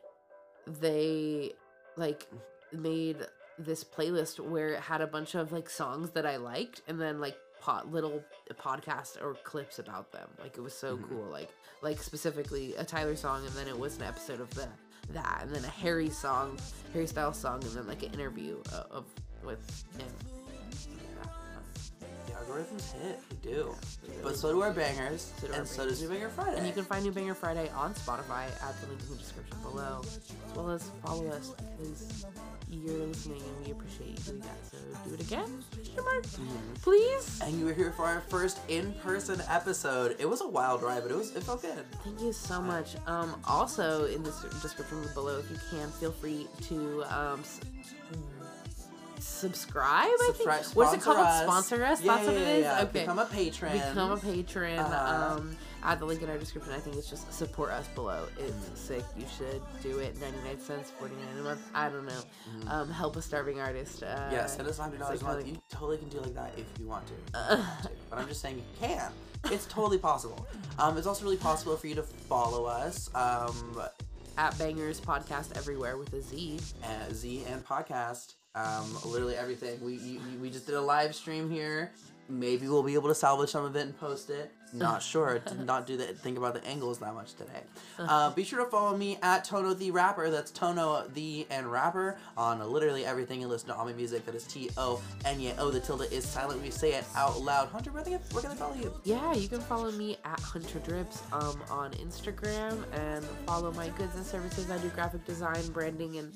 They 0.66 1.54
like 1.96 2.28
made 2.72 3.18
this 3.60 3.84
playlist 3.84 4.40
where 4.40 4.70
it 4.70 4.82
had 4.82 5.02
a 5.02 5.08
bunch 5.08 5.34
of 5.36 5.52
like 5.52 5.70
songs 5.70 6.12
that 6.12 6.26
I 6.26 6.38
liked, 6.38 6.82
and 6.88 7.00
then 7.00 7.20
like 7.20 7.38
pot 7.60 7.92
little 7.92 8.24
podcasts 8.62 9.20
or 9.22 9.34
clips 9.44 9.80
about 9.80 10.12
them. 10.12 10.30
Like 10.40 10.58
it 10.58 10.62
was 10.62 10.74
so 10.78 10.98
Mhm. 10.98 11.10
cool. 11.10 11.26
Like 11.26 11.50
like 11.82 12.02
specifically 12.02 12.76
a 12.76 12.84
Tyler 12.84 13.16
song, 13.16 13.46
and 13.46 13.54
then 13.56 13.68
it 13.68 13.78
was 13.78 13.98
an 13.98 14.04
episode 14.04 14.40
of 14.42 14.50
the 14.54 14.68
that, 15.12 15.40
and 15.42 15.54
then 15.56 15.64
a 15.64 15.70
Harry 15.70 16.10
song, 16.10 16.60
Harry 16.94 17.08
Styles 17.08 17.38
song, 17.40 17.64
and 17.64 17.72
then 17.74 17.88
like 17.88 18.04
an 18.04 18.14
interview 18.14 18.62
uh, 18.74 18.84
of 18.92 19.06
with 19.44 19.60
him. 19.98 21.07
Yeah, 22.48 22.54
algorithms 22.54 22.94
hit. 23.02 23.20
They 23.30 23.50
do. 23.52 23.76
They 24.08 24.14
But 24.24 24.38
so 24.38 24.52
do 24.52 24.62
our 24.62 24.72
bangers, 24.72 25.34
So 25.40 25.48
do 25.48 25.54
our 25.54 25.60
and 25.60 25.68
so 25.68 25.86
does 25.86 26.02
New 26.02 26.10
Banger 26.10 26.30
Friday. 26.30 26.58
And 26.58 26.68
you 26.68 26.74
can 26.74 26.84
find 26.84 27.04
New 27.04 27.12
Banger 27.12 27.34
Friday 27.34 27.70
on 27.76 27.94
Spotify 27.94 28.46
at 28.46 28.80
the 28.82 28.88
link 28.88 29.02
in 29.02 29.10
the 29.10 29.16
description 29.18 29.58
below, 29.62 30.02
as 30.04 30.56
well 30.56 30.70
as 30.70 30.90
follow 31.06 31.28
us 31.28 31.54
because 31.80 32.26
you're 32.70 33.08
listening 33.08 33.42
and 33.42 33.66
we 33.66 33.72
appreciate 33.72 34.10
you 34.10 34.16
doing 34.18 34.40
that. 34.40 34.58
So 34.70 34.78
do 35.08 35.14
it 35.14 35.22
again, 35.22 35.64
mark? 36.04 36.26
please. 36.82 37.40
and 37.42 37.58
you 37.58 37.66
were 37.66 37.74
here 37.74 37.92
for 37.92 38.06
our 38.06 38.22
first 38.22 38.60
in-person 38.68 39.42
episode. 39.50 40.16
It 40.20 40.28
was 40.28 40.42
a 40.42 40.48
wild 40.48 40.82
ride, 40.84 41.04
but 41.04 41.12
it 41.12 41.18
was 41.18 41.36
it 41.36 41.44
felt 41.44 41.62
good. 41.62 41.86
Thank 42.04 42.22
you 42.22 42.34
so 42.34 42.62
much. 42.62 42.96
Um, 43.06 43.40
also, 43.48 44.06
in 44.06 44.24
the 44.24 44.32
description 44.62 45.04
below, 45.14 45.40
if 45.40 45.50
you 45.50 45.58
can, 45.72 45.90
feel 45.92 46.12
free 46.12 46.48
to 46.64 47.04
um, 47.04 47.44
subscribe. 49.20 50.06
I 50.08 50.18
Subscribe, 50.28 50.62
think. 50.64 50.76
What 50.76 50.88
is 50.88 50.94
it 50.96 51.02
called? 51.02 51.18
us. 51.20 51.44
Sponsor 51.44 51.84
us. 51.86 52.02
Yeah, 52.02 52.16
That's 52.16 52.28
what 52.28 52.36
it 52.38 52.42
is. 52.48 52.64
yeah. 52.64 52.82
Okay. 52.84 53.00
Become 53.02 53.20
a 53.20 53.26
patron. 53.26 53.72
Become 53.74 54.12
a 54.12 54.18
patron. 54.18 54.80
Uh-huh. 54.80 55.36
Um, 55.38 55.58
add 55.84 56.00
the 56.00 56.06
link 56.06 56.22
in 56.22 56.30
our 56.30 56.38
description. 56.38 56.74
I 56.74 56.80
think 56.80 56.96
it's 56.96 57.10
just 57.10 57.32
support 57.34 57.72
us 57.72 57.88
below. 57.90 58.26
It's 58.40 58.80
sick. 58.80 59.04
You 59.18 59.26
should 59.38 59.62
do 59.82 60.00
it. 60.00 60.20
99 60.20 60.60
cents, 60.60 60.92
49 61.00 61.24
a 61.40 61.42
month. 61.44 61.62
I 61.74 61.90
don't 61.90 62.06
know. 62.06 62.22
Um, 62.72 62.90
help 62.92 63.16
a 63.16 63.22
starving 63.22 63.60
artist. 63.60 64.04
Uh, 64.04 64.30
yeah, 64.32 64.46
send 64.46 64.68
us 64.68 64.78
hundred 64.78 65.00
dollars 65.00 65.22
a 65.22 65.26
month. 65.26 65.38
psychotic- 65.42 65.56
You 65.56 65.62
totally 65.70 65.98
can 65.98 66.10
do 66.10 66.20
like 66.20 66.34
that 66.36 66.54
if 66.58 66.66
you 66.80 66.88
want 66.88 67.06
to. 67.08 67.14
If 67.14 67.20
you 67.34 67.58
want 67.58 67.84
to. 67.84 67.90
But 68.10 68.20
I'm 68.20 68.28
just 68.28 68.42
saying 68.42 68.58
you 68.58 68.64
can. 68.88 69.12
It's 69.52 69.66
totally 69.68 69.98
possible. 69.98 70.48
Um, 70.80 70.98
it's 70.98 71.06
also 71.08 71.24
really 71.24 71.38
possible 71.38 71.76
for 71.78 71.88
you 71.88 71.96
to 71.96 72.04
follow 72.04 72.66
us. 72.66 73.10
Um, 73.14 73.82
At 74.38 74.54
Bangerz 74.56 75.02
Podcast 75.02 75.56
everywhere 75.58 75.98
with 75.98 76.14
a 76.14 76.22
Z. 76.22 76.60
at 76.84 77.12
Z 77.14 77.44
and 77.50 77.66
podcast. 77.66 78.36
Um, 78.58 78.98
literally 79.06 79.36
everything. 79.36 79.80
We, 79.82 79.98
we 79.98 80.38
we 80.42 80.50
just 80.50 80.66
did 80.66 80.76
a 80.76 80.82
live 80.82 81.14
stream 81.14 81.50
here. 81.50 81.92
Maybe 82.28 82.68
we'll 82.68 82.84
be 82.84 82.96
able 82.96 83.10
to 83.10 83.16
salvage 83.16 83.50
some 83.52 83.64
of 83.64 83.76
it 83.76 83.82
and 83.82 83.98
post 84.00 84.30
it. 84.32 84.52
Not 84.74 85.02
sure. 85.12 85.40
Did 85.40 85.66
not 85.66 85.88
do 85.88 85.98
the 85.98 86.06
think 86.08 86.38
about 86.38 86.54
the 86.54 86.66
angles 86.68 87.00
that 87.00 87.14
much 87.14 87.34
today. 87.34 87.62
Uh, 88.00 88.32
be 88.32 88.44
sure 88.44 88.64
to 88.64 88.70
follow 88.70 88.96
me 88.98 89.18
at 89.22 89.44
Tono 89.46 89.74
the 89.74 89.92
Rapper. 89.92 90.30
That's 90.30 90.52
Tono 90.52 91.06
the 91.14 91.48
and 91.50 91.72
Rapper 91.72 92.18
on 92.36 92.60
literally 92.72 93.06
everything 93.06 93.42
and 93.42 93.50
listen 93.52 93.70
to 93.70 93.76
all 93.76 93.86
my 93.86 93.94
music. 93.94 94.26
That 94.26 94.36
is 94.36 94.44
T 94.46 94.70
O 94.78 95.02
N 95.26 95.40
Y 95.40 95.54
O. 95.58 95.70
The 95.72 95.80
tilde 95.80 96.12
is 96.12 96.26
silent. 96.26 96.62
We 96.62 96.70
say 96.70 96.94
it 96.94 97.06
out 97.16 97.40
loud. 97.42 97.70
Hunter, 97.70 97.92
where, 97.92 98.04
can 98.04 98.12
they 98.12 98.56
follow 98.56 98.76
you? 98.76 98.94
Yeah, 99.04 99.34
you 99.34 99.48
can 99.48 99.62
follow 99.62 99.92
me 99.92 100.18
at 100.26 100.40
Hunter 100.40 100.80
Drips 100.80 101.22
um, 101.32 101.62
on 101.70 101.92
Instagram 101.94 102.84
and 102.94 103.24
follow 103.46 103.72
my 103.74 103.90
goods 103.90 104.16
and 104.16 104.26
services. 104.26 104.70
I 104.70 104.78
do 104.80 104.90
graphic 104.90 105.26
design, 105.26 105.66
branding, 105.74 106.18
and 106.18 106.34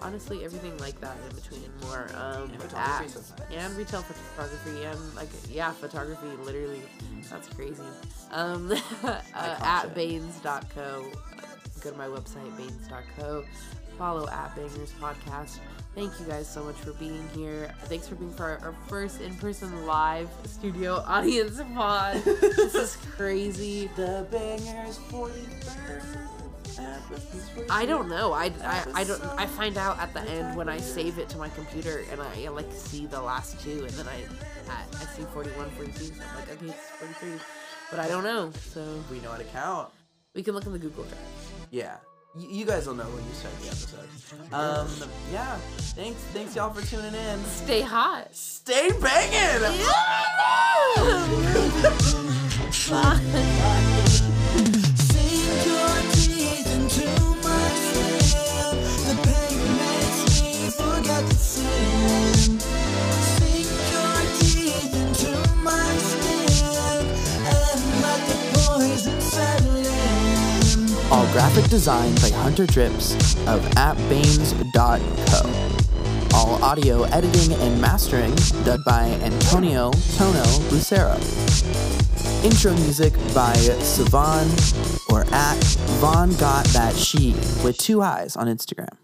honestly 0.00 0.44
everything 0.44 0.76
like 0.78 1.00
that 1.00 1.16
in 1.28 1.34
between 1.36 1.62
and 1.64 1.80
more. 1.82 2.08
Um, 2.16 2.50
And 2.50 2.62
photography 2.62 3.18
at- 3.52 3.52
and 3.52 3.76
retail 3.76 4.02
photography 4.02 4.84
and 4.84 5.14
like 5.14 5.28
yeah, 5.50 5.70
photography. 5.72 6.26
Literally, 6.44 6.82
that's 7.30 7.48
crazy. 7.48 7.73
Um, 8.30 8.72
uh, 9.04 9.20
at. 9.34 9.94
Banes.co. 9.94 11.06
Go 11.82 11.90
to 11.90 11.96
my 11.96 12.06
website 12.06 12.56
Banes.co. 12.56 13.44
Follow 13.98 14.28
at 14.28 14.54
Bangerz 14.56 14.90
Podcast. 15.00 15.58
Thank 15.94 16.18
you 16.18 16.26
guys 16.26 16.48
so 16.48 16.64
much 16.64 16.74
for 16.76 16.92
being 16.94 17.28
here. 17.34 17.72
Thanks 17.84 18.08
for 18.08 18.16
being 18.16 18.32
for 18.32 18.44
our, 18.44 18.58
our 18.58 18.74
first 18.88 19.20
in-person 19.20 19.86
live 19.86 20.28
studio 20.44 20.94
audience 21.06 21.60
pod. 21.74 22.16
this 22.24 22.74
is 22.74 22.96
crazy. 23.16 23.88
The 23.94 24.26
Bangerz 24.32 24.98
41st. 25.10 26.24
I 27.70 27.86
don't 27.86 28.08
know. 28.08 28.32
I, 28.32 28.46
I, 28.64 28.84
I 28.94 29.04
don't. 29.04 29.22
I 29.38 29.46
find 29.46 29.78
out 29.78 29.96
at 30.00 30.12
the 30.12 30.22
end 30.22 30.56
when 30.56 30.68
I 30.68 30.78
save 30.78 31.18
it 31.18 31.28
to 31.28 31.38
my 31.38 31.48
computer 31.50 32.02
and 32.10 32.20
I 32.20 32.48
like 32.48 32.72
see 32.72 33.06
the 33.06 33.22
last 33.22 33.60
two 33.60 33.84
and 33.84 33.90
then 33.90 34.08
I 34.08 34.24
I, 34.68 34.82
I 34.92 35.04
see 35.14 35.22
41, 35.22 35.70
42. 35.70 36.04
So 36.04 36.12
I'm 36.14 36.36
like, 36.36 36.50
okay, 36.52 36.66
it's 36.66 36.90
43, 36.98 37.38
but 37.94 38.04
I 38.04 38.08
don't 38.08 38.24
know. 38.24 38.50
So 38.72 38.80
We 39.10 39.20
know 39.20 39.30
how 39.30 39.36
to 39.38 39.44
count. 39.44 39.88
we 40.34 40.42
can 40.42 40.54
look 40.54 40.66
in 40.66 40.72
the 40.72 40.78
Google 40.80 41.04
Drive. 41.04 41.18
Yeah. 41.70 41.96
Y- 42.34 42.46
you 42.50 42.64
guys 42.64 42.86
will 42.88 42.94
know 42.96 43.04
when 43.04 43.24
you 43.24 43.32
start 43.34 43.54
the 43.60 43.68
episode. 43.68 44.08
Um, 44.52 44.88
yeah. 45.32 45.56
Thanks, 45.94 46.18
thanks 46.32 46.56
y'all 46.56 46.72
for 46.72 46.82
tuning 46.84 47.14
in. 47.14 47.44
Stay 47.44 47.80
hot. 47.82 48.34
Stay 48.34 48.90
banging. 49.00 49.78
Sink 52.72 53.90
graphic 71.34 71.68
design 71.68 72.14
by 72.22 72.30
Hunter 72.30 72.64
Drips 72.64 73.14
of 73.48 73.66
appbaines.co. 73.76 75.40
All 76.32 76.62
audio 76.62 77.02
editing 77.06 77.54
and 77.54 77.80
mastering 77.80 78.32
done 78.64 78.80
by 78.86 79.06
Antonio 79.20 79.90
Toño 80.16 80.70
Lucero. 80.70 81.14
Intro 82.44 82.72
music 82.84 83.12
by 83.34 83.52
Savon 83.54 84.46
or 85.10 85.24
at 85.34 85.60
Von 85.98 86.32
Got 86.36 86.66
That 86.66 86.94
She 86.94 87.32
with 87.64 87.78
two 87.78 88.00
eyes 88.00 88.36
on 88.36 88.46
Instagram. 88.46 89.03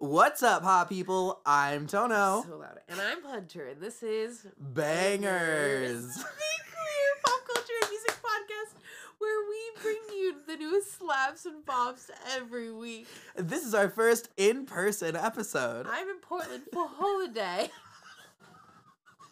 What's 0.00 0.42
up, 0.42 0.62
hot 0.62 0.88
people? 0.88 1.42
I'm 1.44 1.86
Toño. 1.86 2.42
So 2.46 2.56
loud. 2.56 2.80
And 2.88 2.98
I'm 2.98 3.22
Hunter, 3.22 3.66
and 3.66 3.82
this 3.82 4.02
is 4.02 4.46
Bangerz. 4.72 6.14
the 6.14 6.24
Queer 6.24 7.12
Pop 7.22 7.40
Culture 7.46 7.72
and 7.82 7.90
Music 7.90 8.16
Podcast, 8.22 8.80
where 9.18 9.46
we 9.46 9.60
bring 9.82 9.98
you 10.18 10.36
the 10.46 10.56
newest 10.56 10.96
slaps 10.96 11.44
and 11.44 11.66
bops 11.66 12.08
every 12.34 12.72
week. 12.72 13.08
This 13.36 13.62
is 13.66 13.74
our 13.74 13.90
first 13.90 14.30
in 14.38 14.64
person 14.64 15.16
episode. 15.16 15.86
I'm 15.86 16.08
in 16.08 16.16
Portland 16.22 16.62
for 16.72 16.88
holiday. 16.88 17.68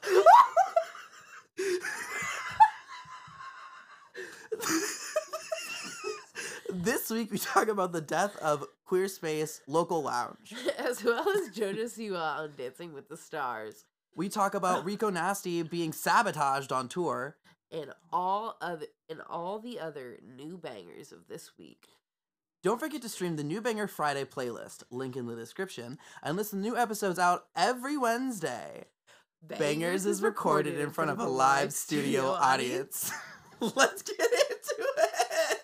This 6.70 7.10
week 7.10 7.30
we 7.30 7.38
talk 7.54 7.68
about 7.68 7.92
the 7.92 8.00
death 8.00 8.36
of 8.36 8.64
Queer 8.84 9.08
Space 9.08 9.60
Local 9.66 10.02
Lounge. 10.02 10.54
as 10.78 11.02
well 11.02 11.28
as 11.28 11.50
Jojo 11.50 11.84
Siwa 11.84 12.38
on 12.38 12.52
Dancing 12.56 12.92
with 12.92 13.08
the 13.08 13.16
Stars, 13.16 13.84
We 14.14 14.28
talk 14.28 14.54
about 14.54 14.84
Rico 14.84 15.10
Nasty 15.10 15.62
being 15.62 15.92
sabotaged 15.92 16.72
on 16.72 16.88
tour. 16.88 17.36
and 17.70 17.92
all 18.12 18.56
other 18.60 18.86
and 19.08 19.20
all 19.28 19.58
the 19.58 19.78
other 19.80 20.18
new 20.36 20.56
bangers 20.58 21.12
of 21.12 21.28
this 21.28 21.52
week. 21.58 21.86
Don't 22.62 22.80
forget 22.80 23.02
to 23.02 23.08
stream 23.08 23.36
the 23.36 23.44
New 23.44 23.60
Banger 23.60 23.86
Friday 23.86 24.24
playlist, 24.24 24.82
link 24.90 25.16
in 25.16 25.26
the 25.26 25.36
description, 25.36 25.96
and 26.22 26.36
listen 26.36 26.60
to 26.60 26.68
new 26.68 26.76
episodes 26.76 27.18
out 27.18 27.44
every 27.54 27.96
Wednesday. 27.96 28.86
Bangerz 29.46 30.04
is 30.04 30.20
recorded 30.22 30.78
in 30.80 30.90
front 30.90 31.10
of 31.10 31.20
a 31.20 31.26
live 31.26 31.72
studio 31.72 32.30
audience. 32.30 33.12
Let's 33.60 34.02
get 34.02 34.18
into 34.18 34.74
it. 34.98 35.57